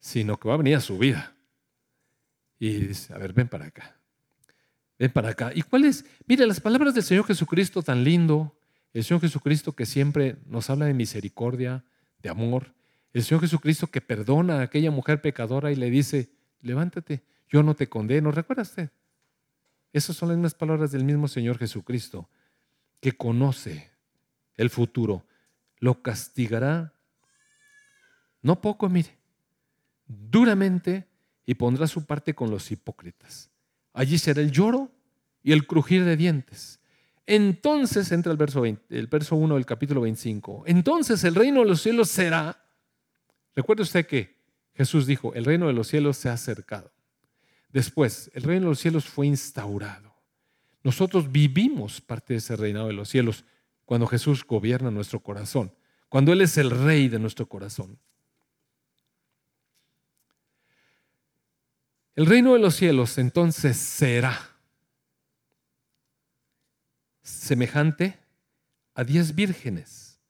sino 0.00 0.36
que 0.36 0.48
va 0.48 0.54
a 0.54 0.58
venir 0.58 0.74
a 0.74 0.80
su 0.80 0.98
vida. 0.98 1.33
Y 2.64 2.78
dice, 2.78 3.12
a 3.12 3.18
ver, 3.18 3.34
ven 3.34 3.46
para 3.46 3.66
acá. 3.66 3.94
Ven 4.98 5.12
para 5.12 5.28
acá. 5.28 5.52
¿Y 5.54 5.60
cuál 5.60 5.84
es? 5.84 6.06
Mire, 6.26 6.46
las 6.46 6.60
palabras 6.60 6.94
del 6.94 7.02
Señor 7.02 7.26
Jesucristo 7.26 7.82
tan 7.82 8.04
lindo, 8.04 8.56
el 8.94 9.04
Señor 9.04 9.20
Jesucristo 9.20 9.72
que 9.72 9.84
siempre 9.84 10.36
nos 10.46 10.70
habla 10.70 10.86
de 10.86 10.94
misericordia, 10.94 11.84
de 12.22 12.30
amor, 12.30 12.72
el 13.12 13.22
Señor 13.22 13.42
Jesucristo 13.42 13.88
que 13.88 14.00
perdona 14.00 14.60
a 14.60 14.62
aquella 14.62 14.90
mujer 14.90 15.20
pecadora 15.20 15.72
y 15.72 15.76
le 15.76 15.90
dice, 15.90 16.30
levántate, 16.62 17.22
yo 17.50 17.62
no 17.62 17.74
te 17.74 17.90
condeno. 17.90 18.30
¿Recuerda 18.30 18.62
usted? 18.62 18.88
Esas 19.92 20.16
son 20.16 20.30
las 20.30 20.38
mismas 20.38 20.54
palabras 20.54 20.90
del 20.90 21.04
mismo 21.04 21.28
Señor 21.28 21.58
Jesucristo, 21.58 22.30
que 22.98 23.12
conoce 23.12 23.90
el 24.56 24.70
futuro. 24.70 25.26
Lo 25.80 26.00
castigará, 26.00 26.94
no 28.40 28.62
poco, 28.62 28.88
mire, 28.88 29.18
duramente 30.06 31.06
y 31.46 31.54
pondrá 31.54 31.86
su 31.86 32.04
parte 32.04 32.34
con 32.34 32.50
los 32.50 32.70
hipócritas. 32.70 33.50
Allí 33.92 34.18
será 34.18 34.40
el 34.40 34.50
lloro 34.50 34.90
y 35.42 35.52
el 35.52 35.66
crujir 35.66 36.04
de 36.04 36.16
dientes. 36.16 36.80
Entonces 37.26 38.10
entra 38.12 38.32
el 38.32 38.38
verso, 38.38 38.64
el 38.64 39.06
verso 39.06 39.36
1 39.36 39.54
del 39.54 39.66
capítulo 39.66 40.02
25. 40.02 40.64
Entonces 40.66 41.24
el 41.24 41.34
reino 41.34 41.60
de 41.60 41.66
los 41.66 41.80
cielos 41.80 42.08
será, 42.10 42.62
recuerde 43.54 43.82
usted 43.82 44.06
que 44.06 44.36
Jesús 44.74 45.06
dijo, 45.06 45.32
el 45.34 45.44
reino 45.44 45.66
de 45.66 45.72
los 45.72 45.88
cielos 45.88 46.16
se 46.16 46.28
ha 46.28 46.32
acercado. 46.32 46.92
Después, 47.70 48.30
el 48.34 48.42
reino 48.42 48.66
de 48.66 48.70
los 48.70 48.80
cielos 48.80 49.04
fue 49.06 49.26
instaurado. 49.26 50.14
Nosotros 50.82 51.32
vivimos 51.32 52.00
parte 52.00 52.34
de 52.34 52.38
ese 52.38 52.56
reinado 52.56 52.88
de 52.88 52.92
los 52.92 53.08
cielos 53.08 53.44
cuando 53.84 54.06
Jesús 54.06 54.44
gobierna 54.44 54.90
nuestro 54.90 55.20
corazón, 55.20 55.72
cuando 56.08 56.32
Él 56.32 56.42
es 56.42 56.58
el 56.58 56.70
rey 56.70 57.08
de 57.08 57.18
nuestro 57.18 57.48
corazón. 57.48 57.98
El 62.16 62.26
reino 62.26 62.52
de 62.52 62.60
los 62.60 62.76
cielos 62.76 63.18
entonces 63.18 63.76
será. 63.76 64.50
semejante 67.22 68.18
a 68.94 69.02
diez 69.02 69.34
vírgenes 69.34 70.20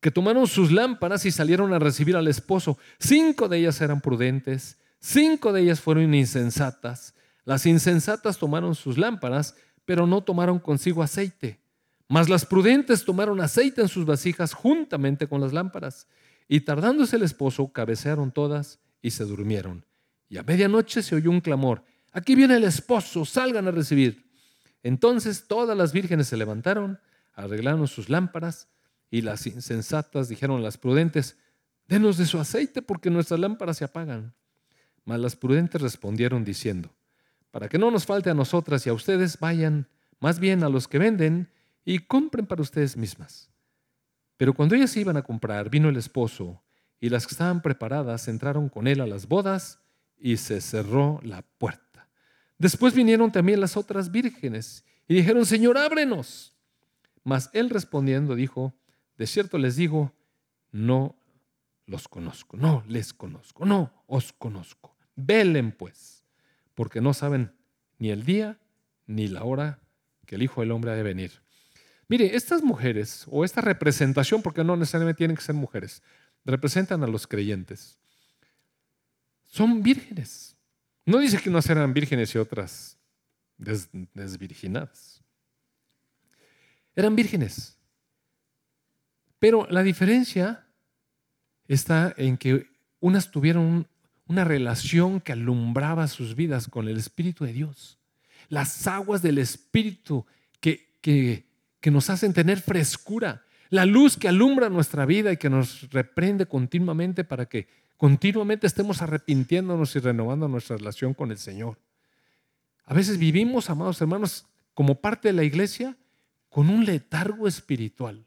que 0.00 0.10
tomaron 0.10 0.46
sus 0.46 0.72
lámparas 0.72 1.24
y 1.24 1.30
salieron 1.30 1.72
a 1.72 1.78
recibir 1.78 2.16
al 2.16 2.28
esposo. 2.28 2.76
Cinco 2.98 3.48
de 3.48 3.58
ellas 3.58 3.80
eran 3.80 4.00
prudentes, 4.00 4.78
cinco 5.00 5.52
de 5.52 5.62
ellas 5.62 5.80
fueron 5.80 6.12
insensatas. 6.12 7.14
Las 7.44 7.66
insensatas 7.66 8.36
tomaron 8.36 8.74
sus 8.74 8.98
lámparas, 8.98 9.54
pero 9.84 10.06
no 10.06 10.22
tomaron 10.22 10.58
consigo 10.58 11.02
aceite. 11.02 11.60
Mas 12.08 12.28
las 12.28 12.44
prudentes 12.44 13.04
tomaron 13.04 13.40
aceite 13.40 13.80
en 13.80 13.88
sus 13.88 14.04
vasijas 14.04 14.52
juntamente 14.52 15.28
con 15.28 15.40
las 15.40 15.52
lámparas. 15.52 16.08
Y 16.48 16.60
tardándose 16.60 17.16
el 17.16 17.22
esposo, 17.22 17.72
cabecearon 17.72 18.32
todas 18.32 18.80
y 19.00 19.12
se 19.12 19.24
durmieron. 19.24 19.86
Y 20.32 20.38
a 20.38 20.42
medianoche 20.42 21.02
se 21.02 21.14
oyó 21.14 21.30
un 21.30 21.42
clamor. 21.42 21.84
Aquí 22.10 22.34
viene 22.34 22.56
el 22.56 22.64
esposo, 22.64 23.26
salgan 23.26 23.68
a 23.68 23.70
recibir. 23.70 24.30
Entonces 24.82 25.46
todas 25.46 25.76
las 25.76 25.92
vírgenes 25.92 26.26
se 26.26 26.38
levantaron, 26.38 26.98
arreglaron 27.34 27.86
sus 27.86 28.08
lámparas, 28.08 28.66
y 29.10 29.20
las 29.20 29.46
insensatas 29.46 30.30
dijeron 30.30 30.56
a 30.56 30.62
las 30.62 30.78
prudentes, 30.78 31.36
denos 31.86 32.16
de 32.16 32.24
su 32.24 32.38
aceite 32.38 32.80
porque 32.80 33.10
nuestras 33.10 33.40
lámparas 33.40 33.76
se 33.76 33.84
apagan. 33.84 34.32
Mas 35.04 35.20
las 35.20 35.36
prudentes 35.36 35.82
respondieron 35.82 36.44
diciendo, 36.44 36.90
para 37.50 37.68
que 37.68 37.76
no 37.76 37.90
nos 37.90 38.06
falte 38.06 38.30
a 38.30 38.34
nosotras 38.34 38.86
y 38.86 38.88
a 38.88 38.94
ustedes, 38.94 39.38
vayan 39.38 39.86
más 40.18 40.38
bien 40.38 40.64
a 40.64 40.70
los 40.70 40.88
que 40.88 40.98
venden 40.98 41.50
y 41.84 41.98
compren 41.98 42.46
para 42.46 42.62
ustedes 42.62 42.96
mismas. 42.96 43.50
Pero 44.38 44.54
cuando 44.54 44.76
ellas 44.76 44.96
iban 44.96 45.18
a 45.18 45.24
comprar, 45.24 45.68
vino 45.68 45.90
el 45.90 45.98
esposo, 45.98 46.62
y 46.98 47.10
las 47.10 47.26
que 47.26 47.34
estaban 47.34 47.60
preparadas 47.60 48.28
entraron 48.28 48.70
con 48.70 48.86
él 48.86 49.02
a 49.02 49.06
las 49.06 49.28
bodas, 49.28 49.81
y 50.22 50.36
se 50.36 50.60
cerró 50.60 51.20
la 51.24 51.42
puerta. 51.42 52.08
Después 52.56 52.94
vinieron 52.94 53.32
también 53.32 53.60
las 53.60 53.76
otras 53.76 54.12
vírgenes, 54.12 54.84
y 55.08 55.14
dijeron, 55.14 55.44
Señor, 55.44 55.76
ábrenos. 55.76 56.54
Mas 57.24 57.50
él 57.52 57.70
respondiendo 57.70 58.34
dijo, 58.36 58.74
de 59.18 59.26
cierto 59.26 59.58
les 59.58 59.76
digo, 59.76 60.14
no 60.70 61.16
los 61.86 62.08
conozco, 62.08 62.56
no 62.56 62.84
les 62.86 63.12
conozco, 63.12 63.66
no 63.66 64.04
os 64.06 64.32
conozco. 64.32 64.96
Velen 65.16 65.72
pues, 65.72 66.24
porque 66.74 67.00
no 67.00 67.14
saben 67.14 67.52
ni 67.98 68.10
el 68.10 68.24
día 68.24 68.58
ni 69.06 69.28
la 69.28 69.44
hora 69.44 69.80
que 70.24 70.36
el 70.36 70.42
Hijo 70.42 70.60
del 70.60 70.70
Hombre 70.70 70.92
ha 70.92 70.94
de 70.94 71.02
venir. 71.02 71.42
Mire, 72.08 72.36
estas 72.36 72.62
mujeres, 72.62 73.26
o 73.28 73.44
esta 73.44 73.60
representación, 73.60 74.42
porque 74.42 74.64
no 74.64 74.76
necesariamente 74.76 75.18
tienen 75.18 75.36
que 75.36 75.42
ser 75.42 75.54
mujeres, 75.54 76.02
representan 76.44 77.02
a 77.02 77.06
los 77.06 77.26
creyentes. 77.26 77.98
Son 79.52 79.82
vírgenes. 79.82 80.56
No 81.04 81.18
dice 81.18 81.38
que 81.38 81.50
unas 81.50 81.68
eran 81.68 81.92
vírgenes 81.92 82.34
y 82.34 82.38
otras 82.38 82.98
desvirginadas. 83.56 85.22
Eran 86.96 87.14
vírgenes. 87.14 87.78
Pero 89.38 89.66
la 89.70 89.82
diferencia 89.82 90.66
está 91.68 92.14
en 92.16 92.36
que 92.38 92.66
unas 93.00 93.30
tuvieron 93.30 93.86
una 94.26 94.44
relación 94.44 95.20
que 95.20 95.32
alumbraba 95.32 96.08
sus 96.08 96.34
vidas 96.34 96.68
con 96.68 96.88
el 96.88 96.96
Espíritu 96.96 97.44
de 97.44 97.52
Dios. 97.52 97.98
Las 98.48 98.86
aguas 98.86 99.20
del 99.20 99.38
Espíritu 99.38 100.24
que, 100.60 100.96
que 101.00 101.52
que 101.82 101.90
nos 101.90 102.08
hacen 102.08 102.32
tener 102.32 102.60
frescura, 102.60 103.42
la 103.68 103.84
luz 103.84 104.16
que 104.16 104.28
alumbra 104.28 104.70
nuestra 104.70 105.04
vida 105.04 105.32
y 105.32 105.36
que 105.36 105.50
nos 105.50 105.90
reprende 105.90 106.46
continuamente 106.46 107.24
para 107.24 107.46
que 107.46 107.66
continuamente 108.02 108.66
estemos 108.66 109.00
arrepintiéndonos 109.00 109.94
y 109.94 110.00
renovando 110.00 110.48
nuestra 110.48 110.76
relación 110.76 111.14
con 111.14 111.30
el 111.30 111.38
Señor. 111.38 111.78
A 112.84 112.94
veces 112.94 113.16
vivimos, 113.16 113.70
amados 113.70 114.00
hermanos, 114.00 114.44
como 114.74 115.00
parte 115.00 115.28
de 115.28 115.34
la 115.34 115.44
iglesia, 115.44 115.96
con 116.48 116.68
un 116.68 116.84
letargo 116.84 117.46
espiritual, 117.46 118.26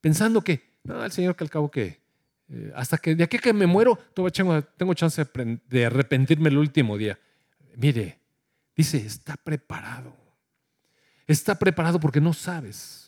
pensando 0.00 0.40
que, 0.40 0.62
no, 0.82 1.04
el 1.04 1.12
Señor 1.12 1.36
que 1.36 1.44
al 1.44 1.50
cabo 1.50 1.70
que, 1.70 2.00
eh, 2.48 2.72
hasta 2.74 2.96
que 2.96 3.14
de 3.14 3.24
aquí 3.24 3.38
que 3.38 3.52
me 3.52 3.66
muero, 3.66 3.98
tengo, 4.32 4.62
tengo 4.62 4.94
chance 4.94 5.26
de 5.68 5.84
arrepentirme 5.84 6.48
el 6.48 6.56
último 6.56 6.96
día. 6.96 7.18
Mire, 7.76 8.18
dice, 8.74 8.96
está 8.96 9.36
preparado 9.36 10.22
está 11.26 11.58
preparado 11.58 11.98
porque 11.98 12.20
no 12.20 12.32
sabes. 12.32 13.01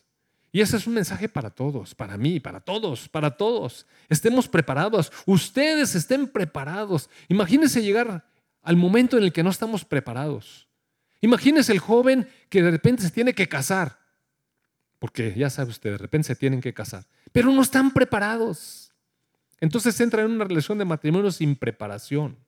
Y 0.54 0.60
ese 0.60 0.76
es 0.76 0.86
un 0.86 0.94
mensaje 0.94 1.28
para 1.28 1.50
todos, 1.50 1.96
para 1.96 2.16
mí, 2.16 2.38
para 2.38 2.60
todos, 2.60 3.08
para 3.08 3.36
todos. 3.36 3.88
Estemos 4.08 4.46
preparados. 4.46 5.10
Ustedes 5.26 5.96
estén 5.96 6.28
preparados. 6.28 7.10
Imagínense 7.26 7.82
llegar 7.82 8.24
al 8.62 8.76
momento 8.76 9.18
en 9.18 9.24
el 9.24 9.32
que 9.32 9.42
no 9.42 9.50
estamos 9.50 9.84
preparados. 9.84 10.68
Imagínense 11.20 11.72
el 11.72 11.80
joven 11.80 12.28
que 12.50 12.62
de 12.62 12.70
repente 12.70 13.02
se 13.02 13.10
tiene 13.10 13.34
que 13.34 13.48
casar. 13.48 13.98
Porque 15.00 15.34
ya 15.36 15.50
sabe 15.50 15.70
usted, 15.70 15.90
de 15.90 15.98
repente 15.98 16.28
se 16.28 16.36
tienen 16.36 16.60
que 16.60 16.72
casar. 16.72 17.04
Pero 17.32 17.50
no 17.50 17.60
están 17.60 17.90
preparados. 17.90 18.92
Entonces 19.58 20.00
entra 20.00 20.22
en 20.22 20.30
una 20.30 20.44
relación 20.44 20.78
de 20.78 20.84
matrimonio 20.84 21.32
sin 21.32 21.56
preparación. 21.56 22.38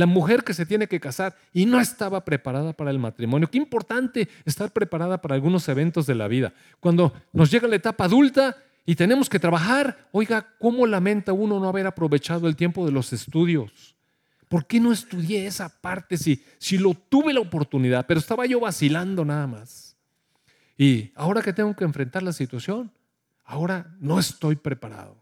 La 0.00 0.06
mujer 0.06 0.44
que 0.44 0.54
se 0.54 0.64
tiene 0.64 0.86
que 0.86 0.98
casar 0.98 1.36
y 1.52 1.66
no 1.66 1.78
estaba 1.78 2.24
preparada 2.24 2.72
para 2.72 2.90
el 2.90 2.98
matrimonio. 2.98 3.50
Qué 3.50 3.58
importante 3.58 4.30
estar 4.46 4.72
preparada 4.72 5.20
para 5.20 5.34
algunos 5.34 5.68
eventos 5.68 6.06
de 6.06 6.14
la 6.14 6.26
vida. 6.26 6.54
Cuando 6.80 7.12
nos 7.34 7.50
llega 7.50 7.68
la 7.68 7.76
etapa 7.76 8.06
adulta 8.06 8.56
y 8.86 8.94
tenemos 8.94 9.28
que 9.28 9.38
trabajar, 9.38 10.08
oiga, 10.10 10.54
¿cómo 10.58 10.86
lamenta 10.86 11.34
uno 11.34 11.60
no 11.60 11.68
haber 11.68 11.86
aprovechado 11.86 12.48
el 12.48 12.56
tiempo 12.56 12.86
de 12.86 12.92
los 12.92 13.12
estudios? 13.12 13.94
¿Por 14.48 14.64
qué 14.64 14.80
no 14.80 14.90
estudié 14.90 15.46
esa 15.46 15.68
parte 15.68 16.16
si, 16.16 16.42
si 16.56 16.78
lo 16.78 16.94
tuve 16.94 17.34
la 17.34 17.40
oportunidad? 17.40 18.06
Pero 18.06 18.20
estaba 18.20 18.46
yo 18.46 18.58
vacilando 18.58 19.22
nada 19.22 19.46
más. 19.46 19.98
Y 20.78 21.12
ahora 21.14 21.42
que 21.42 21.52
tengo 21.52 21.76
que 21.76 21.84
enfrentar 21.84 22.22
la 22.22 22.32
situación, 22.32 22.90
ahora 23.44 23.94
no 24.00 24.18
estoy 24.18 24.56
preparado. 24.56 25.19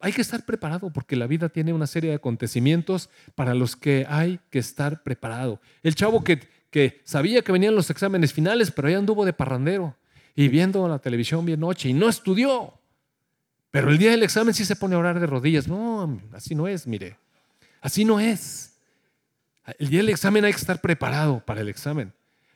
Hay 0.00 0.12
que 0.12 0.20
estar 0.20 0.44
preparado 0.44 0.90
porque 0.90 1.16
la 1.16 1.26
vida 1.26 1.48
tiene 1.48 1.72
una 1.72 1.86
serie 1.86 2.10
de 2.10 2.16
acontecimientos 2.16 3.08
para 3.34 3.54
los 3.54 3.76
que 3.76 4.06
hay 4.08 4.40
que 4.50 4.58
estar 4.58 5.02
preparado. 5.02 5.60
El 5.82 5.94
chavo 5.94 6.22
que, 6.22 6.40
que 6.70 7.00
sabía 7.04 7.42
que 7.42 7.52
venían 7.52 7.74
los 7.74 7.90
exámenes 7.90 8.32
finales, 8.32 8.70
pero 8.70 8.90
ya 8.90 8.98
anduvo 8.98 9.24
de 9.24 9.32
parrandero 9.32 9.96
y 10.34 10.48
viendo 10.48 10.86
la 10.86 10.98
televisión 10.98 11.46
bien 11.46 11.60
noche 11.60 11.88
y 11.88 11.94
no 11.94 12.08
estudió. 12.08 12.74
Pero 13.70 13.90
el 13.90 13.98
día 13.98 14.10
del 14.10 14.22
examen 14.22 14.54
sí 14.54 14.64
se 14.64 14.76
pone 14.76 14.94
a 14.94 14.98
orar 14.98 15.18
de 15.18 15.26
rodillas. 15.26 15.66
No, 15.66 16.20
así 16.32 16.54
no 16.54 16.68
es, 16.68 16.86
mire. 16.86 17.16
Así 17.80 18.04
no 18.04 18.20
es. 18.20 18.78
El 19.78 19.88
día 19.88 20.00
del 20.00 20.10
examen 20.10 20.44
hay 20.44 20.52
que 20.52 20.58
estar 20.58 20.80
preparado 20.80 21.40
para 21.44 21.62
el 21.62 21.68
examen. 21.68 22.12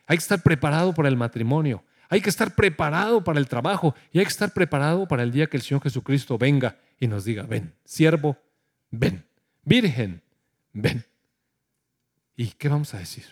Hay 0.07 0.17
que 0.17 0.23
estar 0.23 0.43
preparado 0.43 0.93
para 0.93 1.09
el 1.09 1.17
matrimonio. 1.17 1.83
Hay 2.11 2.21
que 2.21 2.29
estar 2.29 2.57
preparado 2.57 3.23
para 3.23 3.39
el 3.39 3.47
trabajo 3.47 3.95
y 4.13 4.19
hay 4.19 4.25
que 4.25 4.33
estar 4.33 4.53
preparado 4.53 5.07
para 5.07 5.23
el 5.23 5.31
día 5.31 5.47
que 5.47 5.57
el 5.57 5.63
Señor 5.63 5.81
Jesucristo 5.81 6.37
venga 6.37 6.77
y 6.99 7.07
nos 7.07 7.25
diga, 7.25 7.45
ven, 7.45 7.73
siervo, 7.85 8.37
ven, 8.91 9.25
virgen, 9.65 10.21
ven. 10.73 11.05
¿Y 12.37 12.49
qué 12.49 12.69
vamos 12.69 12.95
a 12.95 12.99
decir? 12.99 13.25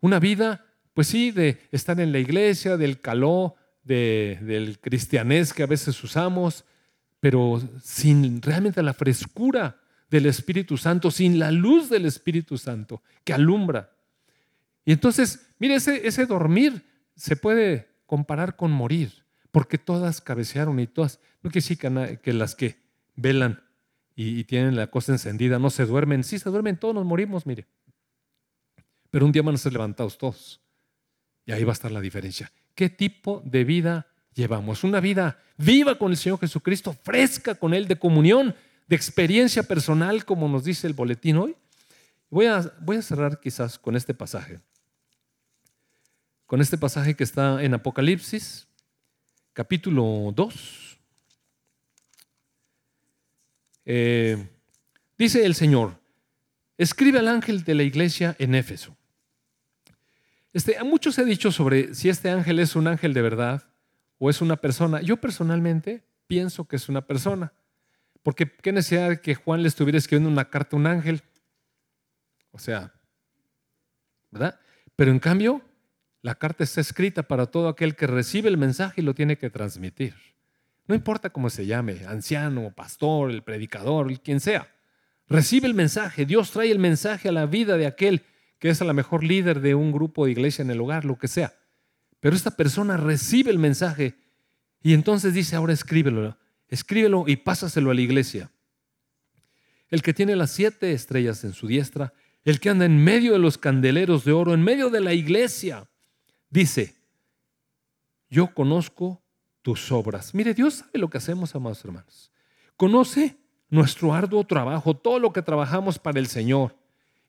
Una 0.00 0.18
vida, 0.18 0.66
pues 0.94 1.06
sí, 1.06 1.30
de 1.30 1.60
estar 1.70 2.00
en 2.00 2.10
la 2.10 2.18
iglesia, 2.18 2.76
del 2.76 3.00
caló, 3.00 3.54
del 3.84 4.78
cristianés 4.80 5.52
que 5.52 5.62
a 5.62 5.66
veces 5.66 6.02
usamos, 6.02 6.64
pero 7.20 7.62
sin 7.84 8.42
realmente 8.42 8.82
la 8.82 8.94
frescura 8.94 9.80
del 10.10 10.26
Espíritu 10.26 10.76
Santo, 10.76 11.12
sin 11.12 11.38
la 11.38 11.52
luz 11.52 11.88
del 11.88 12.06
Espíritu 12.06 12.58
Santo 12.58 13.00
que 13.22 13.32
alumbra. 13.32 13.92
Y 14.84 14.90
entonces, 14.90 15.46
mire, 15.60 15.76
ese, 15.76 16.04
ese 16.04 16.26
dormir 16.26 16.84
se 17.14 17.36
puede 17.36 17.91
comparar 18.06 18.56
con 18.56 18.70
morir, 18.70 19.24
porque 19.50 19.78
todas 19.78 20.20
cabecearon 20.20 20.80
y 20.80 20.86
todas, 20.86 21.20
no 21.42 21.50
quiere 21.50 21.66
decir 21.66 21.78
que, 22.22 22.32
las 22.32 22.54
que 22.54 22.78
velan 23.16 23.62
y, 24.14 24.44
tienen 24.44 24.76
la 24.76 24.88
cosa 24.88 25.12
encendida 25.12 25.58
no 25.58 25.70
se 25.70 25.86
duermen, 25.86 26.24
sí 26.24 26.38
se 26.38 26.50
duermen, 26.50 26.76
todos 26.76 26.94
nos 26.94 27.04
morimos, 27.04 27.46
mire. 27.46 27.66
Pero 29.10 29.26
un 29.26 29.32
día 29.32 29.42
van 29.42 29.54
a 29.54 29.58
ser 29.58 29.72
levantados 29.72 30.16
todos. 30.16 30.60
Y 31.44 31.52
ahí 31.52 31.64
va 31.64 31.72
a 31.72 31.74
estar 31.74 31.90
la 31.90 32.00
diferencia. 32.00 32.50
¿Qué 32.74 32.88
tipo 32.88 33.42
de 33.44 33.64
vida 33.64 34.06
llevamos? 34.32 34.84
Una 34.84 35.00
vida 35.00 35.38
viva 35.58 35.98
con 35.98 36.12
el 36.12 36.16
Señor 36.16 36.38
Jesucristo, 36.38 36.96
fresca 37.02 37.54
con 37.54 37.74
Él, 37.74 37.88
de 37.88 37.98
comunión, 37.98 38.54
de 38.88 38.96
experiencia 38.96 39.62
personal, 39.62 40.24
como 40.24 40.48
nos 40.48 40.64
dice 40.64 40.86
el 40.86 40.94
boletín 40.94 41.36
hoy. 41.36 41.56
Voy 42.30 42.46
a, 42.46 42.72
voy 42.80 42.96
a 42.96 43.02
cerrar 43.02 43.40
quizás 43.40 43.78
con 43.78 43.96
este 43.96 44.14
pasaje 44.14 44.60
con 46.52 46.60
este 46.60 46.76
pasaje 46.76 47.14
que 47.14 47.24
está 47.24 47.62
en 47.62 47.72
Apocalipsis, 47.72 48.68
capítulo 49.54 50.34
2. 50.36 50.98
Eh, 53.86 54.50
dice 55.16 55.46
el 55.46 55.54
Señor, 55.54 55.98
escribe 56.76 57.20
al 57.20 57.28
ángel 57.28 57.64
de 57.64 57.74
la 57.74 57.84
iglesia 57.84 58.36
en 58.38 58.54
Éfeso. 58.54 58.94
Este, 60.52 60.76
a 60.76 60.84
muchos 60.84 61.16
he 61.16 61.24
dicho 61.24 61.50
sobre 61.50 61.94
si 61.94 62.10
este 62.10 62.28
ángel 62.28 62.58
es 62.58 62.76
un 62.76 62.86
ángel 62.86 63.14
de 63.14 63.22
verdad 63.22 63.62
o 64.18 64.28
es 64.28 64.42
una 64.42 64.56
persona. 64.56 65.00
Yo 65.00 65.16
personalmente 65.16 66.04
pienso 66.26 66.68
que 66.68 66.76
es 66.76 66.86
una 66.90 67.06
persona. 67.06 67.54
Porque 68.22 68.46
qué 68.46 68.72
necesidad 68.72 69.22
que 69.22 69.36
Juan 69.36 69.62
le 69.62 69.68
estuviera 69.68 69.96
escribiendo 69.96 70.28
una 70.28 70.50
carta 70.50 70.76
a 70.76 70.80
un 70.80 70.86
ángel. 70.86 71.22
O 72.50 72.58
sea, 72.58 72.92
¿verdad? 74.30 74.60
Pero 74.96 75.12
en 75.12 75.18
cambio, 75.18 75.62
La 76.22 76.36
carta 76.36 76.62
está 76.62 76.80
escrita 76.80 77.24
para 77.24 77.46
todo 77.46 77.68
aquel 77.68 77.96
que 77.96 78.06
recibe 78.06 78.48
el 78.48 78.56
mensaje 78.56 79.00
y 79.00 79.04
lo 79.04 79.12
tiene 79.14 79.36
que 79.36 79.50
transmitir. 79.50 80.14
No 80.86 80.94
importa 80.94 81.30
cómo 81.30 81.50
se 81.50 81.66
llame, 81.66 82.04
anciano, 82.06 82.72
pastor, 82.74 83.30
el 83.30 83.42
predicador, 83.42 84.20
quien 84.20 84.40
sea. 84.40 84.72
Recibe 85.28 85.66
el 85.66 85.74
mensaje. 85.74 86.24
Dios 86.24 86.52
trae 86.52 86.70
el 86.70 86.78
mensaje 86.78 87.28
a 87.28 87.32
la 87.32 87.46
vida 87.46 87.76
de 87.76 87.86
aquel 87.86 88.22
que 88.60 88.70
es 88.70 88.80
a 88.80 88.84
la 88.84 88.92
mejor 88.92 89.24
líder 89.24 89.60
de 89.60 89.74
un 89.74 89.90
grupo 89.90 90.24
de 90.24 90.30
iglesia 90.30 90.62
en 90.62 90.70
el 90.70 90.80
hogar, 90.80 91.04
lo 91.04 91.18
que 91.18 91.26
sea. 91.26 91.52
Pero 92.20 92.36
esta 92.36 92.52
persona 92.52 92.96
recibe 92.96 93.50
el 93.50 93.58
mensaje 93.58 94.14
y 94.80 94.94
entonces 94.94 95.34
dice, 95.34 95.56
ahora 95.56 95.72
escríbelo, 95.72 96.38
escríbelo 96.68 97.24
y 97.26 97.34
pásaselo 97.34 97.90
a 97.90 97.94
la 97.94 98.00
iglesia. 98.00 98.52
El 99.88 100.02
que 100.02 100.14
tiene 100.14 100.36
las 100.36 100.52
siete 100.52 100.92
estrellas 100.92 101.42
en 101.42 101.52
su 101.52 101.66
diestra, 101.66 102.12
el 102.44 102.60
que 102.60 102.70
anda 102.70 102.84
en 102.84 103.02
medio 103.02 103.32
de 103.32 103.40
los 103.40 103.58
candeleros 103.58 104.24
de 104.24 104.30
oro, 104.30 104.54
en 104.54 104.62
medio 104.62 104.90
de 104.90 105.00
la 105.00 105.12
iglesia, 105.12 105.88
dice, 106.52 106.94
yo 108.30 108.54
conozco 108.54 109.20
tus 109.62 109.90
obras. 109.90 110.34
Mire, 110.34 110.54
Dios 110.54 110.74
sabe 110.74 110.98
lo 110.98 111.10
que 111.10 111.18
hacemos, 111.18 111.54
amados 111.54 111.84
hermanos. 111.84 112.30
Conoce 112.76 113.36
nuestro 113.68 114.12
arduo 114.12 114.44
trabajo, 114.44 114.94
todo 114.94 115.18
lo 115.18 115.32
que 115.32 115.42
trabajamos 115.42 115.98
para 115.98 116.20
el 116.20 116.26
Señor 116.26 116.76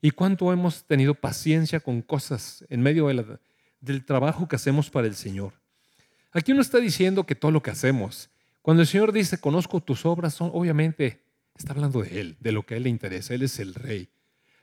y 0.01 0.11
cuánto 0.11 0.51
hemos 0.51 0.83
tenido 0.83 1.15
paciencia 1.15 1.79
con 1.79 2.01
cosas 2.01 2.65
en 2.69 2.81
medio 2.81 3.07
del 3.79 4.05
trabajo 4.05 4.47
que 4.47 4.57
hacemos 4.57 4.89
para 4.89 5.07
el 5.07 5.15
Señor. 5.15 5.53
Aquí 6.33 6.51
uno 6.51 6.61
está 6.61 6.79
diciendo 6.79 7.25
que 7.25 7.35
todo 7.35 7.51
lo 7.51 7.63
que 7.63 7.71
hacemos, 7.71 8.29
cuando 8.61 8.81
el 8.81 8.87
Señor 8.87 9.13
dice, 9.13 9.39
conozco 9.39 9.79
tus 9.81 10.05
obras, 10.05 10.33
son, 10.33 10.51
obviamente 10.53 11.23
está 11.55 11.73
hablando 11.73 12.01
de 12.01 12.19
Él, 12.19 12.37
de 12.39 12.51
lo 12.51 12.65
que 12.65 12.73
a 12.73 12.77
Él 12.77 12.83
le 12.83 12.89
interesa. 12.89 13.33
Él 13.33 13.43
es 13.43 13.59
el 13.59 13.73
Rey, 13.73 14.09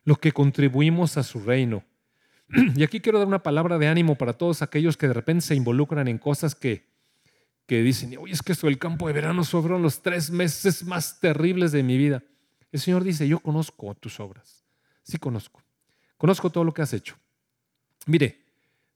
lo 0.05 0.17
que 0.17 0.33
contribuimos 0.33 1.17
a 1.17 1.23
su 1.23 1.41
reino. 1.41 1.85
Y 2.77 2.83
aquí 2.83 3.01
quiero 3.01 3.19
dar 3.19 3.29
una 3.29 3.43
palabra 3.43 3.79
de 3.79 3.89
ánimo 3.89 4.17
para 4.17 4.33
todos 4.33 4.63
aquellos 4.63 4.97
que 4.97 5.09
de 5.09 5.15
repente 5.15 5.43
se 5.43 5.55
involucran 5.55 6.09
en 6.09 6.19
cosas 6.19 6.55
que, 6.55 6.87
que 7.67 7.83
dicen, 7.83 8.17
oye, 8.19 8.33
es 8.33 8.43
que 8.43 8.53
esto 8.53 8.67
del 8.67 8.79
campo 8.79 9.07
de 9.07 9.13
verano 9.13 9.45
fueron 9.45 9.83
los 9.83 10.03
tres 10.03 10.31
meses 10.31 10.85
más 10.85 11.21
terribles 11.21 11.73
de 11.73 11.83
mi 11.83 11.97
vida. 11.97 12.23
El 12.73 12.81
Señor 12.81 13.05
dice, 13.05 13.27
yo 13.27 13.41
conozco 13.41 13.95
tus 13.95 14.21
obras. 14.21 14.65
Sí 15.03 15.19
conozco. 15.19 15.63
Conozco 16.17 16.51
todo 16.51 16.65
lo 16.65 16.75
que 16.75 16.83
has 16.83 16.93
hecho. 16.93 17.17
Mire, 18.07 18.45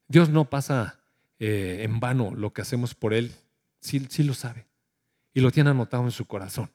Dios 0.07 0.29
no 0.29 0.49
pasa 0.49 0.99
eh, 1.39 1.79
en 1.81 1.99
vano 1.99 2.33
lo 2.35 2.53
que 2.53 2.61
hacemos 2.61 2.93
por 2.95 3.13
Él, 3.13 3.31
sí, 3.79 4.05
sí 4.09 4.23
lo 4.23 4.33
sabe 4.33 4.67
y 5.33 5.41
lo 5.41 5.51
tiene 5.51 5.71
anotado 5.71 6.03
en 6.03 6.11
su 6.11 6.25
corazón. 6.25 6.71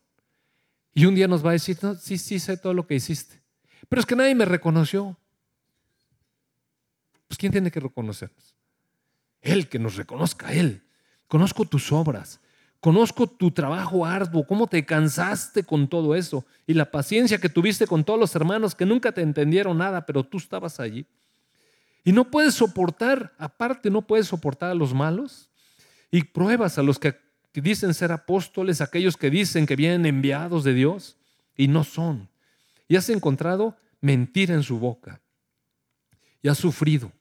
Y 0.93 1.07
un 1.07 1.15
día 1.15 1.29
nos 1.29 1.45
va 1.45 1.51
a 1.51 1.53
decir, 1.53 1.79
no, 1.83 1.95
sí, 1.95 2.19
sí 2.19 2.39
sé 2.39 2.57
todo 2.57 2.75
lo 2.75 2.87
que 2.87 2.95
hiciste, 2.95 3.41
pero 3.89 4.01
es 4.01 4.07
que 4.07 4.17
nadie 4.17 4.35
me 4.35 4.45
reconoció. 4.45 5.17
Pues 7.31 7.39
¿quién 7.39 7.53
tiene 7.53 7.71
que 7.71 7.79
reconocernos? 7.79 8.57
Él, 9.41 9.69
que 9.69 9.79
nos 9.79 9.95
reconozca 9.95 10.53
Él. 10.53 10.83
Conozco 11.29 11.65
tus 11.65 11.93
obras, 11.93 12.41
conozco 12.81 13.29
tu 13.29 13.53
trabajo 13.53 14.05
arduo, 14.05 14.45
cómo 14.45 14.67
te 14.67 14.85
cansaste 14.85 15.63
con 15.63 15.87
todo 15.87 16.17
eso 16.17 16.45
y 16.67 16.75
la 16.75 16.91
paciencia 16.91 17.39
que 17.39 17.49
tuviste 17.49 17.87
con 17.87 18.03
todos 18.03 18.19
los 18.19 18.35
hermanos 18.35 18.75
que 18.75 18.85
nunca 18.85 19.13
te 19.13 19.23
entendieron 19.23 19.79
nada, 19.79 20.07
pero 20.07 20.25
tú 20.25 20.39
estabas 20.39 20.81
allí. 20.81 21.07
Y 22.03 22.11
no 22.11 22.33
puedes 22.33 22.55
soportar, 22.55 23.33
aparte 23.39 23.91
no 23.91 24.03
puedes 24.03 24.27
soportar 24.27 24.73
a 24.73 24.75
los 24.75 24.93
malos 24.93 25.51
y 26.11 26.25
pruebas 26.25 26.79
a 26.79 26.83
los 26.83 26.99
que 26.99 27.17
dicen 27.55 27.95
ser 27.95 28.11
apóstoles, 28.11 28.81
aquellos 28.81 29.17
que 29.17 29.31
dicen 29.31 29.67
que 29.67 29.77
vienen 29.77 30.05
enviados 30.05 30.65
de 30.65 30.75
Dios 30.75 31.17
y 31.57 31.69
no 31.69 31.85
son. 31.85 32.29
Y 32.89 32.97
has 32.97 33.09
encontrado 33.09 33.77
mentira 34.01 34.53
en 34.53 34.65
su 34.65 34.81
boca 34.81 35.21
y 36.43 36.49
has 36.49 36.59
sufrido. 36.59 37.13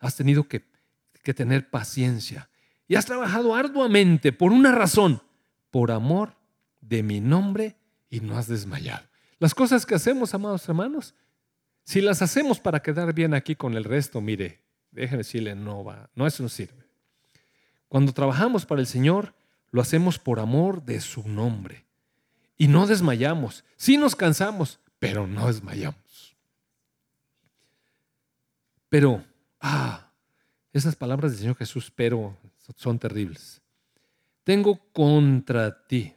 Has 0.00 0.16
tenido 0.16 0.48
que, 0.48 0.64
que 1.22 1.34
tener 1.34 1.70
paciencia 1.70 2.50
y 2.88 2.96
has 2.96 3.06
trabajado 3.06 3.54
arduamente 3.54 4.32
por 4.32 4.50
una 4.50 4.72
razón, 4.72 5.22
por 5.70 5.92
amor 5.92 6.34
de 6.80 7.04
mi 7.04 7.20
nombre 7.20 7.76
y 8.08 8.18
no 8.18 8.36
has 8.36 8.48
desmayado. 8.48 9.06
Las 9.38 9.54
cosas 9.54 9.86
que 9.86 9.94
hacemos, 9.94 10.34
amados 10.34 10.68
hermanos, 10.68 11.14
si 11.84 12.00
las 12.00 12.22
hacemos 12.22 12.58
para 12.60 12.82
quedar 12.82 13.14
bien 13.14 13.34
aquí 13.34 13.54
con 13.54 13.76
el 13.76 13.84
resto, 13.84 14.20
mire, 14.20 14.62
déjeme 14.90 15.18
decirle, 15.18 15.54
no 15.54 15.84
va, 15.84 16.10
no 16.14 16.26
eso 16.26 16.42
no 16.42 16.48
sirve. 16.48 16.84
Cuando 17.88 18.12
trabajamos 18.12 18.66
para 18.66 18.80
el 18.80 18.86
Señor, 18.86 19.34
lo 19.70 19.80
hacemos 19.80 20.18
por 20.18 20.40
amor 20.40 20.82
de 20.84 21.00
su 21.00 21.28
nombre. 21.28 21.84
Y 22.56 22.68
no 22.68 22.86
desmayamos. 22.86 23.64
Sí 23.76 23.96
nos 23.96 24.14
cansamos, 24.14 24.80
pero 24.98 25.26
no 25.26 25.46
desmayamos. 25.46 26.36
Pero, 28.88 29.24
ah, 29.60 30.10
esas 30.72 30.96
palabras 30.96 31.32
del 31.32 31.40
Señor 31.40 31.56
Jesús, 31.56 31.90
pero 31.94 32.36
son 32.76 32.98
terribles. 32.98 33.60
Tengo 34.44 34.78
contra 34.92 35.86
ti, 35.86 36.14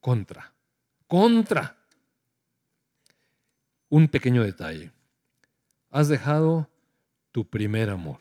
contra, 0.00 0.52
contra 1.06 1.76
un 3.88 4.08
pequeño 4.08 4.42
detalle. 4.42 4.92
Has 5.90 6.08
dejado 6.08 6.68
tu 7.32 7.48
primer 7.48 7.90
amor. 7.90 8.18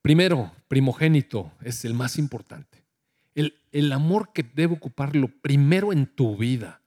Primero, 0.00 0.52
primogénito 0.68 1.52
es 1.62 1.84
el 1.84 1.94
más 1.94 2.18
importante. 2.18 2.82
El, 3.34 3.54
el 3.70 3.92
amor 3.92 4.32
que 4.32 4.42
debe 4.42 4.74
ocuparlo 4.74 5.28
primero 5.28 5.92
en 5.92 6.06
tu 6.06 6.36
vida. 6.36 6.80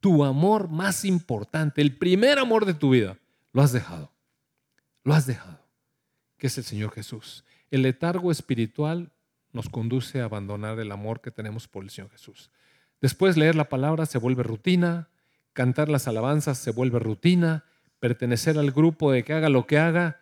Tu 0.00 0.24
amor 0.24 0.68
más 0.68 1.04
importante, 1.04 1.82
el 1.82 1.96
primer 1.96 2.38
amor 2.38 2.64
de 2.64 2.74
tu 2.74 2.90
vida, 2.90 3.18
lo 3.52 3.62
has 3.62 3.72
dejado. 3.72 4.10
Lo 5.04 5.14
has 5.14 5.26
dejado, 5.26 5.60
que 6.36 6.48
es 6.48 6.58
el 6.58 6.64
Señor 6.64 6.92
Jesús. 6.92 7.44
El 7.70 7.82
letargo 7.82 8.30
espiritual 8.30 9.12
nos 9.52 9.68
conduce 9.68 10.20
a 10.20 10.24
abandonar 10.24 10.78
el 10.78 10.92
amor 10.92 11.20
que 11.20 11.30
tenemos 11.30 11.68
por 11.68 11.82
el 11.82 11.90
Señor 11.90 12.10
Jesús. 12.10 12.50
Después 13.00 13.36
leer 13.36 13.54
la 13.54 13.68
palabra 13.68 14.06
se 14.06 14.18
vuelve 14.18 14.42
rutina, 14.42 15.08
cantar 15.52 15.88
las 15.88 16.06
alabanzas 16.06 16.58
se 16.58 16.70
vuelve 16.70 16.98
rutina, 16.98 17.64
pertenecer 17.98 18.58
al 18.58 18.70
grupo 18.70 19.10
de 19.12 19.24
que 19.24 19.32
haga 19.32 19.48
lo 19.48 19.66
que 19.66 19.78
haga 19.78 20.20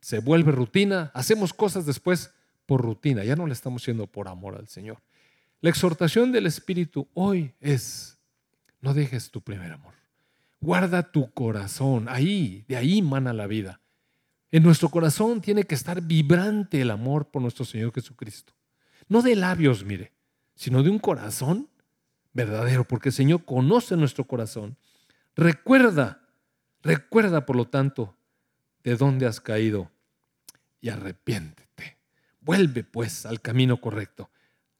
se 0.00 0.20
vuelve 0.20 0.52
rutina, 0.52 1.10
hacemos 1.14 1.52
cosas 1.52 1.86
después 1.86 2.32
por 2.64 2.82
rutina, 2.82 3.24
ya 3.24 3.36
no 3.36 3.46
le 3.46 3.52
estamos 3.52 3.82
haciendo 3.82 4.06
por 4.06 4.28
amor 4.28 4.56
al 4.56 4.68
Señor. 4.68 4.98
La 5.60 5.70
exhortación 5.70 6.32
del 6.32 6.46
Espíritu 6.46 7.08
hoy 7.14 7.54
es, 7.60 8.18
no 8.80 8.94
dejes 8.94 9.30
tu 9.30 9.40
primer 9.40 9.72
amor, 9.72 9.94
guarda 10.60 11.10
tu 11.10 11.30
corazón, 11.32 12.06
ahí, 12.08 12.64
de 12.68 12.76
ahí 12.76 13.02
mana 13.02 13.32
la 13.32 13.46
vida. 13.46 13.80
En 14.50 14.62
nuestro 14.62 14.88
corazón 14.88 15.40
tiene 15.40 15.64
que 15.64 15.74
estar 15.74 16.00
vibrante 16.00 16.80
el 16.80 16.90
amor 16.90 17.30
por 17.30 17.42
nuestro 17.42 17.64
Señor 17.64 17.92
Jesucristo. 17.92 18.54
No 19.08 19.22
de 19.22 19.36
labios, 19.36 19.84
mire, 19.84 20.12
sino 20.54 20.82
de 20.82 20.90
un 20.90 20.98
corazón 20.98 21.68
verdadero, 22.32 22.84
porque 22.84 23.08
el 23.08 23.14
Señor 23.14 23.44
conoce 23.44 23.96
nuestro 23.96 24.24
corazón. 24.24 24.76
Recuerda, 25.34 26.22
recuerda 26.82 27.46
por 27.46 27.56
lo 27.56 27.66
tanto 27.68 28.16
de 28.84 28.96
dónde 28.96 29.26
has 29.26 29.40
caído 29.40 29.90
y 30.80 30.90
arrepiéntete. 30.90 31.98
Vuelve 32.40 32.84
pues 32.84 33.26
al 33.26 33.40
camino 33.40 33.80
correcto. 33.80 34.30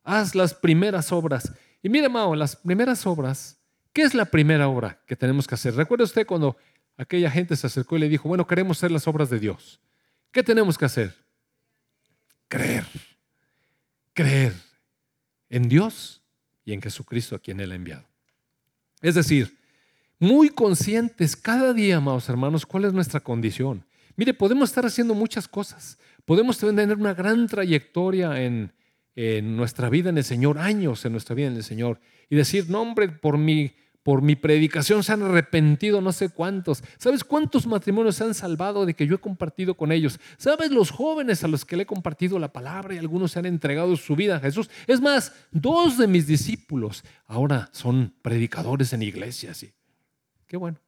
Haz 0.05 0.35
las 0.35 0.55
primeras 0.55 1.11
obras. 1.11 1.53
Y 1.83 1.89
mire, 1.89 2.09
Mao, 2.09 2.37
las 2.37 2.55
primeras 2.57 3.07
obras, 3.07 3.59
¿qué 3.93 4.03
es 4.03 4.15
la 4.15 4.27
primera 4.27 4.69
obra 4.69 5.03
que 5.07 5.17
tenemos 5.17 5.47
que 5.49 5.57
hacer? 5.57 5.75
¿Recuerda 5.75 6.05
usted 6.05 6.27
cuando 6.27 6.57
aquella 6.97 7.31
gente 7.31 7.57
se 7.57 7.67
acercó 7.67 7.97
y 7.97 8.01
le 8.01 8.09
dijo, 8.09 8.29
bueno, 8.29 8.47
queremos 8.47 8.79
hacer 8.79 8.91
las 8.91 9.07
obras 9.07 9.31
de 9.31 9.39
Dios? 9.39 9.81
¿Qué 10.31 10.43
tenemos 10.43 10.79
que 10.79 10.85
hacer? 10.85 11.15
Creer. 12.49 12.87
Creer 14.13 14.55
en 15.49 15.69
Dios 15.69 16.23
y 16.65 16.73
en 16.73 16.83
Jesucristo 16.83 17.37
a 17.37 17.39
quien 17.39 17.61
Él 17.61 17.73
ha 17.73 17.77
enviado. 17.77 18.07
Es 19.01 19.15
decir, 19.15 19.59
muy 20.19 20.49
conscientes 20.49 21.37
cada 21.37 21.73
día, 21.73 21.97
amados 21.97 22.29
hermanos, 22.29 22.67
cuál 22.67 22.87
es 22.87 22.93
nuestra 22.93 23.21
condición. 23.21 23.85
Mire, 24.17 24.33
podemos 24.33 24.71
estar 24.71 24.87
haciendo 24.87 25.15
muchas 25.15 25.47
cosas. 25.47 25.99
Podemos 26.25 26.59
tener 26.59 26.97
una 26.97 27.15
gran 27.15 27.47
trayectoria 27.47 28.43
en, 28.43 28.73
en, 29.15 29.57
nuestra 29.57 29.91
vida 29.91 30.09
en 30.09 30.19
el 30.19 30.25
Señor, 30.25 30.59
años 30.59 31.05
en 31.05 31.13
nuestra 31.13 31.35
vida 31.35 31.49
en 31.49 31.57
el 31.57 31.65
Señor, 31.65 32.01
y 32.31 32.37
decir, 32.37 32.69
no, 32.71 32.81
hombre, 32.81 33.09
por 33.09 33.37
mi 33.37 33.75
por 34.07 34.23
mi 34.23 34.37
predicación 34.37 35.03
se 35.03 35.13
han 35.13 35.25
arrepentido 35.25 36.01
no 36.01 36.13
sé 36.13 36.29
cuántos. 36.29 36.85
¿Sabes 36.97 37.25
cuántos 37.25 37.67
matrimonios 37.67 38.15
se 38.15 38.23
han 38.23 38.35
salvado 38.35 38.87
de 38.87 38.95
que 38.95 39.05
yo 39.05 39.17
he 39.17 39.19
compartido 39.19 39.75
con 39.75 39.91
ellos? 39.91 40.21
¿Sabes 40.39 40.71
los 40.71 40.93
jóvenes 40.93 41.43
a 41.43 41.49
los 41.49 41.65
que 41.65 41.77
le 41.77 41.83
he 41.83 41.87
compartido 41.87 42.39
la 42.39 42.53
palabra 42.53 42.95
y 42.95 42.99
algunos 42.99 43.33
se 43.33 43.41
han 43.41 43.47
entregado 43.47 43.97
su 43.97 44.15
vida 44.15 44.37
a 44.37 44.39
Jesús? 44.39 44.71
Es 44.87 45.01
más, 45.01 45.33
dos 45.51 45.99
de 45.99 46.07
mis 46.07 46.29
discípulos 46.29 47.03
ahora 47.27 47.69
son 47.73 48.15
predicadores 48.23 48.93
en 48.93 49.03
iglesias. 49.03 49.65
Y 49.65 49.73
qué 50.47 50.57
bueno. 50.57 50.79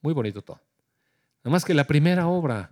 Muy 0.00 0.14
bonito 0.14 0.40
todo. 0.40 0.62
Nada 1.44 1.52
más 1.52 1.66
que 1.66 1.74
la 1.74 1.84
primera 1.84 2.28
obra 2.28 2.70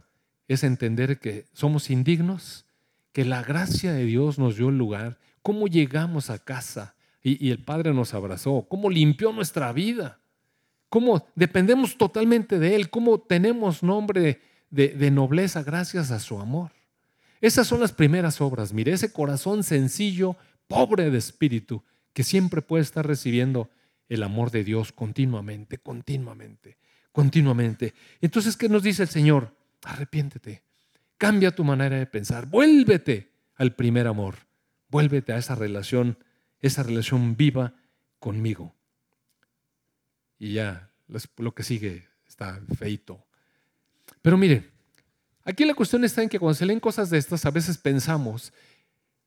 es 0.48 0.64
entender 0.64 1.18
que 1.18 1.44
somos 1.52 1.90
indignos, 1.90 2.64
que 3.12 3.26
la 3.26 3.42
gracia 3.42 3.92
de 3.92 4.06
Dios 4.06 4.38
nos 4.38 4.56
dio 4.56 4.70
el 4.70 4.78
lugar, 4.78 5.18
cómo 5.42 5.66
llegamos 5.66 6.30
a 6.30 6.38
casa 6.38 6.94
y, 7.26 7.50
el 7.50 7.58
Padre 7.58 7.94
nos 7.94 8.12
abrazó, 8.12 8.66
cómo 8.68 8.90
limpió 8.90 9.32
nuestra 9.32 9.72
vida, 9.72 10.20
cómo 10.90 11.26
dependemos 11.34 11.96
totalmente 11.96 12.58
de 12.58 12.76
Él, 12.76 12.90
cómo 12.90 13.18
tenemos 13.18 13.82
nombre 13.82 14.40
de, 14.70 14.88
de 14.90 15.10
nobleza 15.10 15.62
gracias 15.62 16.10
a 16.10 16.20
su 16.20 16.38
amor. 16.38 16.70
Esas 17.40 17.66
son 17.66 17.80
las 17.80 17.92
primeras 17.92 18.42
obras. 18.42 18.74
Mire, 18.74 18.92
ese 18.92 19.10
corazón 19.10 19.64
sencillo, 19.64 20.36
pobre 20.68 21.10
de 21.10 21.16
espíritu, 21.16 21.82
que 22.12 22.24
siempre 22.24 22.60
puede 22.60 22.82
estar 22.82 23.06
recibiendo 23.06 23.70
el 24.08 24.22
amor 24.22 24.50
de 24.50 24.62
Dios 24.62 24.92
continuamente, 24.92 25.78
continuamente, 25.78 26.76
continuamente. 27.10 27.94
Entonces, 28.20 28.56
¿qué 28.56 28.68
nos 28.68 28.82
dice 28.82 29.02
el 29.02 29.08
Señor? 29.08 29.54
Arrepiéntete, 29.82 30.62
cambia 31.16 31.54
tu 31.54 31.64
manera 31.64 31.96
de 31.96 32.06
pensar, 32.06 32.46
vuélvete 32.46 33.30
al 33.56 33.74
primer 33.74 34.06
amor, 34.06 34.36
vuélvete 34.90 35.32
a 35.32 35.38
esa 35.38 35.54
relación, 35.54 36.18
esa 36.66 36.82
relación 36.82 37.36
viva 37.36 37.74
conmigo. 38.18 38.74
Y 40.38 40.54
ya, 40.54 40.90
lo 41.36 41.54
que 41.54 41.62
sigue 41.62 42.08
está 42.26 42.60
feito. 42.78 43.22
Pero 44.22 44.36
mire, 44.36 44.70
aquí 45.44 45.64
la 45.64 45.74
cuestión 45.74 46.04
está 46.04 46.22
en 46.22 46.28
que 46.28 46.38
cuando 46.38 46.54
se 46.54 46.66
leen 46.66 46.80
cosas 46.80 47.10
de 47.10 47.18
estas, 47.18 47.44
a 47.44 47.50
veces 47.50 47.76
pensamos 47.78 48.52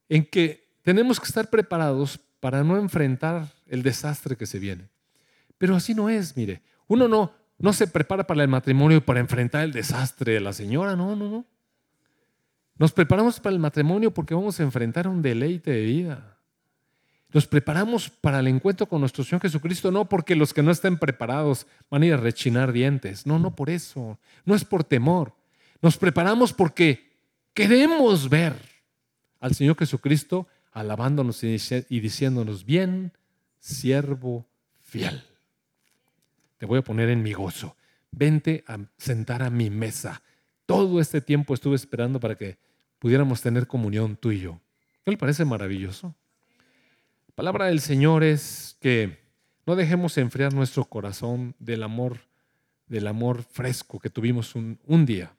en 0.10 0.26
que 0.26 0.68
tenemos 0.82 1.20
que 1.20 1.28
estar 1.28 1.50
preparados 1.50 2.20
para 2.40 2.64
no 2.64 2.78
enfrentar 2.78 3.48
el 3.68 3.84
desastre 3.84 4.36
que 4.36 4.46
se 4.46 4.60
viene. 4.60 4.90
Pero 5.58 5.76
así 5.76 5.94
no 5.94 6.10
es, 6.10 6.36
mire. 6.36 6.62
Uno 6.88 7.08
no, 7.08 7.34
no 7.60 7.74
se 7.74 7.88
prepara 7.88 8.26
para 8.26 8.42
el 8.44 8.50
matrimonio 8.50 9.04
para 9.04 9.20
enfrentar 9.20 9.64
el 9.64 9.74
desastre 9.74 10.34
de 10.34 10.40
la 10.40 10.54
señora, 10.54 10.96
no, 10.96 11.16
no, 11.16 11.30
no. 11.30 11.46
Nos 12.78 12.92
preparamos 12.92 13.40
para 13.40 13.54
el 13.54 13.60
matrimonio 13.60 14.12
porque 14.12 14.36
vamos 14.36 14.60
a 14.60 14.64
enfrentar 14.64 15.08
un 15.08 15.22
deleite 15.22 15.72
de 15.72 15.84
vida. 15.84 16.37
Nos 17.34 17.45
preparamos 17.45 18.09
para 18.09 18.39
el 18.39 18.47
encuentro 18.47 18.88
con 18.88 19.01
nuestro 19.01 19.23
Señor 19.23 19.41
Jesucristo, 19.41 19.91
no 19.91 20.07
porque 20.07 20.36
los 20.36 20.53
que 20.53 20.63
no 20.63 20.71
estén 20.71 20.97
preparados 20.97 21.67
van 21.89 22.03
a 22.03 22.05
ir 22.05 22.13
a 22.13 22.17
rechinar 22.17 22.71
dientes. 22.71 23.25
No, 23.25 23.38
no 23.38 23.55
por 23.55 23.69
eso. 23.69 24.17
No 24.45 24.55
es 24.55 24.63
por 24.63 24.84
temor. 24.84 25.34
Nos 25.82 25.97
preparamos 25.97 26.53
porque 26.53 27.11
queremos 27.53 28.30
ver 28.30 28.55
al 29.39 29.53
Señor 29.53 29.78
Jesucristo 29.78 30.47
alabándonos 30.71 31.43
y 31.43 31.99
diciéndonos, 31.99 32.65
bien, 32.65 33.11
siervo 33.59 34.45
fiel. 34.82 35.23
Te 36.57 36.65
voy 36.65 36.80
a 36.80 36.84
poner 36.84 37.09
en 37.09 37.21
mi 37.21 37.34
gozo. 37.34 37.75
Vente 38.11 38.63
a 38.67 38.78
sentar 38.97 39.43
a 39.43 39.49
mi 39.49 39.69
mesa. 39.69 40.21
Todo 40.65 41.01
este 41.01 41.19
tiempo 41.19 41.53
estuve 41.53 41.75
esperando 41.75 42.19
para 42.19 42.36
que 42.36 42.57
pudiéramos 42.99 43.41
tener 43.41 43.67
comunión 43.67 44.15
tú 44.15 44.32
y 44.32 44.39
yo. 44.39 44.61
¿No 45.05 45.11
le 45.11 45.17
parece 45.17 45.45
maravilloso? 45.45 46.15
La 47.38 47.44
palabra 47.44 47.66
del 47.68 47.82
Señor 47.82 48.24
es 48.24 48.78
que 48.82 49.20
no 49.68 49.76
dejemos 49.76 50.18
enfriar 50.18 50.56
nuestro 50.56 50.86
corazón 50.86 51.54
del 51.60 51.84
amor, 51.84 52.18
del 52.88 53.06
amor 53.06 53.44
fresco 53.44 54.00
que 54.00 54.10
tuvimos 54.10 54.56
un, 54.56 54.80
un 54.88 55.06
día. 55.06 55.32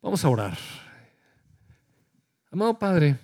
Vamos 0.00 0.24
a 0.24 0.30
orar. 0.30 0.56
Amado 2.50 2.78
Padre, 2.78 3.18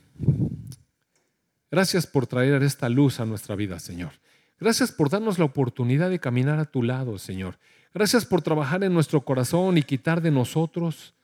gracias 1.70 2.06
por 2.06 2.26
traer 2.26 2.62
esta 2.62 2.90
luz 2.90 3.18
a 3.18 3.24
nuestra 3.24 3.56
vida, 3.56 3.78
Señor. 3.78 4.12
Gracias 4.60 4.92
por 4.92 5.08
darnos 5.08 5.38
la 5.38 5.46
oportunidad 5.46 6.10
de 6.10 6.20
caminar 6.20 6.58
a 6.58 6.66
tu 6.66 6.82
lado, 6.82 7.18
Señor. 7.18 7.58
Gracias 7.94 8.26
por 8.26 8.42
trabajar 8.42 8.84
en 8.84 8.92
nuestro 8.92 9.22
corazón 9.22 9.78
y 9.78 9.84
quitar 9.84 10.20
de 10.20 10.32
nosotros 10.32 11.14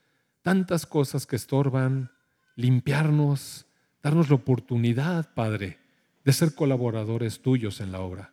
tantas 0.41 0.87
cosas 0.87 1.27
que 1.27 1.37
estorban, 1.37 2.11
limpiarnos, 2.57 3.67
darnos 4.03 4.31
la 4.31 4.37
oportunidad, 4.37 5.35
Padre, 5.35 5.82
de 6.25 6.33
ser 6.33 6.55
colaboradores 6.55 7.41
tuyos 7.41 7.81
en 7.81 7.93
la 7.93 8.01
obra. 8.01 8.33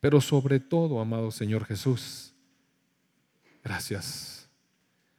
Pero 0.00 0.20
sobre 0.20 0.60
todo, 0.60 1.00
amado 1.00 1.30
Señor 1.30 1.64
Jesús, 1.64 2.34
gracias. 3.62 4.48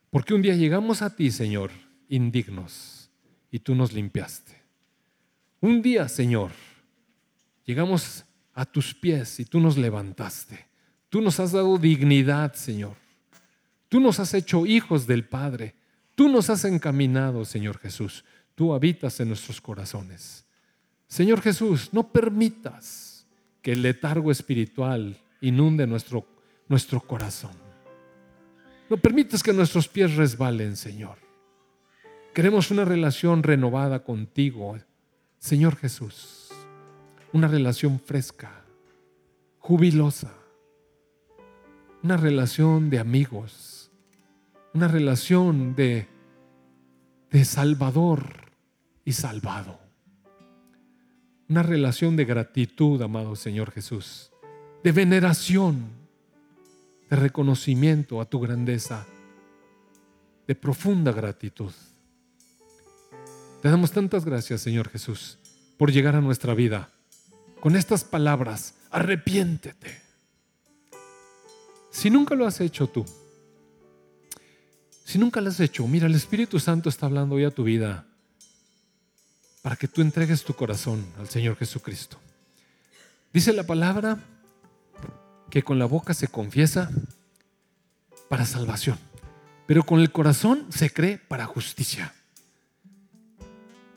Porque 0.10 0.34
un 0.34 0.42
día 0.42 0.56
llegamos 0.56 1.02
a 1.02 1.16
ti, 1.16 1.32
Señor, 1.32 1.72
indignos, 2.08 3.10
y 3.52 3.60
tú 3.60 3.76
nos 3.76 3.94
limpiaste. 3.94 4.54
Un 5.60 5.82
día, 5.82 6.08
Señor, 6.08 6.52
llegamos 7.66 8.26
a 8.54 8.66
tus 8.66 8.94
pies 8.94 9.40
y 9.40 9.46
tú 9.46 9.60
nos 9.60 9.78
levantaste. 9.78 10.68
Tú 11.10 11.22
nos 11.22 11.40
has 11.40 11.52
dado 11.52 11.78
dignidad, 11.78 12.54
Señor. 12.54 12.96
Tú 13.90 14.00
nos 14.00 14.20
has 14.20 14.34
hecho 14.34 14.66
hijos 14.66 15.08
del 15.08 15.28
Padre. 15.28 15.76
Tú 16.16 16.30
nos 16.30 16.50
has 16.50 16.66
encaminado, 16.66 17.46
Señor 17.46 17.78
Jesús. 17.78 18.26
Tú 18.56 18.74
habitas 18.74 19.20
en 19.20 19.28
nuestros 19.28 19.62
corazones. 19.62 20.47
Señor 21.08 21.42
Jesús, 21.42 21.90
no 21.94 22.10
permitas 22.10 23.26
que 23.62 23.74
el 23.74 23.82
letargo 23.82 24.32
espiritual 24.32 25.18
inunde 25.42 25.88
nuestro, 25.88 26.26
nuestro 26.68 27.02
corazón. 27.02 27.56
No 28.90 28.98
permitas 28.98 29.44
que 29.44 29.54
nuestros 29.54 29.88
pies 29.88 30.16
resbalen, 30.16 30.76
Señor. 30.76 31.18
Queremos 32.34 32.72
una 32.72 32.86
relación 32.86 33.44
renovada 33.44 34.04
contigo, 34.04 34.78
Señor 35.40 35.76
Jesús 35.76 36.48
una 37.34 37.48
relación 37.48 38.00
fresca, 38.00 38.64
jubilosa, 39.60 40.34
una 42.04 42.18
relación 42.18 42.90
de 42.90 43.00
amigos, 43.00 43.92
una 44.74 44.88
relación 44.88 45.76
de, 45.76 46.08
de 47.30 47.46
salvador 47.46 48.52
y 49.04 49.14
salvado, 49.14 49.80
una 51.50 51.64
relación 51.64 52.16
de 52.16 52.26
gratitud, 52.26 53.02
amado 53.02 53.36
Señor 53.36 53.72
Jesús, 53.72 54.32
de 54.84 54.92
veneración, 54.92 55.90
de 57.10 57.16
reconocimiento 57.16 58.20
a 58.20 58.26
tu 58.26 58.40
grandeza, 58.40 59.06
de 60.46 60.56
profunda 60.56 61.12
gratitud. 61.12 61.72
Te 63.62 63.70
damos 63.70 63.92
tantas 63.92 64.26
gracias, 64.26 64.62
Señor 64.62 64.90
Jesús, 64.90 65.40
por 65.78 65.92
llegar 65.92 66.16
a 66.16 66.22
nuestra 66.22 66.54
vida 66.54 66.90
con 67.60 67.76
estas 67.76 68.04
palabras, 68.04 68.76
arrepiéntete. 68.92 70.02
Si 71.90 72.10
nunca 72.10 72.36
lo 72.36 72.46
has 72.46 72.62
hecho 72.62 72.88
tú, 72.88 73.06
si 75.04 75.18
nunca 75.18 75.42
lo 75.42 75.50
has 75.50 75.60
hecho, 75.60 75.88
mira, 75.88 76.06
el 76.06 76.16
Espíritu 76.16 76.60
Santo 76.60 76.90
está 76.90 77.06
hablando 77.06 77.36
hoy 77.36 77.46
a 77.46 77.52
tu 77.52 77.64
vida 77.64 78.06
para 79.68 79.76
que 79.76 79.90
tú 79.90 80.00
entregues 80.00 80.46
tu 80.46 80.54
corazón 80.54 81.06
al 81.20 81.28
Señor 81.28 81.58
Jesucristo. 81.58 82.18
Dice 83.34 83.52
la 83.52 83.64
palabra 83.66 84.18
que 85.50 85.62
con 85.62 85.78
la 85.78 85.84
boca 85.84 86.14
se 86.14 86.30
confiesa 86.30 86.90
para 88.30 88.46
salvación, 88.46 88.98
pero 89.66 89.84
con 89.84 90.00
el 90.00 90.10
corazón 90.10 90.68
se 90.70 90.90
cree 90.90 91.18
para 91.18 91.46
justicia. 91.46 92.14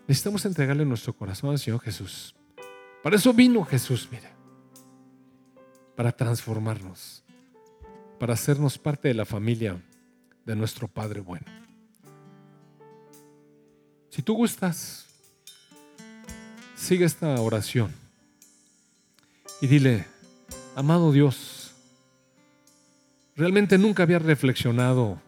Necesitamos 0.08 0.44
entregarle 0.44 0.84
nuestro 0.84 1.12
corazón 1.12 1.50
al 1.50 1.60
Señor 1.60 1.78
Jesús. 1.82 2.34
Para 3.04 3.14
eso 3.14 3.32
vino 3.32 3.64
Jesús, 3.64 4.08
mire, 4.10 4.28
para 5.94 6.10
transformarnos, 6.10 7.22
para 8.18 8.34
hacernos 8.34 8.76
parte 8.76 9.06
de 9.06 9.14
la 9.14 9.24
familia 9.24 9.80
de 10.44 10.56
nuestro 10.56 10.88
Padre 10.88 11.20
bueno. 11.20 11.46
Si 14.08 14.20
tú 14.20 14.34
gustas, 14.34 15.06
sigue 16.80 17.04
esta 17.04 17.40
oración 17.40 17.92
y 19.60 19.66
dile, 19.66 20.06
amado 20.74 21.12
Dios, 21.12 21.72
realmente 23.36 23.76
nunca 23.76 24.02
había 24.02 24.18
reflexionado 24.18 25.20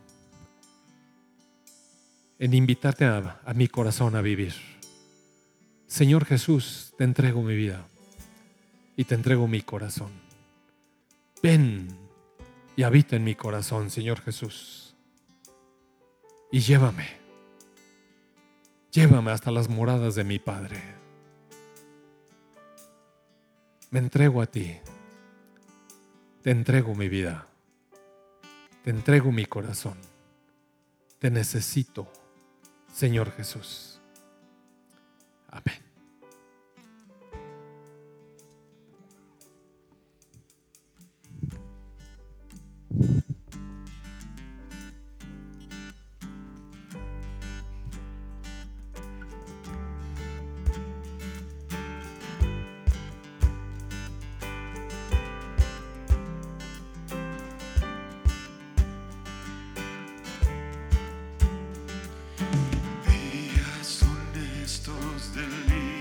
en 2.38 2.55
invitarte 2.55 3.05
a, 3.05 3.40
a 3.44 3.55
mi 3.55 3.68
corazón 3.68 4.16
a 4.16 4.22
vivir. 4.22 4.55
Señor 5.86 6.24
Jesús, 6.24 6.94
te 6.96 7.05
entrego 7.05 7.42
mi 7.42 7.55
vida 7.55 7.86
y 8.96 9.05
te 9.05 9.14
entrego 9.14 9.46
mi 9.46 9.61
corazón. 9.61 10.11
Ven 11.42 11.88
y 12.76 12.82
habita 12.82 13.16
en 13.16 13.24
mi 13.24 13.34
corazón, 13.34 13.90
Señor 13.90 14.20
Jesús. 14.22 14.96
Y 16.50 16.61
llévame. 16.61 17.09
Llévame 18.90 19.30
hasta 19.30 19.50
las 19.50 19.68
moradas 19.68 20.14
de 20.14 20.24
mi 20.24 20.38
Padre. 20.38 21.01
Me 23.93 23.99
entrego 23.99 24.40
a 24.40 24.47
ti. 24.47 24.78
Te 26.43 26.51
entrego 26.51 26.95
mi 26.95 27.11
vida. 27.11 27.47
Te 28.82 28.88
entrego 28.88 29.30
mi 29.30 29.45
corazón. 29.45 29.99
Te 31.18 31.30
necesito, 31.30 32.11
Señor 32.90 33.30
Jesús. 33.32 34.01
Amén. 35.51 35.91
the 65.30 65.40
leaves. 65.40 65.91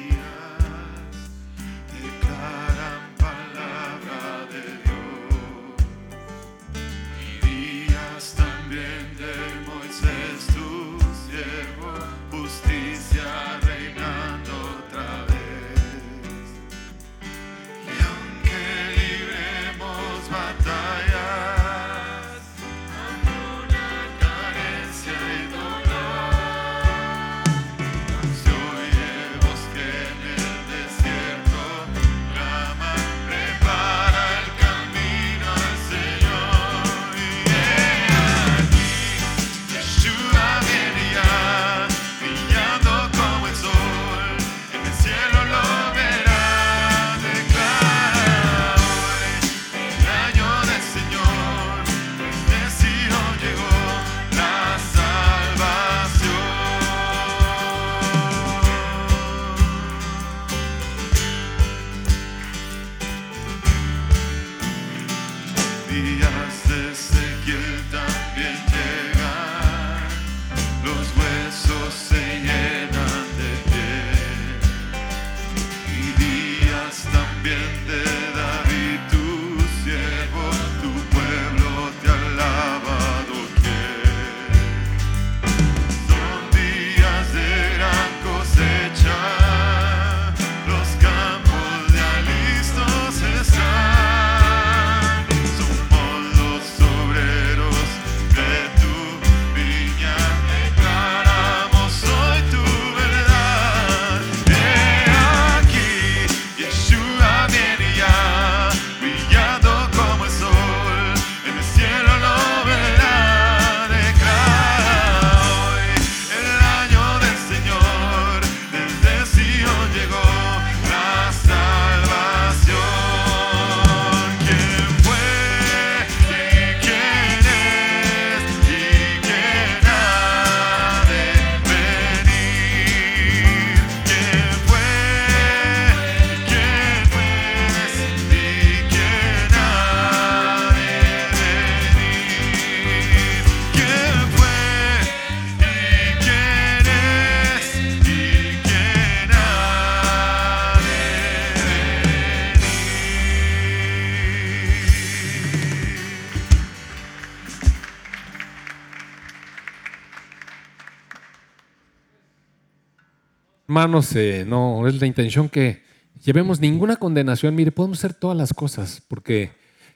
Hermanos, 163.82 164.16
eh, 164.16 164.46
no 164.48 164.88
es 164.88 165.02
la 165.02 165.08
intención 165.08 165.50
que 165.50 165.82
llevemos 166.24 166.60
ninguna 166.60 166.98
condenación. 166.98 167.56
Mire, 167.56 167.72
podemos 167.72 167.98
hacer 167.98 168.14
todas 168.14 168.38
las 168.38 168.54
cosas, 168.54 169.02
porque 169.08 169.54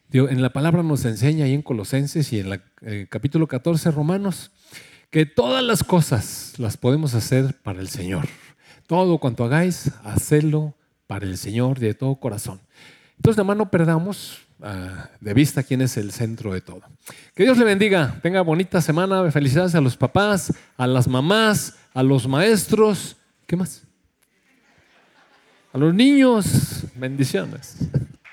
Dios, 0.10 0.32
en 0.32 0.42
la 0.42 0.50
palabra 0.50 0.82
nos 0.82 1.06
enseña 1.06 1.46
ahí 1.46 1.54
en 1.54 1.62
Colosenses 1.62 2.34
y 2.34 2.40
en 2.40 2.60
el 2.82 3.08
capítulo 3.08 3.46
14 3.46 3.92
Romanos, 3.92 4.50
que 5.12 5.28
todas 5.28 5.64
las 5.64 5.84
cosas 5.84 6.56
las 6.58 6.78
podemos 6.78 7.14
hacer 7.14 7.62
para 7.62 7.80
el 7.80 7.88
Señor. 7.88 8.28
Todo 8.88 9.20
cuanto 9.20 9.44
hagáis, 9.44 9.92
hacedlo 10.04 10.74
para 11.06 11.28
el 11.28 11.38
Señor 11.38 11.78
de 11.78 11.94
todo 11.94 12.16
corazón. 12.16 12.62
Entonces, 13.18 13.38
nada 13.38 13.50
más 13.50 13.58
no 13.58 13.70
perdamos 13.70 14.40
ah, 14.64 15.12
de 15.22 15.34
vista 15.36 15.62
quién 15.62 15.84
es 15.84 15.96
el 15.98 16.12
centro 16.12 16.54
de 16.54 16.62
todo. 16.62 16.82
Que 17.36 17.44
Dios 17.44 17.56
le 17.60 17.66
bendiga, 17.66 18.20
tenga 18.24 18.42
bonita 18.42 18.82
semana, 18.82 19.30
felicidades 19.30 19.76
a 19.76 19.82
los 19.82 19.96
papás, 19.96 20.52
a 20.76 20.88
las 20.88 21.08
mamás, 21.08 21.76
a 21.94 22.02
los 22.02 22.28
maestros, 22.28 23.18
¿qué 23.46 23.56
más? 23.56 23.84
A 25.74 25.78
los 25.78 25.93
niños, 25.93 26.86
bendiciones. 26.96 27.78